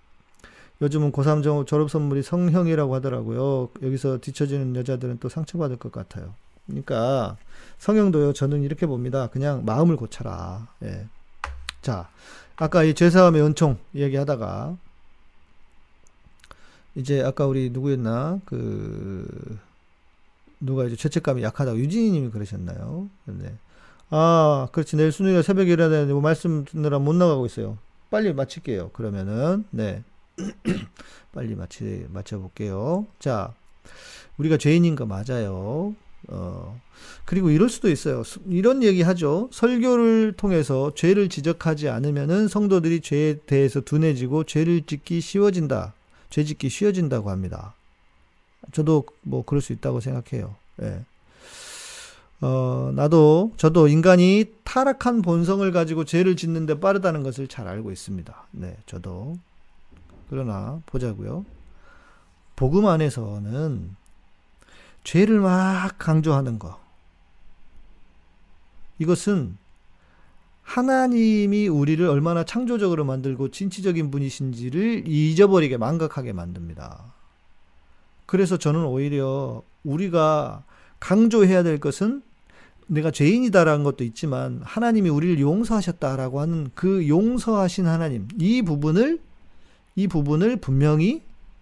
요즘은 0.81 1.13
고3 1.13 1.65
졸업 1.65 1.89
선물이 1.89 2.23
성형이라고 2.23 2.93
하더라고요. 2.95 3.69
여기서 3.81 4.17
뒤처지는 4.17 4.75
여자들은 4.75 5.19
또 5.19 5.29
상처받을 5.29 5.77
것 5.77 5.93
같아요. 5.93 6.33
그러니까 6.65 7.37
성형도요. 7.77 8.33
저는 8.33 8.63
이렇게 8.63 8.85
봅니다. 8.85 9.27
그냥 9.27 9.63
마음을 9.63 9.95
고쳐라. 9.95 10.67
예. 10.83 11.07
자, 11.81 12.09
아까 12.57 12.83
이 12.83 12.93
죄사함의 12.93 13.41
은총 13.43 13.77
얘기하다가 13.95 14.75
이제 16.95 17.21
아까 17.21 17.45
우리 17.45 17.69
누구였나 17.69 18.39
그 18.45 19.57
누가 20.59 20.85
이제 20.85 20.95
죄책감이 20.95 21.41
약하다고 21.43 21.77
유진이님이 21.79 22.29
그러셨나요? 22.29 23.09
네. 23.25 23.53
아, 24.09 24.67
그렇지. 24.71 24.97
내일 24.97 25.11
수능이라 25.11 25.41
새벽에 25.41 25.71
일어나야 25.71 25.89
되는데 25.89 26.13
뭐 26.13 26.21
말씀 26.21 26.65
듣느라 26.65 26.99
못 26.99 27.13
나가고 27.13 27.45
있어요. 27.45 27.77
빨리 28.09 28.33
마칠게요. 28.33 28.89
그러면은, 28.91 29.63
네. 29.71 30.03
빨리 31.33 31.55
마치, 31.55 32.05
맞춰볼게요. 32.09 33.07
자, 33.19 33.53
우리가 34.37 34.57
죄인인 34.57 34.95
거 34.95 35.05
맞아요. 35.05 35.95
어, 36.27 36.81
그리고 37.25 37.49
이럴 37.49 37.69
수도 37.69 37.89
있어요. 37.89 38.23
이런 38.47 38.83
얘기 38.83 39.01
하죠. 39.01 39.49
설교를 39.51 40.33
통해서 40.33 40.93
죄를 40.93 41.29
지적하지 41.29 41.87
않으면은 41.87 42.49
성도들이 42.49 42.99
죄에 42.99 43.39
대해서 43.45 43.79
둔해지고 43.81 44.43
죄를 44.43 44.85
짓기 44.85 45.21
쉬워진다. 45.21 45.93
죄 46.31 46.43
짓기 46.43 46.69
쉬워진다고 46.69 47.29
합니다. 47.29 47.75
저도 48.71 49.05
뭐 49.21 49.45
그럴 49.45 49.61
수 49.61 49.73
있다고 49.73 49.99
생각해요. 49.99 50.55
예. 50.81 51.05
어, 52.41 52.91
나도, 52.95 53.53
저도 53.57 53.87
인간이 53.87 54.45
타락한 54.63 55.21
본성을 55.21 55.69
가지고 55.71 56.05
죄를 56.05 56.35
짓는데 56.35 56.79
빠르다는 56.79 57.21
것을 57.21 57.47
잘 57.47 57.67
알고 57.67 57.91
있습니다. 57.91 58.47
네, 58.51 58.77
저도. 58.87 59.37
그러나, 60.27 60.81
보자고요 60.87 61.45
복음 62.55 62.87
안에서는 62.87 63.95
죄를 65.03 65.39
막 65.39 65.97
강조하는 65.99 66.57
거. 66.57 66.79
이것은 68.97 69.57
하나님이 70.63 71.67
우리를 71.67 72.07
얼마나 72.07 72.43
창조적으로 72.43 73.03
만들고 73.05 73.49
진취적인 73.49 74.11
분이신지를 74.11 75.03
잊어버리게 75.07 75.77
망각하게 75.77 76.33
만듭니다. 76.33 77.13
그래서 78.25 78.57
저는 78.57 78.85
오히려 78.85 79.63
우리가 79.83 80.63
강조해야 80.99 81.63
될 81.63 81.79
것은 81.79 82.21
내가 82.87 83.11
죄인이다라는 83.11 83.83
것도 83.83 84.03
있지만 84.03 84.61
하나님이 84.63 85.09
우리를 85.09 85.39
용서하셨다라고 85.39 86.39
하는 86.39 86.71
그 86.75 87.07
용서하신 87.07 87.87
하나님 87.87 88.27
이 88.37 88.61
부분을 88.61 89.19
이 89.95 90.07
부분을 90.07 90.57
분명히 90.57 91.21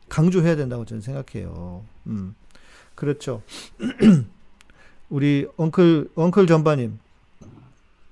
강조해야 0.09 0.55
된다고 0.55 0.85
저는 0.85 1.01
생각해요. 1.01 1.83
음. 2.07 2.35
그렇죠. 2.95 3.41
우리 5.09 5.47
엉클 5.57 6.09
엉클 6.15 6.47
전바님 6.47 6.99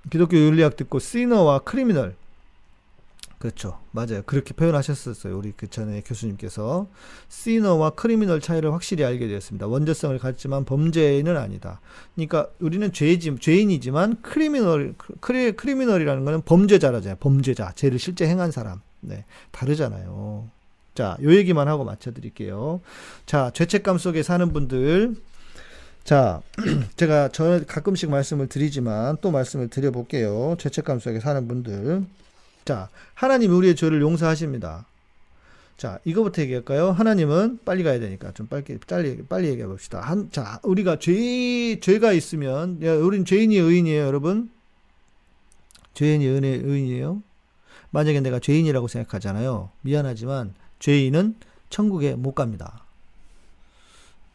기독교 0.10 0.38
윤리학 0.38 0.76
듣고 0.76 1.00
sinner와 1.00 1.60
criminal 1.60 2.16
그렇죠. 3.40 3.78
맞아요. 3.92 4.24
그렇게 4.26 4.54
표현하셨었어요. 4.54 5.38
우리 5.38 5.54
그 5.56 5.70
전에 5.70 6.02
교수님께서. 6.02 6.88
sinner와 7.30 7.92
criminal 7.92 8.42
차이를 8.42 8.74
확실히 8.74 9.04
알게 9.04 9.28
되었습니다. 9.28 9.68
원죄성을 9.68 10.18
갖지만 10.18 10.66
범죄는 10.66 11.38
아니다. 11.38 11.80
그러니까 12.16 12.48
우리는 12.60 12.92
죄지, 12.92 13.36
죄인이지만 13.40 14.24
criminal, 14.24 14.96
cri, 15.20 15.52
criminal이라는 15.52 16.26
거는 16.26 16.42
범죄자라잖아요. 16.42 17.18
범죄자. 17.20 17.74
죄를 17.76 18.00
실제 18.00 18.28
행한 18.28 18.50
사람. 18.50 18.82
네. 19.02 19.26
다르잖아요. 19.52 20.50
자, 20.96 21.16
요 21.22 21.36
얘기만 21.36 21.68
하고 21.68 21.84
맞춰드릴게요. 21.84 22.82
자, 23.28 23.52
죄책감 23.54 24.00
속에 24.00 24.24
사는 24.24 24.52
분들. 24.52 25.16
자, 26.08 26.42
제가 26.96 27.28
저 27.34 27.60
가끔씩 27.68 28.10
말씀을 28.10 28.48
드리지만 28.48 29.18
또 29.20 29.30
말씀을 29.30 29.68
드려볼게요. 29.68 30.56
죄책감 30.58 31.00
속에 31.00 31.20
사는 31.20 31.46
분들. 31.50 32.06
자, 32.64 32.88
하나님이 33.14 33.54
우리의 33.54 33.76
죄를 33.76 34.00
용서하십니다. 34.00 34.86
자, 35.76 36.00
이거부터 36.06 36.44
얘기할까요? 36.44 36.92
하나님은 36.92 37.60
빨리 37.66 37.84
가야 37.84 38.00
되니까 38.00 38.32
좀 38.32 38.48
빨리 38.48 38.64
빨리 38.88 39.22
빨리 39.28 39.50
얘기해 39.50 39.68
봅시다. 39.68 40.00
한, 40.00 40.32
자, 40.32 40.62
우리가 40.64 40.98
죄 40.98 41.78
죄가 41.82 42.14
있으면 42.14 42.82
야, 42.86 42.94
우린 42.94 43.26
죄인이 43.26 43.58
의인이에요, 43.58 44.06
여러분. 44.06 44.50
죄인이 45.94 46.24
의인이 46.24 46.48
의인이에요. 46.48 47.22
만약에 47.90 48.22
내가 48.22 48.40
죄인이라고 48.40 48.88
생각하잖아요. 48.88 49.72
미안하지만 49.82 50.54
죄인은 50.80 51.36
천국에 51.70 52.16
못 52.16 52.34
갑니다. 52.34 52.86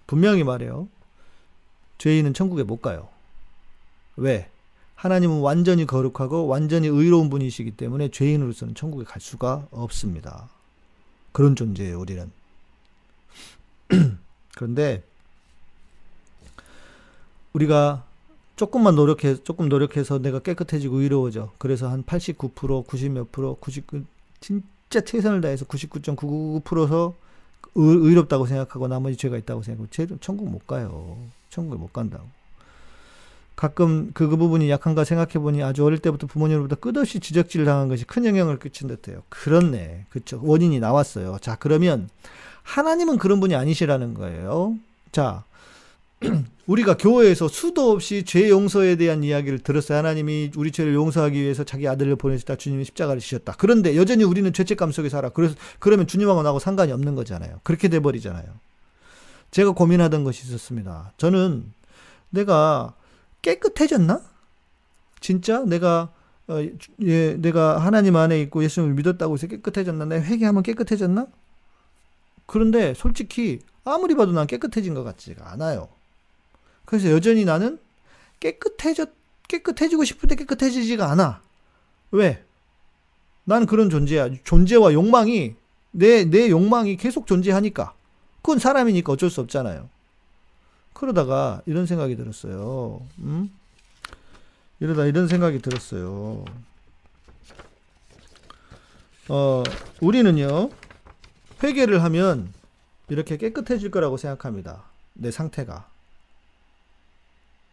분명히 0.07 0.45
말해요. 0.45 0.89
죄인은 2.03 2.35
천국에 2.35 2.65
못 2.65 2.83
가요. 2.83 3.07
왜? 4.17 4.51
하나님은 4.97 5.39
완전히 5.39 5.87
거룩하고 5.87 6.49
완전히 6.49 6.89
의로운 6.89 7.31
분이시기 7.31 7.77
때문에 7.77 8.09
죄인으로서는 8.09 8.75
천국에 8.75 9.05
갈 9.05 9.23
수가 9.23 9.69
없습니다. 9.71 10.49
그런 11.31 11.55
존재예요, 11.55 12.01
우리는. 12.01 12.33
그런데 14.57 15.05
우리가 17.53 18.05
조금만 18.57 18.97
노력해 18.97 19.37
조금 19.37 19.69
노력해서 19.69 20.19
내가 20.19 20.41
깨끗해지고 20.41 21.03
의로워져. 21.03 21.53
그래서 21.59 21.89
한 21.89 22.03
89%, 22.03 22.85
90몇 22.85 23.31
프로, 23.31 23.55
99 23.61 24.03
진짜 24.41 25.01
최선을 25.05 25.41
다해서 25.41 25.67
99.999%서 25.67 27.15
의롭다고 27.77 28.47
생각하고 28.47 28.89
나머지 28.89 29.17
죄가 29.17 29.37
있다고 29.37 29.63
생각하고 29.63 29.89
죄 29.93 30.09
천국 30.21 30.51
못 30.51 30.67
가요. 30.67 31.17
천국에 31.53 31.79
못 31.79 31.93
간다고. 31.93 32.25
가끔 33.55 34.11
그, 34.15 34.29
그 34.29 34.37
부분이 34.37 34.71
약한가 34.71 35.05
생각해 35.05 35.35
보니 35.35 35.63
아주 35.63 35.85
어릴 35.85 35.99
때부터 35.99 36.27
부모님으로부터 36.27 36.77
끝없이 36.77 37.21
지적질 37.21 37.65
당한 37.65 37.89
것이 37.89 38.05
큰 38.05 38.25
영향을 38.25 38.59
끼친 38.59 38.89
듯해요. 38.89 39.23
그렇네. 39.29 40.07
그쵸. 40.09 40.41
원인이 40.43 40.81
나왔어요. 40.81 41.37
자, 41.41 41.57
그러면 41.61 42.09
하나님은 42.63 43.19
그런 43.19 43.39
분이 43.39 43.55
아니시라는 43.55 44.15
거예요. 44.15 44.77
자, 45.13 45.45
우리가 46.67 46.97
교회에서 46.97 47.49
수도 47.49 47.91
없이 47.91 48.25
죄 48.25 48.49
용서에 48.49 48.97
대한 48.97 49.23
이야기를 49.23 49.59
들었어요. 49.59 49.99
하나님이 49.99 50.53
우리 50.57 50.73
죄를 50.73 50.95
용서하기 50.95 51.39
위해서 51.39 51.65
자기 51.65 51.87
아들을 51.87 52.17
보내셨다. 52.17 52.57
주님이 52.57 52.85
십자가를 52.85 53.21
지셨다. 53.21 53.57
그런데 53.59 53.97
여전히 53.97 54.25
우리는 54.25 54.51
죄책감 54.53 54.93
속에 54.93 55.11
살아. 55.11 55.29
그래서 55.29 55.55
그러면 55.79 56.07
주님하고 56.07 56.43
나하고 56.43 56.59
상관이 56.59 56.93
없는 56.93 57.15
거잖아요. 57.15 57.61
그렇게 57.63 57.89
돼 57.89 58.01
버리잖아요. 58.01 58.47
제가 59.53 59.73
고민하던 59.73 60.25
것이 60.25 60.45
있었습니다. 60.47 61.13
저는 61.19 61.73
내가 62.31 62.95
깨끗해졌나? 63.43 64.21
진짜 65.21 65.61
내가 65.65 66.13
어, 66.49 66.59
예, 67.03 67.35
내가 67.35 67.79
하나님 67.79 68.17
안에 68.17 68.41
있고 68.43 68.65
예수님을 68.65 68.95
믿었다고 68.97 69.35
해서 69.35 69.47
깨끗해졌나? 69.47 70.07
내가 70.07 70.25
회개하면 70.25 70.65
깨끗해졌나? 70.65 71.29
그런데 72.47 72.95
솔직히 72.95 73.61
아무리 73.85 74.15
봐도 74.15 74.33
난 74.33 74.47
깨끗해진 74.47 74.95
것 74.95 75.05
같지가 75.05 75.53
않아요. 75.53 75.89
그래서 76.85 77.11
여전히 77.11 77.45
나는 77.45 77.79
깨끗해졌 78.41 79.11
깨끗해지고 79.49 80.05
싶은데 80.05 80.35
깨끗해지지가 80.35 81.11
않아. 81.11 81.43
왜? 82.11 82.43
난 83.45 83.67
그런 83.67 83.91
존재야. 83.91 84.31
존재와 84.45 84.93
욕망이 84.93 85.55
내 85.93 86.25
내 86.25 86.49
욕망이 86.49 86.97
계속 86.97 87.27
존재하니까. 87.27 87.95
그건 88.43 88.59
사람이니까 88.59 89.13
어쩔 89.13 89.31
수 89.31 89.41
없잖아요. 89.41 89.89
그러다가 90.93 91.63
이런 91.67 91.87
생각이 91.87 92.17
들었어요. 92.17 93.01
음? 93.19 93.51
이러다 94.81 95.07
이런 95.07 95.29
생각이 95.29 95.61
들었어요. 95.61 96.45
어, 99.29 99.63
우리는요, 100.01 100.71
회개를 101.63 102.03
하면 102.03 102.53
이렇게 103.09 103.37
깨끗해질 103.37 103.91
거라고 103.91 104.17
생각합니다. 104.17 104.83
내 105.15 105.31
상태가. 105.31 105.89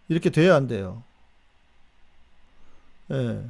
이렇게 0.07 0.29
돼야 0.29 0.55
안 0.55 0.67
돼요. 0.67 1.03
예. 3.11 3.43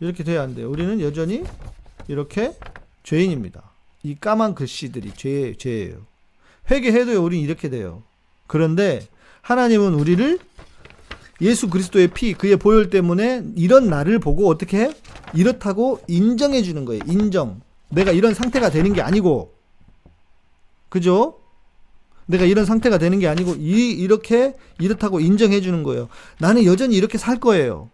이렇게 0.00 0.24
돼야 0.24 0.42
안 0.42 0.54
돼요. 0.54 0.70
우리는 0.70 1.00
여전히 1.00 1.44
이렇게 2.08 2.56
죄인입니다. 3.02 3.70
이 4.02 4.14
까만 4.14 4.54
글씨들이 4.54 5.12
죄, 5.14 5.54
죄예요. 5.54 6.11
회개해도요, 6.70 7.22
우린 7.22 7.40
이렇게 7.40 7.68
돼요. 7.68 8.02
그런데 8.46 9.06
하나님은 9.40 9.94
우리를 9.94 10.38
예수 11.40 11.68
그리스도의 11.68 12.08
피, 12.08 12.34
그의 12.34 12.56
보혈 12.56 12.90
때문에 12.90 13.42
이런 13.56 13.88
나를 13.88 14.18
보고 14.18 14.48
어떻게 14.48 14.78
해? 14.78 14.94
이렇다고 15.34 16.00
인정해 16.06 16.62
주는 16.62 16.84
거예요. 16.84 17.02
인정. 17.06 17.60
내가 17.88 18.12
이런 18.12 18.32
상태가 18.34 18.70
되는 18.70 18.92
게 18.92 19.02
아니고. 19.02 19.52
그죠? 20.88 21.38
내가 22.26 22.44
이런 22.44 22.64
상태가 22.64 22.98
되는 22.98 23.18
게 23.18 23.26
아니고 23.26 23.56
이 23.58 23.90
이렇게 23.90 24.54
이렇다고 24.78 25.20
인정해 25.20 25.60
주는 25.60 25.82
거예요. 25.82 26.08
나는 26.38 26.64
여전히 26.64 26.96
이렇게 26.96 27.18
살 27.18 27.40
거예요. 27.40 27.90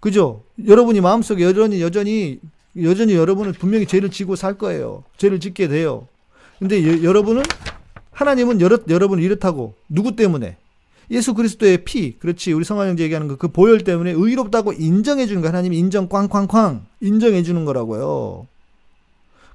그죠? 0.00 0.44
여러분이 0.66 1.00
마음속에 1.00 1.44
여전히 1.44 1.82
여전히 1.82 2.40
여전히 2.82 3.14
여러분은 3.14 3.52
분명히 3.52 3.86
죄를 3.86 4.10
지고 4.10 4.36
살 4.36 4.56
거예요. 4.56 5.04
죄를 5.18 5.40
짓게 5.40 5.68
돼요. 5.68 6.08
근데 6.58 6.86
여, 6.86 7.02
여러분은 7.02 7.42
하나님은 8.20 8.60
여러, 8.60 8.78
여러분을 8.86 9.24
이렇다고 9.24 9.74
누구 9.88 10.14
때문에 10.14 10.58
예수 11.10 11.32
그리스도의 11.32 11.84
피, 11.84 12.18
그렇지 12.18 12.52
우리 12.52 12.64
성화형제 12.64 13.02
얘기하는 13.02 13.28
거그 13.28 13.48
보혈 13.48 13.82
때문에 13.82 14.12
의롭다고 14.12 14.74
인정해 14.74 15.26
주는 15.26 15.40
거 15.40 15.48
하나님이 15.48 15.78
인정 15.78 16.08
꽝꽝꽝 16.08 16.86
인정해 17.00 17.42
주는 17.42 17.64
거라고요. 17.64 18.46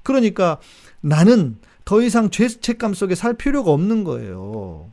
그러니까 0.01 0.57
나는 0.99 1.57
더 1.85 2.01
이상 2.01 2.31
죄책감 2.31 2.95
속에 2.95 3.13
살 3.13 3.35
필요가 3.35 3.71
없는 3.71 4.03
거예요. 4.03 4.89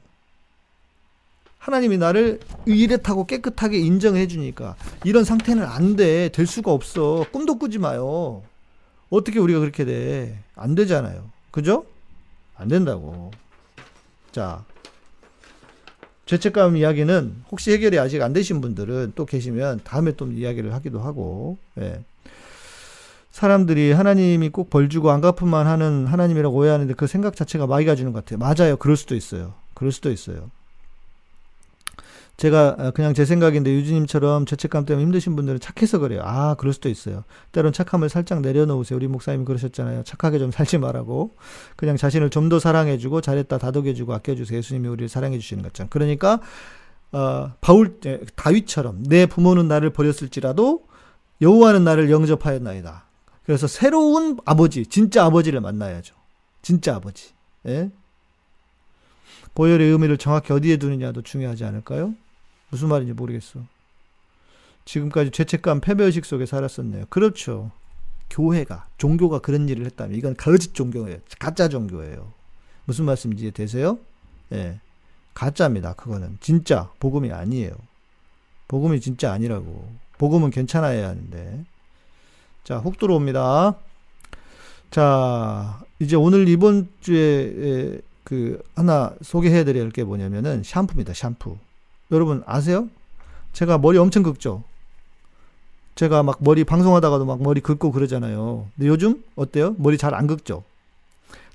하나님이 1.59 1.97
나를 1.97 2.41
이랬다고 2.67 3.27
깨끗하게 3.27 3.79
인정해 3.79 4.27
주니까 4.27 4.77
이런 5.05 5.25
상태는 5.25 5.65
안 5.65 5.97
돼. 5.97 6.29
될 6.29 6.47
수가 6.47 6.73
없어. 6.73 7.25
꿈도 7.33 7.59
꾸지 7.59 7.79
마요. 7.79 8.43
어떻게 9.09 9.39
우리가 9.39 9.61
그렇게 9.61 9.85
돼? 9.85 10.39
안 10.55 10.75
되잖아요. 10.75 11.31
그죠? 11.51 11.87
안 12.57 12.69
된다고. 12.69 13.31
자. 14.33 14.65
죄책감 16.27 16.77
이야기는 16.77 17.45
혹시 17.51 17.73
해결이 17.73 17.99
아직 17.99 18.23
안 18.23 18.33
되신 18.33 18.61
분들은 18.61 19.13
또 19.15 19.27
계시면 19.27 19.81
다음에 19.85 20.13
또 20.13 20.27
이야기를 20.27 20.73
하기도 20.73 21.01
하고, 21.01 21.59
예. 21.79 22.05
사람들이 23.31 23.93
하나님이 23.93 24.51
꼭 24.51 24.71
벌 24.71 24.89
주고 24.89 25.11
안 25.11 25.21
갚으만 25.21 25.67
하는 25.67 26.07
하나님이라고 26.07 26.55
오해하는데 26.57 26.95
그 26.95 27.07
생각 27.07 27.35
자체가 27.37 27.67
마이가 27.67 27.95
주는 27.95 28.13
것 28.13 28.25
같아요. 28.25 28.39
맞아요. 28.39 28.77
그럴 28.77 28.97
수도 28.97 29.15
있어요. 29.15 29.55
그럴 29.75 29.91
수도 29.93 30.11
있어요. 30.11 30.51
제가 32.37 32.77
어, 32.79 32.91
그냥 32.93 33.15
제 33.15 33.25
생각인데 33.25 33.73
유진님처럼 33.73 34.47
죄책감 34.47 34.85
때문에 34.85 35.05
힘드신 35.05 35.37
분들은 35.37 35.61
착해서 35.61 35.99
그래요. 35.99 36.23
아, 36.25 36.55
그럴 36.55 36.73
수도 36.73 36.89
있어요. 36.89 37.25
때론 37.53 37.73
착함을 37.73 38.09
살짝 38.09 38.41
내려놓으세요. 38.41 38.97
우리 38.97 39.07
목사님이 39.07 39.45
그러셨잖아요. 39.45 40.03
착하게 40.05 40.39
좀 40.39 40.51
살지 40.51 40.79
말라고. 40.79 41.37
그냥 41.77 41.97
자신을 41.97 42.31
좀 42.31 42.49
더 42.49 42.59
사랑해주고 42.59 43.21
잘했다 43.21 43.57
다독여주고 43.59 44.13
아껴주세요. 44.15 44.59
예수님이 44.59 44.89
우리를 44.89 45.09
사랑해주시는 45.09 45.63
것처럼. 45.63 45.89
그러니까 45.89 46.41
어, 47.13 47.53
바울 47.61 47.99
다윗처럼 48.35 49.05
내 49.05 49.27
부모는 49.27 49.69
나를 49.69 49.91
버렸을지라도 49.91 50.85
여호와는 51.41 51.85
나를 51.85 52.11
영접하였나이다. 52.11 53.05
그래서 53.45 53.67
새로운 53.67 54.39
아버지, 54.45 54.87
진짜 54.87 55.25
아버지를 55.25 55.61
만나야죠. 55.61 56.15
진짜 56.63 56.97
아버지. 56.97 57.31
예? 57.67 57.91
보혈의 59.55 59.91
의미를 59.91 60.17
정확히 60.19 60.53
어디에 60.53 60.77
두느냐도 60.77 61.23
중요하지 61.23 61.65
않을까요? 61.65 62.15
무슨 62.71 62.89
말인지 62.89 63.13
모르겠어. 63.13 63.61
지금까지 64.85 65.31
죄책감, 65.31 65.81
패배의식 65.81 66.25
속에 66.25 66.47
살았었네요. 66.47 67.07
그렇죠. 67.09 67.71
교회가, 68.31 68.87
종교가 68.97 69.41
그런 69.41 69.69
일을 69.69 69.85
했다면 69.87 70.17
이건 70.17 70.35
거짓 70.37 70.75
종교예요. 70.75 71.19
가짜 71.39 71.69
종교예요. 71.69 72.33
무슨 72.87 73.05
말씀인지 73.05 73.51
되세요? 73.51 73.99
예. 74.53 74.81
가짜입니다. 75.35 75.93
그거는. 75.95 76.39
진짜 76.41 76.91
복음이 76.99 77.31
아니에요. 77.31 77.73
복음이 78.69 79.01
진짜 79.01 79.33
아니라고. 79.33 79.89
복음은 80.19 80.51
괜찮아야 80.51 81.09
하는데. 81.09 81.65
자, 82.65 82.79
훅 82.79 82.99
들어옵니다. 82.99 83.77
자, 84.91 85.83
이제 85.99 86.17
오늘 86.17 86.49
이번 86.49 86.89
주에 87.01 88.01
그 88.25 88.63
하나 88.75 89.15
소개해 89.23 89.65
드릴 89.65 89.91
게 89.91 90.05
뭐냐면은 90.05 90.63
샴푸입니다. 90.65 91.13
샴푸. 91.15 91.57
여러분 92.11 92.43
아세요? 92.47 92.89
제가 93.53 93.79
머리 93.79 93.99
엄청 93.99 94.23
긁죠. 94.23 94.63
제가 95.95 96.23
막 96.23 96.39
머리 96.41 96.65
방송하다가도 96.65 97.25
막 97.27 97.43
머리 97.43 97.61
긁고 97.61 97.93
그러잖아요. 97.93 98.69
근데 98.77 98.89
요즘 98.89 99.23
어때요? 99.37 99.75
머리 99.79 99.99
잘 99.99 100.15
안 100.15 100.27
긁죠. 100.27 100.65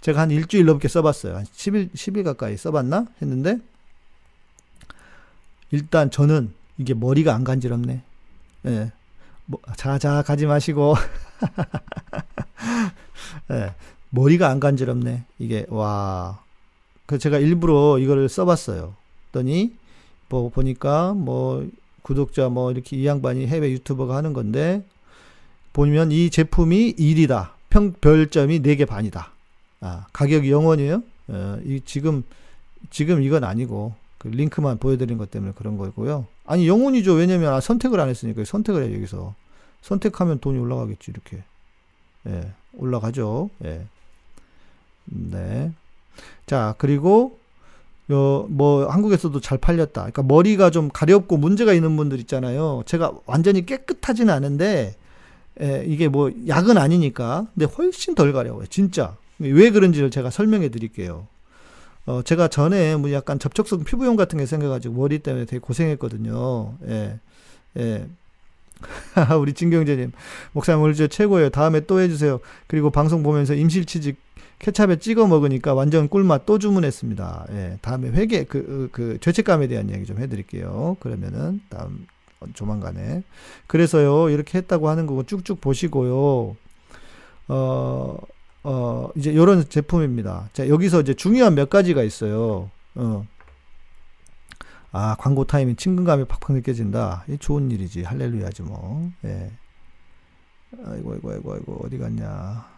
제가 0.02 0.22
한 0.22 0.32
일주일 0.32 0.66
넘게 0.66 0.88
써봤어요. 0.88 1.38
한 1.38 1.46
10일, 1.46 1.92
10일 1.94 2.24
가까이 2.24 2.56
써봤나? 2.56 3.08
했는데, 3.22 3.58
일단 5.72 6.12
저는 6.12 6.54
이게 6.78 6.94
머리가 6.94 7.34
안 7.34 7.44
간지럽네. 7.44 8.02
예. 8.68 8.92
뭐, 9.46 9.60
자, 9.76 9.98
자, 9.98 10.22
가지 10.22 10.46
마시고. 10.46 10.96
예. 13.52 13.74
머리가 14.12 14.50
안 14.50 14.60
간지럽네. 14.60 15.26
이게, 15.40 15.66
와. 15.70 16.40
그 17.08 17.18
제가 17.18 17.40
일부러 17.40 17.98
이거를 17.98 18.30
써봤어요. 18.30 18.94
했더니 19.28 19.74
뭐 20.30 20.50
보니까 20.50 21.14
뭐 21.14 21.68
구독자 22.02 22.50
뭐 22.50 22.72
이렇게 22.72 22.98
이 22.98 23.08
양반이 23.08 23.48
해외 23.48 23.72
유튜버가 23.72 24.16
하는 24.16 24.34
건데 24.34 24.84
보면 25.74 26.12
이 26.12 26.30
제품이 26.30 26.96
1이다. 26.96 27.52
평 27.70 27.94
별점이 27.94 28.62
4개 28.62 28.88
반이다. 28.88 29.32
아, 29.82 30.08
가격이 30.14 30.50
0원이에요. 30.50 31.04
어, 31.30 31.60
이 31.66 31.82
지금 31.86 32.24
지금 32.90 33.22
이건 33.22 33.44
아니고 33.44 33.94
그 34.18 34.28
링크만 34.30 34.78
보여드린 34.78 35.18
것 35.18 35.30
때문에 35.32 35.54
그런 35.56 35.78
거고요. 35.78 36.28
아니 36.46 36.68
영혼이죠. 36.68 37.14
왜냐면 37.14 37.54
아, 37.54 37.60
선택을 37.60 38.00
안 38.00 38.10
했으니까 38.10 38.44
선택을 38.46 38.84
해 38.84 38.94
여기서 38.96 39.36
선택하면 39.82 40.40
돈이 40.40 40.58
올라가겠지 40.60 41.12
이렇게. 41.12 41.44
예, 42.28 42.52
올라가죠. 42.74 43.50
예. 43.64 43.86
네. 45.06 45.72
자, 46.46 46.76
그리고 46.78 47.40
어, 48.10 48.46
뭐 48.50 48.88
한국에서도 48.88 49.40
잘 49.42 49.58
팔렸다. 49.58 50.02
그러니까 50.02 50.24
머리가 50.24 50.70
좀 50.70 50.90
가렵고 50.90 51.38
문제가 51.38 51.74
있는 51.74 51.96
분들 51.98 52.20
있잖아요. 52.22 52.84
제가 52.86 53.14
완전히 53.26 53.66
깨끗하지는 53.66 54.34
않은데 54.34 54.96
에, 55.60 55.84
이게 55.86 56.08
뭐 56.08 56.32
약은 56.48 56.78
아니니까. 56.78 57.48
근데 57.54 57.66
훨씬 57.66 58.16
덜 58.16 58.32
가려워요. 58.32 58.66
진짜. 58.68 59.16
왜 59.40 59.70
그런지를 59.70 60.10
제가 60.10 60.30
설명해 60.30 60.70
드릴게요. 60.70 61.28
어, 62.06 62.22
제가 62.24 62.48
전에 62.48 62.96
뭐 62.96 63.12
약간 63.12 63.38
접촉성 63.38 63.84
피부염 63.84 64.16
같은 64.16 64.40
게 64.40 64.46
생겨가지고 64.46 64.96
머리 64.96 65.20
때문에 65.20 65.46
되게 65.46 65.60
고생했거든요. 65.60 66.76
예. 66.88 67.20
예. 67.78 68.08
우리 69.40 69.54
진경재님, 69.54 70.12
목사님 70.54 70.82
오늘 70.82 70.94
저 70.94 71.08
최고예요. 71.08 71.50
다음에 71.50 71.82
또 71.82 72.00
해주세요. 72.00 72.40
그리고 72.68 72.92
방송 72.92 73.24
보면서 73.24 73.54
임실치직 73.56 74.27
케찹에 74.60 74.98
찍어 74.98 75.28
먹으니까 75.28 75.74
완전 75.74 76.10
꿀맛 76.10 76.46
또 76.46 76.58
주문했습니다. 76.58 77.46
예, 77.52 77.78
다음에 77.82 78.10
회계 78.10 78.44
그, 78.44 78.90
그 78.92 79.18
죄책감에 79.22 79.68
대한 79.68 79.90
이야기 79.90 80.06
좀 80.06 80.18
해드릴게요. 80.18 80.98
그러면은 81.00 81.62
다음 81.70 82.08
조만간에 82.54 83.24
그래서요 83.68 84.30
이렇게 84.30 84.58
했다고 84.58 84.90
하는 84.90 85.06
거고 85.06 85.24
쭉쭉 85.24 85.62
보시고요. 85.62 86.56
어, 87.50 88.18
어 88.64 89.10
이제 89.16 89.32
이런 89.32 89.68
제품입니다. 89.68 90.50
자 90.54 90.68
여기서 90.68 91.02
이제 91.02 91.14
중요한 91.14 91.56
몇 91.56 91.70
가지가 91.70 92.04
있어요. 92.04 92.70
어. 92.96 93.26
아 94.92 95.16
광고 95.20 95.46
타임이 95.46 95.76
친근감이 95.76 96.26
팍팍 96.26 96.54
느껴진다. 96.54 97.26
이 97.30 97.38
좋은 97.38 97.70
일이지 97.72 98.04
할렐루야지 98.04 98.64
뭐. 98.64 99.12
예. 99.26 99.52
아이고 100.86 101.14
아이고 101.14 101.32
아이고 101.32 101.54
아이고 101.54 101.82
어디 101.86 101.98
갔냐. 101.98 102.77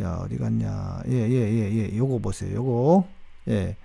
야, 0.00 0.20
어디 0.22 0.38
갔냐. 0.38 1.02
예, 1.08 1.12
예, 1.12 1.52
예, 1.52 1.72
예. 1.92 1.96
요거 1.96 2.18
보세요. 2.18 2.54
요거. 2.54 3.08
예. 3.48 3.76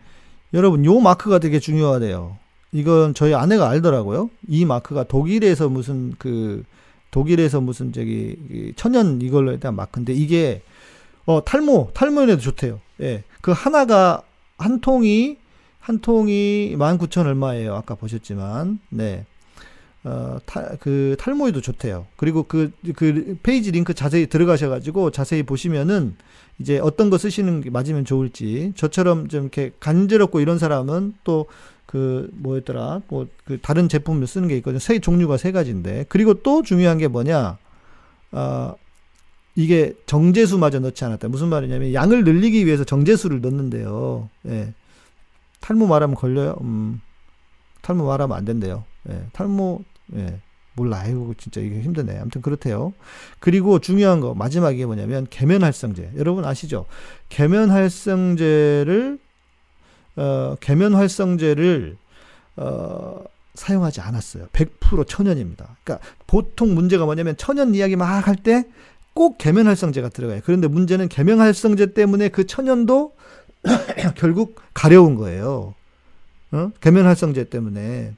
여러분, 0.53 0.85
요 0.85 0.99
마크가 0.99 1.39
되게 1.39 1.59
중요하대요. 1.59 2.37
이건 2.71 3.13
저희 3.13 3.33
아내가 3.33 3.69
알더라고요. 3.69 4.29
이 4.47 4.65
마크가 4.65 5.05
독일에서 5.05 5.69
무슨 5.69 6.13
그, 6.19 6.63
독일에서 7.11 7.61
무슨 7.61 7.93
저기, 7.93 8.73
천연 8.75 9.21
이걸로 9.21 9.57
대한 9.59 9.75
마크인데, 9.75 10.13
이게, 10.13 10.61
어, 11.25 11.43
탈모, 11.43 11.91
탈모에도 11.93 12.37
좋대요. 12.37 12.79
예. 13.01 13.23
그 13.41 13.51
하나가, 13.51 14.21
한 14.57 14.81
통이, 14.81 15.37
한 15.79 15.99
통이 15.99 16.75
19,000 16.77 17.27
얼마예요. 17.27 17.75
아까 17.75 17.95
보셨지만. 17.95 18.79
네. 18.89 19.25
어, 20.05 20.37
탈, 20.45 20.77
그 20.79 21.15
탈모에도 21.19 21.61
좋대요. 21.61 22.05
그리고 22.15 22.43
그, 22.43 22.71
그 22.95 23.37
페이지 23.43 23.71
링크 23.71 23.93
자세히 23.93 24.27
들어가셔가지고 24.27 25.11
자세히 25.11 25.43
보시면은 25.43 26.15
이제 26.59 26.79
어떤 26.79 27.09
거 27.09 27.17
쓰시는 27.17 27.61
게 27.61 27.69
맞으면 27.69 28.05
좋을지 28.05 28.71
저처럼 28.75 29.27
좀 29.27 29.41
이렇게 29.43 29.71
간지럽고 29.79 30.39
이런 30.39 30.57
사람은 30.57 31.15
또 31.23 31.47
그 31.95 32.29
뭐였더라? 32.33 33.01
뭐 33.07 33.27
그 33.45 33.59
다른 33.61 33.87
제품을 33.87 34.27
쓰는 34.27 34.47
게 34.47 34.57
있거든요. 34.57 34.79
세 34.79 34.99
종류가 34.99 35.37
세 35.37 35.51
가지인데. 35.51 36.05
그리고 36.09 36.33
또 36.33 36.61
중요한 36.61 36.97
게 36.97 37.07
뭐냐? 37.07 37.57
아 38.31 38.75
이게 39.55 39.93
정제수마저 40.05 40.79
넣지 40.79 41.05
않았다. 41.05 41.29
무슨 41.29 41.47
말이냐면 41.47 41.93
양을 41.93 42.25
늘리기 42.25 42.65
위해서 42.65 42.83
정제수를 42.83 43.39
넣는데요. 43.41 44.29
예. 44.47 44.73
탈모 45.61 45.87
말하면 45.87 46.15
걸려요. 46.15 46.57
음. 46.61 46.99
탈모 47.81 48.05
말하면 48.05 48.35
안 48.35 48.43
된대요. 48.43 48.83
예. 49.09 49.27
탈모 49.31 49.83
예. 50.15 50.39
몰라. 50.77 50.99
아이고 50.99 51.33
진짜 51.37 51.61
이게 51.61 51.79
힘드네. 51.81 52.19
아무튼 52.19 52.41
그렇대요. 52.41 52.93
그리고 53.39 53.79
중요한 53.79 54.19
거 54.19 54.33
마지막에 54.33 54.85
뭐냐면 54.85 55.25
계면활성제. 55.29 56.11
여러분 56.17 56.43
아시죠? 56.45 56.85
계면활성제를 57.29 59.19
어, 60.17 60.55
계면활성제를 60.59 61.97
어, 62.57 63.23
사용하지 63.53 64.01
않았어요. 64.01 64.47
100% 64.51 65.07
천연입니다. 65.07 65.77
그러니까 65.83 66.05
보통 66.27 66.75
문제가 66.75 67.05
뭐냐면 67.05 67.37
천연 67.37 67.73
이야기 67.73 67.95
막 67.95 68.27
할 68.27 68.35
때 68.43 68.65
꼭 69.15 69.37
계면활성제가 69.37 70.09
들어가요. 70.09 70.41
그런데 70.43 70.67
문제는 70.67 71.07
계면활성제 71.07 71.93
때문에 71.93 72.27
그 72.29 72.45
천연도 72.45 73.13
결국 74.17 74.61
가려운 74.73 75.15
거예요. 75.15 75.73
어? 76.51 76.71
계면활성제 76.81 77.45
때문에. 77.45 78.13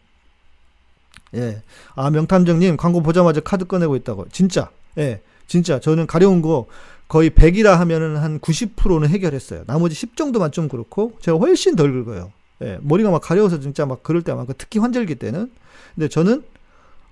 예. 1.36 1.62
아, 1.96 2.10
명탐정님, 2.10 2.78
광고 2.78 3.02
보자마자 3.02 3.40
카드 3.42 3.66
꺼내고 3.66 3.96
있다고. 3.96 4.28
진짜. 4.32 4.70
예. 4.98 5.22
진짜. 5.48 5.80
저는 5.80 6.08
가려운 6.08 6.42
거 6.42 6.66
거의 7.08 7.30
100이라 7.30 7.76
하면은 7.76 8.18
한 8.18 8.40
90%는 8.40 9.10
해결했어요. 9.10 9.64
나머지 9.66 9.96
10 9.96 10.16
정도만 10.16 10.52
좀 10.52 10.68
그렇고, 10.68 11.14
제가 11.22 11.38
훨씬 11.38 11.76
덜 11.76 11.92
긁어요. 11.92 12.32
예. 12.64 12.80
머리가 12.82 13.12
막 13.12 13.22
가려워서 13.22 13.60
진짜 13.60 13.86
막 13.86 14.04
그럴 14.04 14.22
때 14.24 14.34
많고, 14.34 14.54
특히 14.58 14.80
환절기 14.80 15.16
때는. 15.16 15.52
근데 15.96 16.08
저는, 16.10 16.44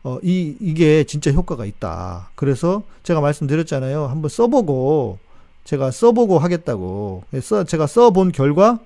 어, 0.03 0.19
이, 0.21 0.55
이게 0.59 1.03
진짜 1.05 1.31
효과가 1.31 1.65
있다. 1.65 2.29
그래서 2.35 2.83
제가 3.03 3.21
말씀드렸잖아요. 3.21 4.07
한번 4.07 4.29
써보고, 4.29 5.19
제가 5.63 5.91
써보고 5.91 6.39
하겠다고. 6.39 7.23
써, 7.41 7.63
제가 7.63 7.87
써본 7.87 8.31
결과, 8.31 8.79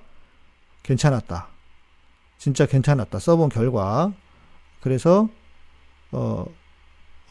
괜찮았다. 0.82 1.48
진짜 2.38 2.66
괜찮았다. 2.66 3.18
써본 3.18 3.50
결과. 3.50 4.12
그래서 4.80 5.28
어, 6.12 6.44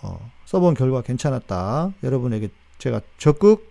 어, 0.01 0.31
써본 0.45 0.75
결과 0.75 1.01
괜찮았다. 1.01 1.93
여러분에게 2.03 2.49
제가 2.77 3.01
적극 3.17 3.69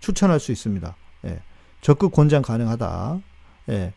추천할 0.00 0.40
수 0.40 0.52
있습니다. 0.52 0.96
예, 1.26 1.42
적극 1.80 2.12
권장 2.12 2.42
가능하다. 2.42 3.20
예, 3.70 3.92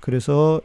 그래서 0.00 0.60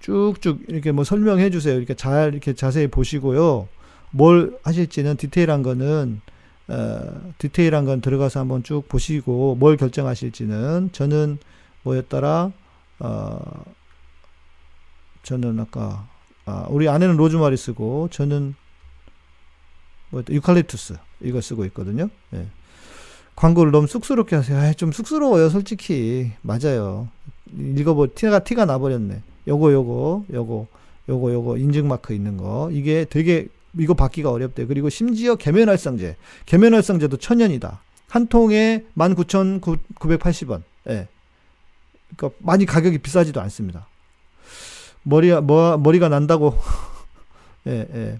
쭉쭉 0.00 0.64
이렇게 0.68 0.92
뭐 0.92 1.04
설명해 1.04 1.50
주세요. 1.50 1.76
이렇게 1.76 1.94
잘 1.94 2.32
이렇게 2.32 2.52
자세히 2.52 2.88
보시고요. 2.88 3.68
뭘 4.10 4.58
하실지는 4.62 5.16
디테일한 5.16 5.62
거는 5.62 6.20
어, 6.68 7.32
디테일한 7.38 7.84
건 7.84 8.00
들어가서 8.00 8.40
한번 8.40 8.62
쭉 8.62 8.88
보시고 8.88 9.56
뭘 9.56 9.76
결정하실지는 9.76 10.90
저는 10.92 11.38
뭐였더라 11.82 12.52
어, 13.00 13.64
저는 15.22 15.58
아까 15.60 16.06
아, 16.46 16.66
우리 16.68 16.88
아내는 16.88 17.16
로즈마리 17.16 17.56
쓰고 17.56 18.08
저는 18.10 18.54
뭐 20.10 20.22
유칼립투스 20.28 20.96
이거 21.22 21.40
쓰고 21.40 21.64
있거든요. 21.66 22.08
예. 22.34 22.46
광고를 23.36 23.72
너무 23.72 23.86
쑥스럽게 23.86 24.36
하세요. 24.36 24.58
아, 24.58 24.72
좀 24.72 24.92
쑥스러워요, 24.92 25.48
솔직히. 25.48 26.32
맞아요. 26.42 27.08
읽어보 27.56 28.14
티가 28.14 28.40
티가 28.40 28.64
나버렸네. 28.64 29.22
요거 29.48 29.72
요거 29.72 30.24
요거 30.32 30.66
요거 31.08 31.32
요거 31.32 31.58
인증 31.58 31.88
마크 31.88 32.14
있는 32.14 32.36
거 32.36 32.70
이게 32.72 33.04
되게 33.08 33.48
이거 33.78 33.94
받기가 33.94 34.30
어렵대. 34.30 34.66
그리고 34.66 34.88
심지어 34.88 35.34
계면활성제, 35.34 36.16
계면활성제도 36.46 37.16
천연이다. 37.16 37.80
한 38.08 38.26
통에 38.28 38.84
19,980원. 38.96 40.62
예. 40.88 41.08
그러니까 42.16 42.38
많이 42.38 42.64
가격이 42.66 42.98
비싸지도 42.98 43.40
않습니다. 43.40 43.88
머리가 45.04 45.40
뭐 45.40 45.76
머리가 45.78 46.08
난다고 46.08 46.58
예, 47.66 47.86
예. 47.94 48.18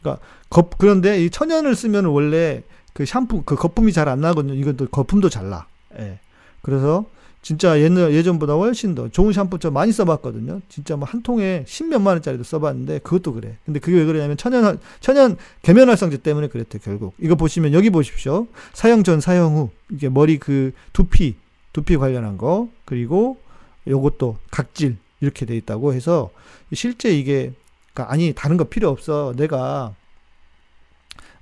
그러니까 0.00 0.24
거, 0.48 0.68
그런데 0.78 1.24
이 1.24 1.30
천연을 1.30 1.74
쓰면 1.74 2.06
원래 2.06 2.62
그 2.92 3.04
샴푸 3.04 3.42
그 3.42 3.56
거품이 3.56 3.92
잘 3.92 4.08
안 4.08 4.20
나거든요. 4.20 4.54
이것도 4.54 4.88
거품도 4.88 5.28
잘 5.28 5.50
나. 5.50 5.66
예. 5.98 6.18
그래서 6.62 7.04
진짜 7.42 7.78
예전 7.78 8.10
예전보다 8.10 8.54
훨씬 8.54 8.94
더 8.96 9.08
좋은 9.08 9.32
샴푸 9.32 9.58
저 9.58 9.70
많이 9.70 9.92
써봤거든요. 9.92 10.62
진짜 10.68 10.96
뭐 10.96 11.06
한 11.06 11.22
통에 11.22 11.64
십몇만 11.66 12.14
원짜리도 12.14 12.42
써봤는데 12.42 13.00
그것도 13.00 13.34
그래. 13.34 13.56
근데 13.64 13.78
그게 13.80 13.98
왜 13.98 14.04
그러냐면 14.04 14.36
천연 14.36 14.80
천연 15.00 15.36
계면활성제 15.62 16.18
때문에 16.18 16.48
그랬대 16.48 16.78
결국. 16.78 17.14
이거 17.20 17.34
보시면 17.36 17.72
여기 17.72 17.90
보십시오. 17.90 18.46
사용 18.72 19.04
전 19.04 19.20
사용 19.20 19.56
후 19.56 19.70
이게 19.90 20.08
머리 20.08 20.38
그 20.38 20.72
두피 20.92 21.36
두피 21.72 21.96
관련한 21.96 22.36
거 22.38 22.68
그리고 22.84 23.38
요것도 23.86 24.38
각질 24.50 24.96
이렇게 25.20 25.46
돼 25.46 25.56
있다고 25.56 25.94
해서 25.94 26.30
실제 26.72 27.10
이게 27.16 27.52
그러니까 27.94 28.12
아니 28.12 28.32
다른 28.34 28.56
거 28.56 28.64
필요 28.64 28.88
없어. 28.90 29.32
내가 29.36 29.94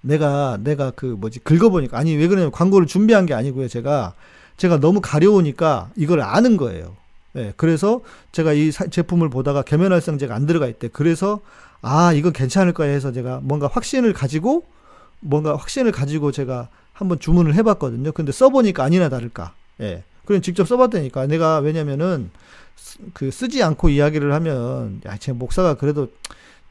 내가 0.00 0.58
내가 0.60 0.90
그 0.90 1.06
뭐지 1.06 1.40
긁어보니까 1.40 1.98
아니 1.98 2.14
왜 2.14 2.28
그러냐면 2.28 2.52
광고를 2.52 2.86
준비한 2.86 3.26
게 3.26 3.34
아니고요. 3.34 3.68
제가 3.68 4.14
제가 4.56 4.78
너무 4.78 5.00
가려우니까 5.00 5.90
이걸 5.96 6.20
아는 6.20 6.56
거예요. 6.56 6.96
예, 7.36 7.52
그래서 7.56 8.00
제가 8.30 8.52
이 8.52 8.70
사, 8.70 8.86
제품을 8.86 9.28
보다가 9.28 9.62
계면활성제가 9.62 10.34
안 10.34 10.46
들어가 10.46 10.68
있대. 10.68 10.88
그래서 10.88 11.40
아 11.82 12.12
이건 12.12 12.32
괜찮을 12.32 12.72
거야 12.72 12.90
해서 12.90 13.10
제가 13.10 13.40
뭔가 13.42 13.66
확신을 13.66 14.12
가지고 14.12 14.64
뭔가 15.20 15.56
확신을 15.56 15.90
가지고 15.90 16.30
제가 16.30 16.68
한번 16.92 17.18
주문을 17.18 17.54
해봤거든요. 17.54 18.12
근데 18.12 18.30
써보니까 18.30 18.84
아니나 18.84 19.08
다를까. 19.08 19.52
예. 19.80 20.04
그럼 20.24 20.40
직접 20.42 20.66
써봤다니까. 20.68 21.26
내가 21.26 21.58
왜냐면은 21.58 22.30
그 23.12 23.30
쓰지 23.30 23.62
않고 23.62 23.88
이야기를 23.90 24.32
하면 24.34 25.00
야, 25.06 25.16
제 25.18 25.32
목사가 25.32 25.74
그래도 25.74 26.08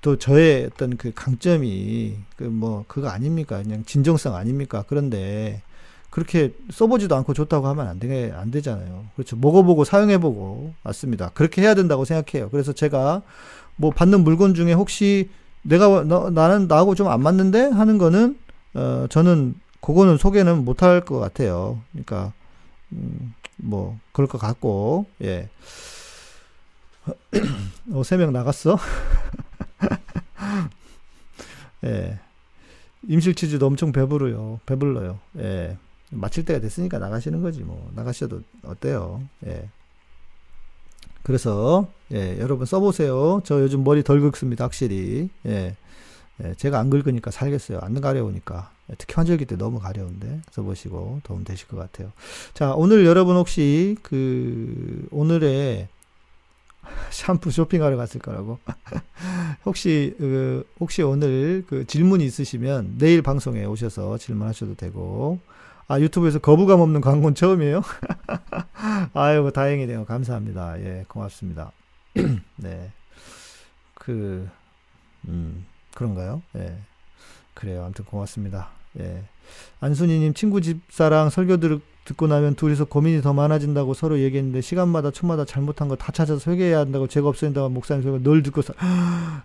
또 0.02 0.18
저의 0.18 0.70
어떤 0.74 0.98
그 0.98 1.12
강점이 1.14 2.16
그 2.38 2.44
뭐 2.46 2.86
그거 2.88 3.10
아닙니까? 3.10 3.62
그냥 3.64 3.84
진정성 3.86 4.36
아닙니까? 4.36 4.84
그런데 4.88 5.62
그렇게 6.10 6.54
써보지도 6.72 7.16
않고 7.16 7.34
좋다고 7.34 7.68
하면 7.68 7.88
안 7.88 8.00
되게 8.00 8.32
안 8.36 8.52
되잖아요. 8.52 9.06
그렇죠. 9.16 9.36
먹어보고 9.38 9.84
사용해보고 9.86 10.74
맞습니다. 10.84 11.30
그렇게 11.34 11.62
해야 11.62 11.74
된다고 11.76 12.06
생각해요. 12.06 12.50
그래서 12.50 12.74
제가 12.74 13.22
뭐 13.78 13.92
받는 13.92 14.24
물건 14.24 14.54
중에 14.54 14.74
혹시 14.74 15.30
내가 15.64 16.04
너, 16.04 16.30
나는 16.30 16.68
나하고 16.68 16.96
좀 16.96 17.08
안 17.08 17.22
맞는데 17.22 17.62
하는 17.70 17.98
거는 17.98 18.38
어 18.76 19.08
저는 19.10 19.56
그거는 19.82 20.18
소개는 20.18 20.66
못할 20.66 21.02
것 21.02 21.20
같아요. 21.20 21.80
그러니까 21.92 22.34
음, 22.92 23.34
뭐 23.58 23.98
그럴 24.12 24.28
것 24.28 24.38
같고 24.38 25.06
예. 25.24 25.50
어, 27.92 28.04
세명 28.04 28.34
나갔어? 28.34 28.78
예. 31.86 32.20
임실치즈도 33.08 33.66
엄청 33.66 33.92
배부르요. 33.92 34.60
배불러요. 34.66 35.20
예. 35.40 35.78
마칠 36.10 36.46
때가 36.46 36.60
됐으니까 36.60 37.00
나가시는 37.00 37.42
거지, 37.42 37.62
뭐. 37.62 37.92
나가셔도 37.96 38.42
어때요? 38.64 39.24
예. 39.46 39.70
그래서, 41.24 41.88
예, 42.12 42.38
여러분 42.40 42.66
써보세요. 42.66 43.42
저 43.46 43.62
요즘 43.62 43.84
머리 43.84 44.04
덜 44.04 44.22
긁습니다, 44.22 44.66
확실히. 44.66 45.30
예. 45.46 45.76
예, 46.44 46.54
제가 46.56 46.80
안 46.80 46.90
긁으니까 46.90 47.32
살겠어요. 47.32 47.80
안 47.82 48.00
가려우니까. 48.00 48.72
예, 48.90 48.96
특히 48.98 49.14
환절기 49.16 49.46
때 49.46 49.56
너무 49.56 49.80
가려운데 49.80 50.42
써보시고 50.52 51.22
도움 51.24 51.44
되실 51.44 51.68
것 51.68 51.78
같아요. 51.78 52.12
자, 52.54 52.74
오늘 52.74 53.06
여러분 53.06 53.36
혹시 53.36 53.96
그 54.02 55.08
오늘의 55.12 55.88
샴푸 57.10 57.52
쇼핑하러 57.52 57.98
갔을 57.98 58.20
거라고. 58.20 58.60
혹시 59.66 60.16
그 60.18 60.68
혹시 60.80 61.02
오늘 61.02 61.64
그 61.68 61.86
질문이 61.86 62.26
있으시면 62.26 62.96
내일 62.98 63.22
방송에 63.22 63.66
오셔서 63.66 64.18
질문하셔도 64.18 64.76
되고. 64.76 65.40
아 65.88 66.00
유튜브에서 66.00 66.40
거부감 66.40 66.80
없는 66.80 67.02
광고는 67.02 67.36
처음이에요? 67.36 67.82
아유 69.14 69.52
다행이네요. 69.54 70.06
감사합니다. 70.06 70.80
예 70.80 71.06
고맙습니다. 71.08 71.72
네. 72.58 72.92
그 73.96 74.48
음. 75.28 75.66
그런가요? 75.94 76.42
예. 76.56 76.78
그래요. 77.54 77.84
아무튼 77.84 78.06
고맙습니다. 78.06 78.70
예. 79.00 79.24
안순이님 79.80 80.34
친구 80.34 80.62
집사랑 80.62 81.30
설교 81.30 81.58
들, 81.58 81.80
듣고 82.06 82.28
나면 82.28 82.56
둘이서 82.56 82.86
고민이 82.86 83.22
더 83.22 83.34
많아진다고 83.34 83.94
서로 83.94 84.20
얘기했는데 84.20 84.60
시간마다 84.62 85.12
초마다 85.12 85.46
잘못한 85.46 85.88
거 85.88 85.96
다 85.96 86.12
찾아서 86.12 86.40
설교해야 86.40 86.80
한다고 86.80 87.08
제가 87.08 87.30
없어진다고 87.30 87.70
목사님 87.70 88.04
설교 88.04 88.24
늘 88.24 88.44
듣고 88.44 88.62
서 88.62 88.74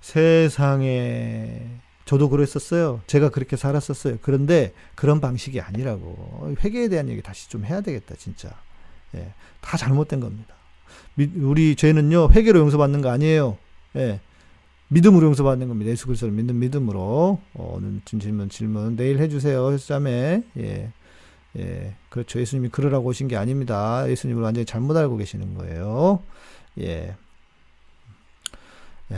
세상에 0.01 1.61
저도 2.05 2.29
그랬었어요. 2.31 3.01
제가 3.07 3.29
그렇게 3.29 3.57
살았었어요. 3.57 4.17
그런데 4.23 4.73
그런 4.95 5.21
방식이 5.21 5.61
아니라고 5.61 6.55
회개에 6.65 6.89
대한 6.89 7.09
얘기 7.11 7.21
다시 7.23 7.49
좀 7.51 7.65
해야 7.67 7.81
되겠다 7.83 8.15
진짜. 8.17 8.49
예. 9.15 9.33
다 9.61 9.77
잘못된 9.77 10.19
겁니다. 10.21 10.55
미- 11.17 11.31
우리 11.37 11.77
죄는요, 11.77 12.31
회개로 12.33 12.59
용서받는 12.61 13.03
거 13.03 13.11
아니에요. 13.11 13.59
예. 13.97 14.21
믿음으로 14.89 15.27
용서받는 15.27 15.69
겁니다. 15.69 15.91
예수 15.91 16.07
그리스도를 16.07 16.33
믿는 16.35 16.59
믿음으로. 16.59 17.41
어, 17.55 17.75
오늘 17.77 18.01
준 18.07 18.21
질문, 18.21 18.49
질문 18.49 18.97
내일 18.97 19.19
해주세요. 19.19 19.71
헬스자매. 19.71 20.43
예. 20.59 20.91
예. 21.57 21.95
그렇죠. 22.09 22.41
예수님이 22.41 22.69
그러라고 22.69 23.09
오신 23.09 23.29
게 23.29 23.37
아닙니다. 23.37 24.09
예수님을 24.09 24.43
완전히 24.43 24.65
잘못 24.67 24.97
알고 24.97 25.17
계시는 25.17 25.55
거예요. 25.55 26.23
예. 26.79 27.17
예. 29.11 29.17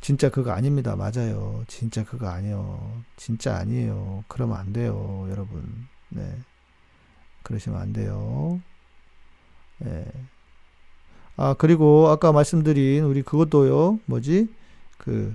진짜 0.00 0.30
그거 0.30 0.52
아닙니다. 0.52 0.96
맞아요. 0.96 1.64
진짜 1.66 2.04
그거 2.04 2.28
아니에요. 2.28 3.02
진짜 3.16 3.56
아니에요. 3.56 4.24
그러면 4.28 4.56
안 4.56 4.72
돼요. 4.72 5.26
여러분. 5.30 5.86
네. 6.08 6.36
그러시면 7.42 7.80
안 7.80 7.92
돼요. 7.92 8.60
예. 9.84 10.06
아, 11.36 11.54
그리고 11.54 12.08
아까 12.08 12.32
말씀드린 12.32 13.04
우리 13.04 13.22
그것도요. 13.22 14.00
뭐지? 14.06 14.48
그 14.98 15.34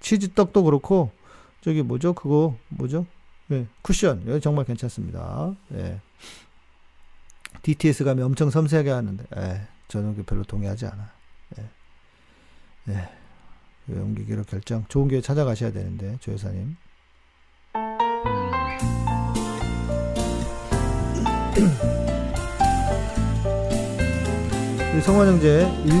치즈 0.00 0.34
떡도 0.34 0.64
그렇고 0.64 1.10
저기 1.60 1.82
뭐죠? 1.82 2.12
그거 2.12 2.56
뭐죠? 2.68 3.06
예. 3.52 3.66
쿠션. 3.82 4.22
이거 4.22 4.40
정말 4.40 4.64
괜찮습니다. 4.64 5.54
예. 5.74 6.00
DTS 7.62 8.04
가면 8.04 8.24
엄청 8.24 8.50
섬세하게 8.50 8.90
하는데 8.90 9.24
예. 9.36 9.68
저는 9.88 10.16
그 10.16 10.22
별로 10.22 10.42
동의하지 10.42 10.86
않아. 10.86 11.12
예. 11.58 11.70
예. 12.88 13.08
옮기기로 13.88 14.44
결정. 14.44 14.86
좋은 14.88 15.08
교회 15.08 15.20
찾아가셔야 15.20 15.72
되는데, 15.72 16.16
조 16.20 16.32
여사님. 16.32 16.76
성환 25.04 25.28
형제 25.28 25.70
일, 25.84 25.92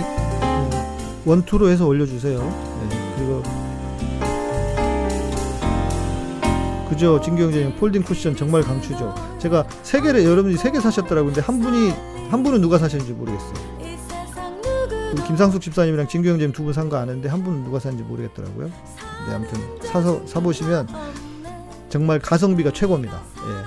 원투로 1.26 1.68
해서 1.68 1.86
올려주세요. 1.86 2.40
네, 2.40 3.14
그리고 3.16 3.42
그죠, 6.88 7.18
형제님 7.22 7.76
폴딩 7.76 8.02
쿠션 8.02 8.36
정말 8.36 8.62
강추죠. 8.62 9.14
제가 9.38 9.66
세 9.82 10.00
개를 10.00 10.24
여러분이 10.24 10.56
세 10.56 10.70
개 10.70 10.80
사셨더라고요. 10.80 11.32
근데 11.32 11.40
한 11.40 11.60
분이 11.60 11.92
한 12.30 12.42
분은 12.42 12.60
누가 12.60 12.78
사셨는지 12.78 13.12
모르겠어요. 13.12 13.74
김상숙 15.26 15.60
집사님이랑 15.62 16.06
형제님 16.10 16.52
두 16.52 16.64
분 16.64 16.72
산 16.74 16.88
거 16.88 16.96
아는데 16.96 17.28
한 17.28 17.42
분은 17.42 17.64
누가 17.64 17.78
샀는지 17.78 18.04
모르겠더라고요. 18.04 18.66
네, 19.28 19.34
아무튼 19.34 19.58
사서 19.82 20.20
사 20.26 20.40
보시면 20.40 20.86
정말 21.88 22.18
가성비가 22.18 22.70
최고입니다. 22.72 23.20
예. 23.48 23.64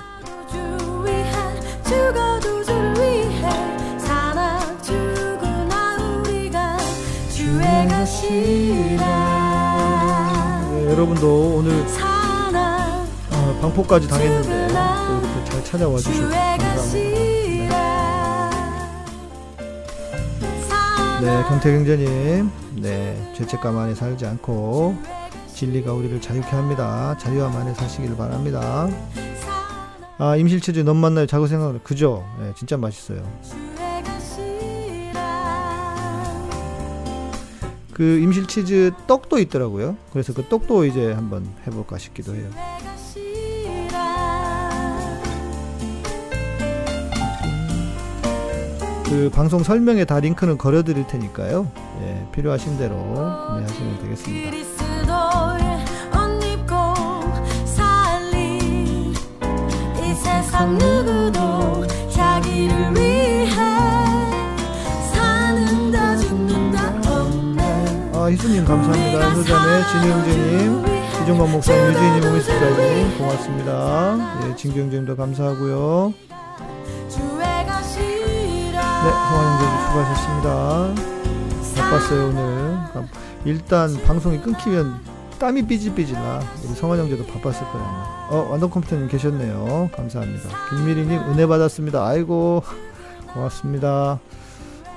예, 10.74 10.90
여러분도 10.92 11.56
오늘 11.56 11.72
어, 11.72 11.86
방포까지 13.60 14.08
당했는데 14.08 14.68
또 14.68 15.18
이렇게 15.18 15.44
잘 15.50 15.64
찾아와 15.64 15.98
주셔서 15.98 16.28
감사합니다. 16.28 17.18
네, 21.20 21.42
경태 21.48 21.72
경제님, 21.72 22.50
네, 22.76 23.32
죄책감 23.36 23.76
안에 23.76 23.94
살지 23.94 24.24
않고 24.24 24.96
진리가 25.52 25.92
우리를 25.92 26.20
자유케 26.20 26.46
합니다. 26.48 27.16
자유함 27.18 27.56
안에 27.56 27.74
사시길 27.74 28.16
바랍니다. 28.16 28.88
아, 30.18 30.36
임실체주 30.36 30.84
너무 30.84 31.00
만나요. 31.00 31.26
자고 31.26 31.48
생각을 31.48 31.80
그죠? 31.82 32.24
예, 32.42 32.52
진짜 32.56 32.76
맛있어요. 32.76 33.22
그 37.92 38.20
임실치즈 38.20 38.92
떡도 39.08 39.40
있더라고요. 39.40 39.96
그래서 40.12 40.32
그 40.32 40.46
떡도 40.48 40.84
이제 40.84 41.12
한번 41.12 41.52
해볼까 41.66 41.98
싶기도 41.98 42.36
해요. 42.36 42.48
그 49.08 49.30
방송 49.32 49.62
설명에 49.62 50.04
다 50.04 50.20
링크는 50.20 50.58
걸어드릴 50.58 51.06
테니까요. 51.06 51.66
예, 52.02 52.26
필요하신 52.32 52.76
대로 52.78 52.94
구매하시면 53.48 53.98
되겠습니다. 54.02 54.50
살리 57.64 59.12
이 59.12 60.14
세상 60.14 60.76
누구도 60.76 61.86
자기를 62.10 62.94
위해 62.96 63.46
사는다 65.12 66.16
죽는다 66.18 66.92
없네 67.10 68.10
아, 68.14 68.26
희수님 68.30 68.64
감사합니다. 68.66 69.30
효자매, 69.30 69.84
진영재님, 69.86 70.84
이종관 71.22 71.50
목사님, 71.52 71.92
유진님, 71.94 72.30
오미스타님 72.30 73.18
고맙습니다. 73.18 74.40
예, 74.50 74.54
진경재님도 74.56 75.16
감사하고요. 75.16 76.12
네, 79.04 79.10
성환영재님 79.10 79.86
수고하셨습니다. 79.86 80.94
바빴어요 81.76 82.28
오늘. 82.28 82.42
아, 82.94 83.04
일단 83.44 84.02
방송이 84.04 84.38
끊기면 84.40 85.00
땀이 85.38 85.66
삐질삐질 85.66 86.14
나. 86.14 86.40
우리 86.64 86.74
성환 86.74 86.98
형제도 86.98 87.24
바빴을. 87.24 87.62
아마. 87.72 88.28
어, 88.30 88.48
완전 88.50 88.68
컴퓨터님 88.70 89.08
계셨네요. 89.08 89.90
감사합니다. 89.94 90.48
김미리님 90.70 91.20
은혜 91.30 91.46
받았습니다. 91.46 92.04
아이고 92.06 92.62
고맙습니다. 93.32 94.18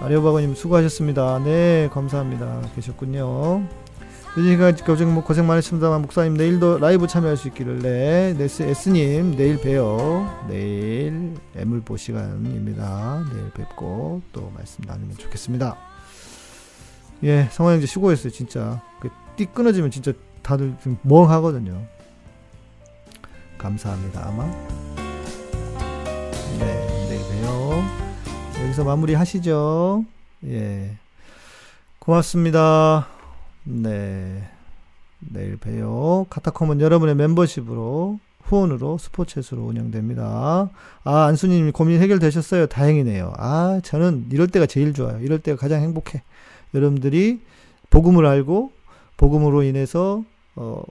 아리오바고님 0.02 0.56
수고하셨습니다. 0.56 1.40
네, 1.44 1.90
감사합니다. 1.94 2.62
계셨군요. 2.76 3.81
요즘가 4.38 4.72
고생, 4.86 5.14
뭐 5.14 5.24
고생 5.24 5.46
많으셨습니다만 5.46 6.04
목사님 6.04 6.36
내일도 6.36 6.78
라이브 6.78 7.06
참여할 7.06 7.36
수 7.36 7.50
있기를 7.50 7.80
네, 7.80 8.36
S님 8.40 9.36
내일 9.36 9.60
봬요. 9.60 10.46
내일 10.48 11.36
애물보 11.56 11.98
시간입니다. 11.98 13.26
내일 13.34 13.52
뵙고 13.52 14.22
또 14.32 14.50
말씀 14.56 14.86
나누면 14.88 15.18
좋겠습니다. 15.18 15.76
예, 17.24 17.50
성화 17.52 17.74
형제 17.74 17.86
수고했어요, 17.86 18.32
진짜. 18.32 18.82
그띠 19.02 19.48
끊어지면 19.54 19.92
진짜 19.92 20.14
다들 20.42 20.76
좀 20.82 20.98
멍하거든요. 21.02 21.86
감사합니다, 23.58 24.28
아마. 24.28 24.46
네, 26.58 27.08
내일 27.10 27.22
봬요. 27.42 27.84
여기서 28.64 28.86
마무리 28.86 29.14
하시죠. 29.14 30.06
예. 30.46 30.96
고맙습니다. 32.00 33.21
네. 33.64 34.48
내일 35.20 35.58
봬요. 35.58 36.26
카타콤은 36.30 36.82
여러분의 36.82 37.16
멤버십으로, 37.16 38.20
후원으로, 38.44 38.98
스포츠로 38.98 39.64
운영됩니다. 39.64 40.70
아, 41.04 41.26
안수님 41.26 41.72
고민 41.72 42.02
해결되셨어요? 42.02 42.68
다행이네요. 42.68 43.34
아, 43.38 43.80
저는 43.84 44.28
이럴 44.32 44.48
때가 44.48 44.66
제일 44.66 44.94
좋아요. 44.94 45.20
이럴 45.20 45.40
때가 45.40 45.58
가장 45.60 45.82
행복해. 45.82 46.24
여러분들이 46.74 47.42
복음을 47.92 48.26
알고, 48.26 48.72
복음으로 49.18 49.62
인해서, 49.62 50.24
어, 50.56 50.82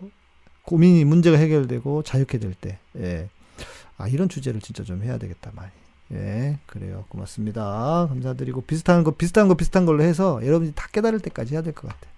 고민이, 0.63 1.05
문제가 1.05 1.37
해결되고, 1.37 2.05
자유케 2.05 2.39
될 2.39 2.55
때, 2.55 2.79
예. 2.99 3.29
아, 3.99 4.07
이런 4.07 4.29
주제를 4.29 4.61
진짜 4.61 4.85
좀 4.85 5.03
해야 5.03 5.19
되겠다, 5.19 5.51
많이. 5.57 5.71
예, 6.13 6.59
그래요. 6.67 7.05
고맙습니다. 7.09 8.07
감사드리고, 8.09 8.63
비슷한 8.63 9.03
거, 9.03 9.11
비슷한 9.13 9.49
거, 9.49 9.55
비슷한 9.55 9.87
걸로 9.87 10.03
해서 10.05 10.41
여러분이 10.45 10.73
다 10.75 10.87
깨달을 10.93 11.19
때까지 11.21 11.55
해야 11.55 11.63
될 11.63 11.73
것 11.73 11.89
같아요. 11.89 12.11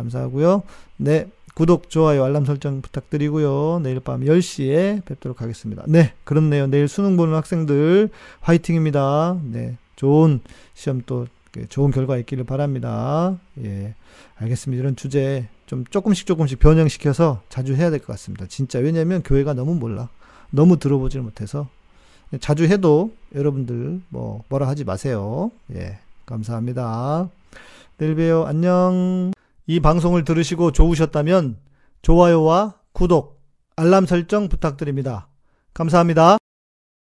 감사하고요. 0.00 0.62
네, 0.96 1.28
구독, 1.54 1.90
좋아요, 1.90 2.24
알람 2.24 2.44
설정 2.44 2.80
부탁드리고요. 2.80 3.80
내일 3.82 4.00
밤 4.00 4.20
10시에 4.20 5.04
뵙도록 5.04 5.42
하겠습니다. 5.42 5.84
네, 5.86 6.12
그렇네요. 6.24 6.66
내일 6.66 6.88
수능 6.88 7.16
보는 7.16 7.34
학생들 7.34 8.08
화이팅입니다. 8.40 9.38
네, 9.44 9.76
좋은 9.96 10.40
시험 10.74 11.02
또 11.06 11.26
좋은 11.68 11.90
결과 11.90 12.16
있기를 12.18 12.44
바랍니다. 12.44 13.36
예, 13.62 13.94
알겠습니다. 14.36 14.80
이런 14.80 14.96
주제 14.96 15.48
좀 15.66 15.84
조금씩 15.84 16.26
조금씩 16.26 16.58
변형시켜서 16.60 17.42
자주 17.48 17.74
해야 17.74 17.90
될 17.90 17.98
것 17.98 18.06
같습니다. 18.08 18.46
진짜 18.46 18.78
왜냐면 18.78 19.22
교회가 19.22 19.54
너무 19.54 19.74
몰라. 19.74 20.08
너무 20.50 20.78
들어보질 20.78 21.20
못해서 21.20 21.68
자주 22.40 22.64
해도 22.64 23.12
여러분들 23.34 24.00
뭐 24.08 24.44
뭐라 24.48 24.68
하지 24.68 24.84
마세요. 24.84 25.50
예, 25.74 25.98
감사합니다. 26.26 27.28
내일 27.98 28.14
봬요. 28.14 28.46
안녕. 28.46 29.32
이 29.70 29.78
방송을 29.78 30.24
들으시고 30.24 30.72
좋으셨다면 30.72 31.56
좋아요와 32.02 32.74
구독, 32.92 33.40
알람 33.76 34.04
설정 34.04 34.48
부탁드립니다. 34.48 35.28
감사합니다. 35.74 36.39